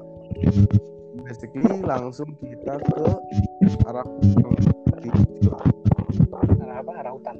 [1.31, 3.03] basically langsung kita ke
[3.87, 4.59] arah pulang
[6.59, 6.91] arah apa?
[6.99, 7.35] Arah hutan.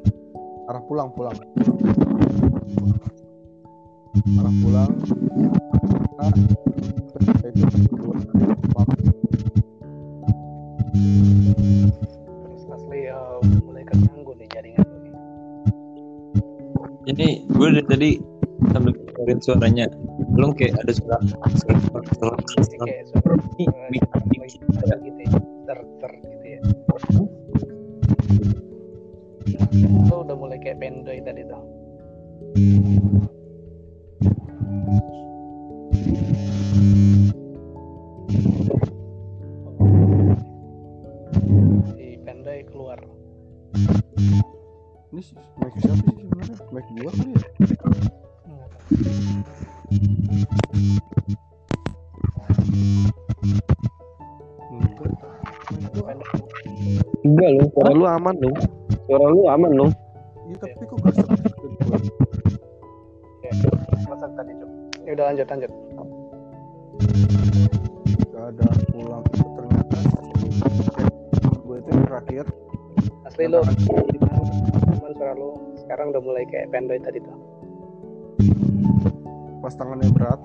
[0.72, 1.36] Arah pulang pulang.
[4.40, 4.92] Arah pulang
[6.16, 7.60] nah, itu
[12.48, 14.88] terus asli eh, mulai keganggu nih jaringan
[17.12, 18.10] Ini gue dari tadi
[18.72, 19.86] sambil dengerin suaranya.
[20.32, 23.06] Belum kayak ada suara kayak
[25.06, 25.30] gitu ya
[25.68, 26.60] ter ter gitu ya
[30.12, 31.64] lu udah mulai kayak pendoy tadi tuh
[41.96, 43.00] si pendoy keluar
[45.12, 45.22] ini
[45.60, 46.56] mic siapa sih sebenarnya?
[46.72, 47.50] Mic gua kali ya
[57.28, 58.56] enggak loh, suara lu aman loh.
[59.08, 59.92] Suara lu aman loh.
[60.48, 61.36] iya tapi kok gak gua?
[63.44, 63.52] Ya
[64.08, 64.70] masak tadi Cuk.
[65.04, 65.72] ya udah lanjut lanjut.
[68.32, 69.24] Gak ada pulang.
[69.32, 69.98] Itu ternyata
[71.52, 72.46] gue itu yang terakhir.
[73.28, 75.50] Asli lu cuman suara lu
[75.84, 77.36] sekarang udah mulai kayak pendoy tadi tuh
[79.62, 80.42] pas tangannya berat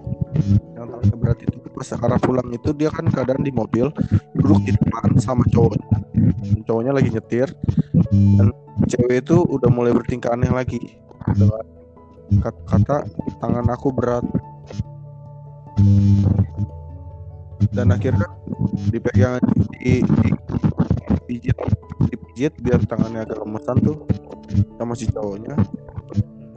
[0.76, 3.88] yang tangannya berat itu pas arah pulang itu dia kan keadaan di mobil
[4.36, 7.48] duduk di depan sama cowoknya Dan cowoknya lagi nyetir
[8.12, 8.52] dan
[8.86, 11.00] cewek itu udah mulai bertingkah aneh lagi
[11.32, 11.64] dengan
[12.44, 13.08] kata-kata
[13.40, 14.24] tangan aku berat
[17.72, 18.28] dan akhirnya
[18.92, 19.40] dipegang
[19.80, 20.30] di, di
[21.26, 21.56] dipijit
[22.08, 23.96] dipijit biar tangannya agak lemesan tuh
[24.76, 25.56] sama si cowoknya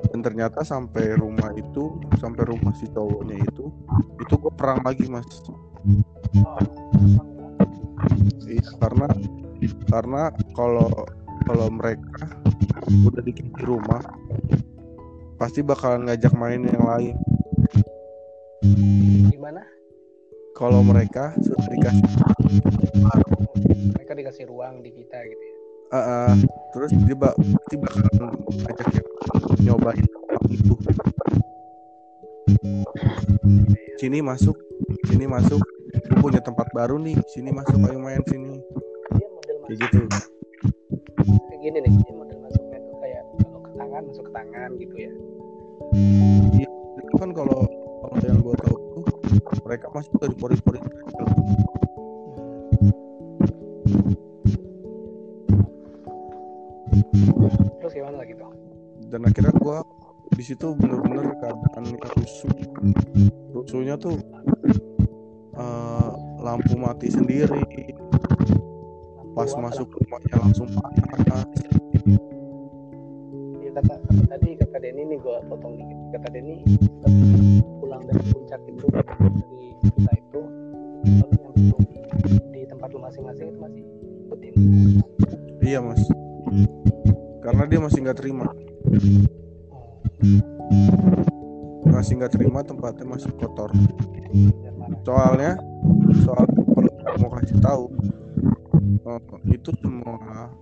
[0.07, 3.67] dan ternyata sampai rumah itu sampai rumah si cowoknya itu
[4.19, 5.27] itu gue perang lagi mas.
[8.47, 9.07] Iya karena
[9.91, 10.23] karena
[10.55, 10.89] kalau
[11.45, 12.25] kalau mereka
[13.05, 14.01] udah di di rumah
[15.35, 17.15] pasti bakalan ngajak main yang lain.
[19.31, 19.63] Gimana?
[20.55, 22.03] Kalau mereka sudah dikasih
[23.95, 25.58] mereka dikasih ruang di kita gitu ya
[25.89, 26.37] Ah.
[26.69, 28.29] terus dia bak pasti bakalan
[28.61, 29.07] ngajak yang
[29.65, 30.05] nyobain
[30.53, 30.73] itu.
[33.97, 34.53] Sini masuk
[35.09, 35.57] sini masuk.
[36.13, 38.61] Gua punya tempat baru nih sini masuk ayo main sini.
[39.65, 39.99] Kayak gitu.
[41.25, 44.95] Kayak gini nih dia model masuknya tuh kayak kalau ke tangan masuk ke tangan gitu
[44.95, 45.11] ya.
[47.01, 47.65] Itu kan kalau
[48.05, 49.05] kalau yang gue tahu tuh
[49.65, 50.79] mereka masuk dari pori-pori.
[57.79, 58.51] Terus gimana lagi tuh
[59.09, 59.77] dan akhirnya gue
[60.37, 61.85] di situ bener-bener keadaan
[62.15, 62.53] rusuh.
[63.51, 64.21] Rusuhnya tuh
[65.57, 66.09] eh,
[66.39, 67.65] lampu mati sendiri.
[69.33, 71.47] Pas Lampu masuk rumahnya langsung panas.
[73.59, 75.97] Ya kata, kata tadi kata Denny nih gue potong dikit.
[76.19, 76.55] Kata Denny
[77.81, 80.41] pulang dari puncak itu dari kita itu
[81.09, 81.81] lalu nyampe tuh
[82.53, 83.83] di tempat lu masing-masing itu masih
[84.29, 84.53] ikutin.
[85.59, 86.01] Iya mas
[87.49, 88.45] karena dia masih nggak terima
[91.89, 93.73] masih nggak terima tempatnya masih kotor
[95.01, 95.57] soalnya
[96.21, 96.45] soal
[97.17, 97.89] mau kasih tahu
[98.85, 100.53] eh, itu semua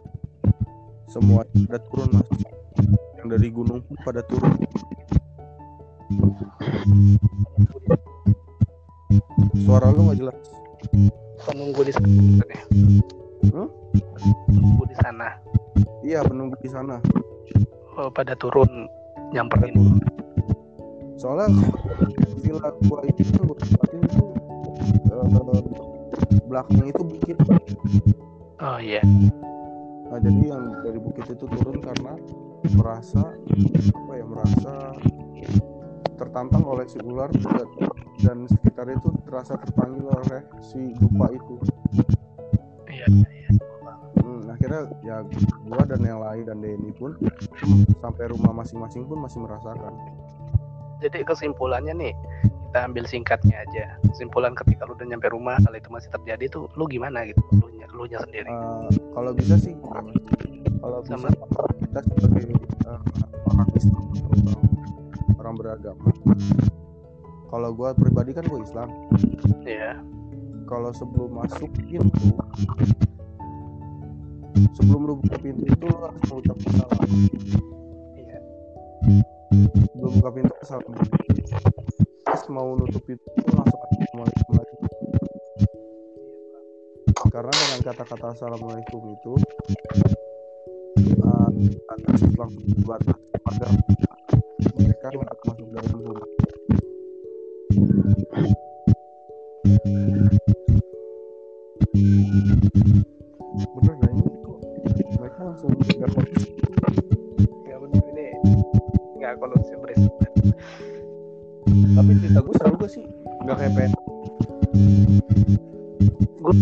[1.12, 2.30] semua pada turun mas
[3.20, 4.56] yang dari gunung pun pada turun
[9.68, 10.38] Suara lu nggak jelas.
[11.44, 12.08] penunggu di sana.
[13.52, 13.68] Hmm?
[14.48, 15.36] penunggu di sana
[16.04, 16.98] Iya, penunggu di sana.
[17.98, 18.88] oh, pada turun
[19.34, 19.74] nyamperin
[21.18, 21.50] Soalnya
[22.40, 24.24] villa gua itu gua tempatin itu
[25.10, 25.64] eh,
[26.46, 27.38] belakang itu bukit.
[28.62, 29.02] oh iya
[30.08, 32.16] Nah, jadi yang dari bukit itu turun karena
[32.80, 33.28] merasa
[33.92, 34.74] apa ya merasa
[36.16, 37.68] tertantang oleh si ular dan,
[38.24, 41.56] dan sekitar itu terasa terpanggil oleh si dupa itu.
[42.88, 43.24] iya Hmm,
[44.68, 45.18] akhirnya ya
[45.64, 47.16] gua dan yang lain dan Denny pun
[48.04, 49.96] sampai rumah masing-masing pun masih merasakan.
[51.00, 52.14] jadi kesimpulannya nih
[52.68, 53.96] kita ambil singkatnya aja.
[54.12, 57.40] Kesimpulan ketika lu udah nyampe rumah kalau itu masih terjadi tuh lu gimana gitu?
[57.64, 58.50] Lu nya lu nya sendiri.
[58.52, 59.72] Eh, kalau bisa sih
[60.84, 61.16] kalau bisa
[61.80, 63.02] kita sebagai eh,
[63.48, 64.04] orang Islam
[65.40, 66.12] orang, beragama.
[67.48, 68.90] Kalau gua pribadi kan gua Islam.
[69.64, 69.96] Ya
[70.68, 72.36] kalau sebelum masuk pintu
[74.78, 77.10] sebelum lu buka pintu itu lu harus mengucap salam.
[78.18, 78.40] Iya.
[79.94, 80.94] Sebelum buka pintu salam.
[82.28, 84.76] Terus mau nutup pintu langsung assalamualaikum lagi.
[87.28, 89.34] Karena dengan kata-kata assalamualaikum itu
[91.22, 91.50] uh,
[91.94, 93.18] atas langsung dibatas
[94.78, 96.28] mereka untuk masuk dalam rumah
[103.78, 103.97] bener
[105.48, 106.52] langsung nggak kondusif
[107.64, 108.28] nggak benar ini
[109.16, 110.14] nggak kondusif berisik
[111.96, 113.06] tapi cerita gue selalu gue sih
[113.48, 113.92] nggak kayak pengen
[116.48, 116.54] gue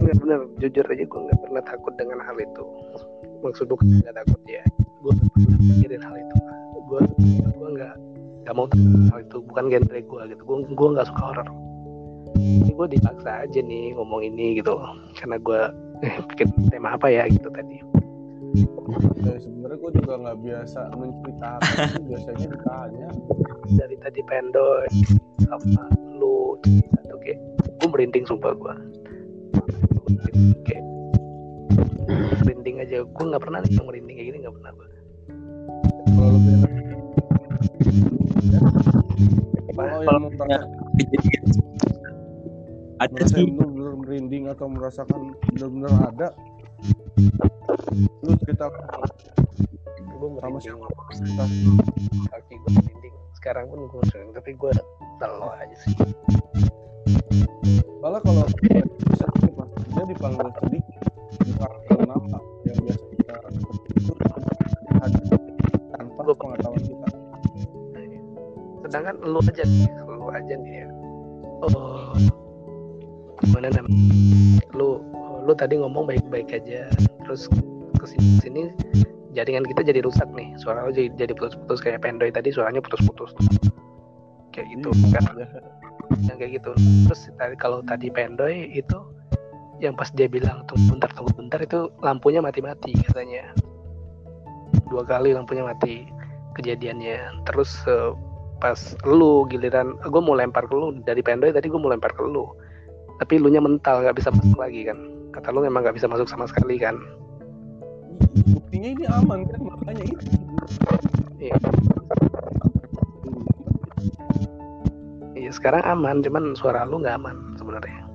[0.00, 2.64] nggak benar jujur aja gue nggak pernah takut dengan hal itu.
[3.44, 4.64] Maksud gue nggak takut ya.
[5.04, 6.36] Gue nggak pernah mikirin hal itu.
[6.88, 7.00] Gue
[7.44, 7.94] gue nggak
[8.44, 9.36] nggak mau takut hal itu.
[9.44, 10.42] Bukan genre gue gitu.
[10.48, 11.48] Gue gue nggak suka horor
[12.34, 14.80] ini gue dipaksa aja nih ngomong ini gitu.
[15.12, 15.60] Karena gue
[16.08, 18.03] eh, bikin tema apa ya gitu tadi
[19.24, 23.08] ya, sebenarnya gue juga nggak biasa menceritakan biasanya ditanya.
[23.74, 24.86] Dari tadi pendoy
[25.44, 25.84] sama
[26.14, 27.38] lu satu kayak
[27.80, 28.74] gue merinding sumpah gue
[30.68, 30.84] kayak
[32.44, 33.02] merinding aja.
[33.04, 34.88] Gue nggak pernah nih yang merinding kayak gini nggak pernah gue
[36.14, 36.72] kalau lebih enak
[39.74, 39.84] Apa?
[40.06, 40.30] kalau
[43.02, 43.44] ada sih.
[43.50, 46.28] benar-benar merinding atau merasakan benar-benar ada
[48.24, 50.84] lu cerita gue sama siapa
[52.32, 54.70] kaki gue merinding sekarang pun gue sering tapi gue
[55.20, 55.92] selalu aja sih.
[58.00, 61.00] Soalnya kalau bisa Mas, dia dipanggil sedikit
[61.44, 63.34] dipanggil nama yang biasa kita
[63.94, 64.12] itu
[65.92, 67.08] tanpa Gua- pengetahuan kita.
[68.84, 70.88] Sedangkan lu aja nih lu aja nih ya.
[71.64, 72.12] Oh
[73.40, 73.96] gimana namanya?
[74.72, 74.88] Lu
[75.44, 76.88] lu tadi ngomong baik-baik aja.
[77.28, 77.46] Terus
[78.00, 78.62] ke sini sini
[79.36, 80.56] jaringan kita jadi rusak nih.
[80.56, 83.36] Suara lu jadi jadi putus-putus kayak pendoy tadi suaranya putus-putus.
[84.56, 85.24] Kayak gitu Iya, kan?
[85.36, 85.48] iya.
[86.30, 86.72] yang kayak gitu.
[87.10, 88.98] Terus tadi kalau tadi pendoy itu
[89.82, 93.52] yang pas dia bilang tunggu bentar tunggu bentar itu lampunya mati-mati katanya.
[94.88, 96.08] Dua kali lampunya mati
[96.56, 97.44] kejadiannya.
[97.50, 98.14] Terus eh,
[98.62, 102.22] pas lu giliran gue mau lempar ke lu dari pendoy tadi gue mau lempar ke
[102.24, 102.48] lu.
[103.18, 106.30] Tapi lu nya mental nggak bisa masuk lagi kan kata lu memang nggak bisa masuk
[106.30, 106.94] sama sekali kan?
[108.54, 109.60] Buktinya ini aman kan?
[109.66, 110.26] Makanya itu.
[111.42, 111.56] Iya.
[115.34, 118.06] Iya sekarang aman cuman suara lu nggak aman sebenarnya.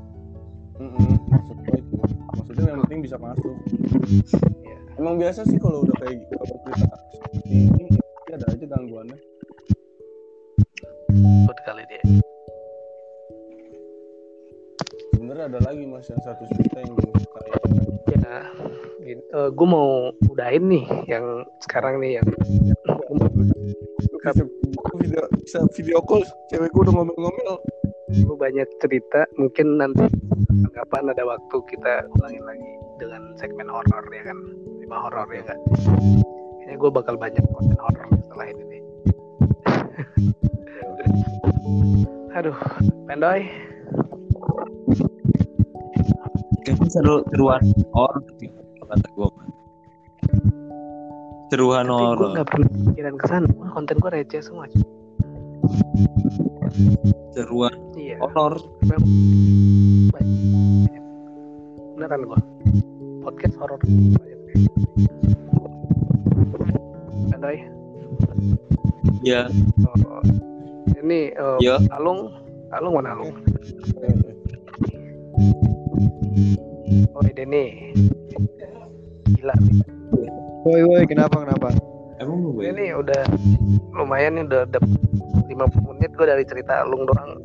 [0.80, 1.96] Mm-mm, maksudnya itu.
[2.40, 3.56] Maksudnya yang penting bisa masuk.
[4.64, 4.78] Iya.
[4.96, 6.88] emang biasa sih kalau udah kayak gitu kalau kita
[7.52, 8.00] ini
[8.32, 9.20] ada aja gangguannya.
[11.20, 12.29] Buat kali dia
[15.40, 17.40] sebenarnya ada lagi mas yang satu cerita yang belum kita
[19.08, 19.24] ya
[19.56, 22.28] gue mau udahin nih yang sekarang nih yang
[24.20, 24.44] bisa
[25.00, 26.28] video bisa video call.
[26.52, 27.56] Cewek gue udah ngomel-ngomel.
[28.12, 30.12] Gue banyak cerita mungkin nanti
[30.76, 34.38] kapan ada waktu kita ulangin lagi dengan segmen horor ya kan?
[34.84, 35.58] Tema horor ya kan
[36.60, 38.82] kayaknya gue bakal banyak konten horor setelah ini nih.
[42.44, 42.60] Aduh
[43.08, 43.48] pendoy
[46.64, 47.62] kayaknya seru seruan
[47.96, 48.22] horor
[48.90, 49.30] kata gue
[51.50, 54.66] seruan tapi gue horor nggak pernah pikiran ke sana Wah, konten gue receh semua
[57.34, 58.18] seruan iya.
[58.22, 58.56] horor
[61.98, 62.40] beneran gue
[63.26, 63.80] podcast horor
[67.30, 67.58] pendoy
[69.26, 69.50] ya
[69.90, 70.22] Oh,
[71.02, 71.82] ini eh, Ya.
[71.96, 72.32] Alung.
[72.72, 73.34] Alung mana Alung?
[77.14, 77.70] Oh ini nih.
[79.36, 79.76] Gila nih.
[80.64, 81.76] Woi woi kenapa kenapa?
[82.20, 83.24] Emang lu Ini udah
[83.96, 84.92] lumayan nih udah dapet
[85.48, 87.40] 50 menit gue dari cerita Alung doang.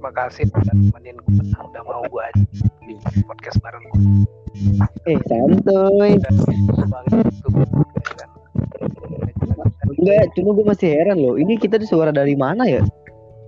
[0.00, 1.44] Makasih udah nemenin gue.
[1.56, 2.42] Udah mau gue aja
[2.84, 2.94] di
[3.24, 4.00] podcast bareng gue.
[5.08, 6.16] Eh santuy.
[6.16, 6.30] Ya
[6.88, 7.04] kan.
[10.04, 11.40] Enggak, cuma gue masih heran loh.
[11.40, 12.84] Ini kita di suara dari mana ya?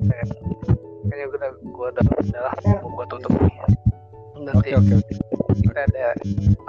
[0.00, 3.56] Kayaknya gue udah gue udah udah gue tutup nih.
[4.46, 5.14] Nanti Oke oke oke.
[5.58, 6.06] kita ada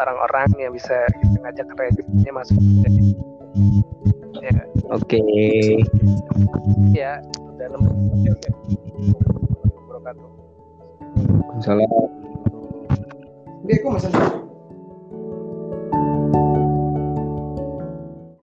[0.01, 2.57] orang-orang yang bisa kita ngajak rekrutnya masuk
[4.41, 4.57] ya
[4.89, 5.21] Oke.
[6.97, 7.21] ya
[7.61, 8.49] dalam oke oke
[9.77, 10.29] Wabarakatuh.
[11.61, 11.89] Salam.
[13.61, 14.09] Oke, kok masa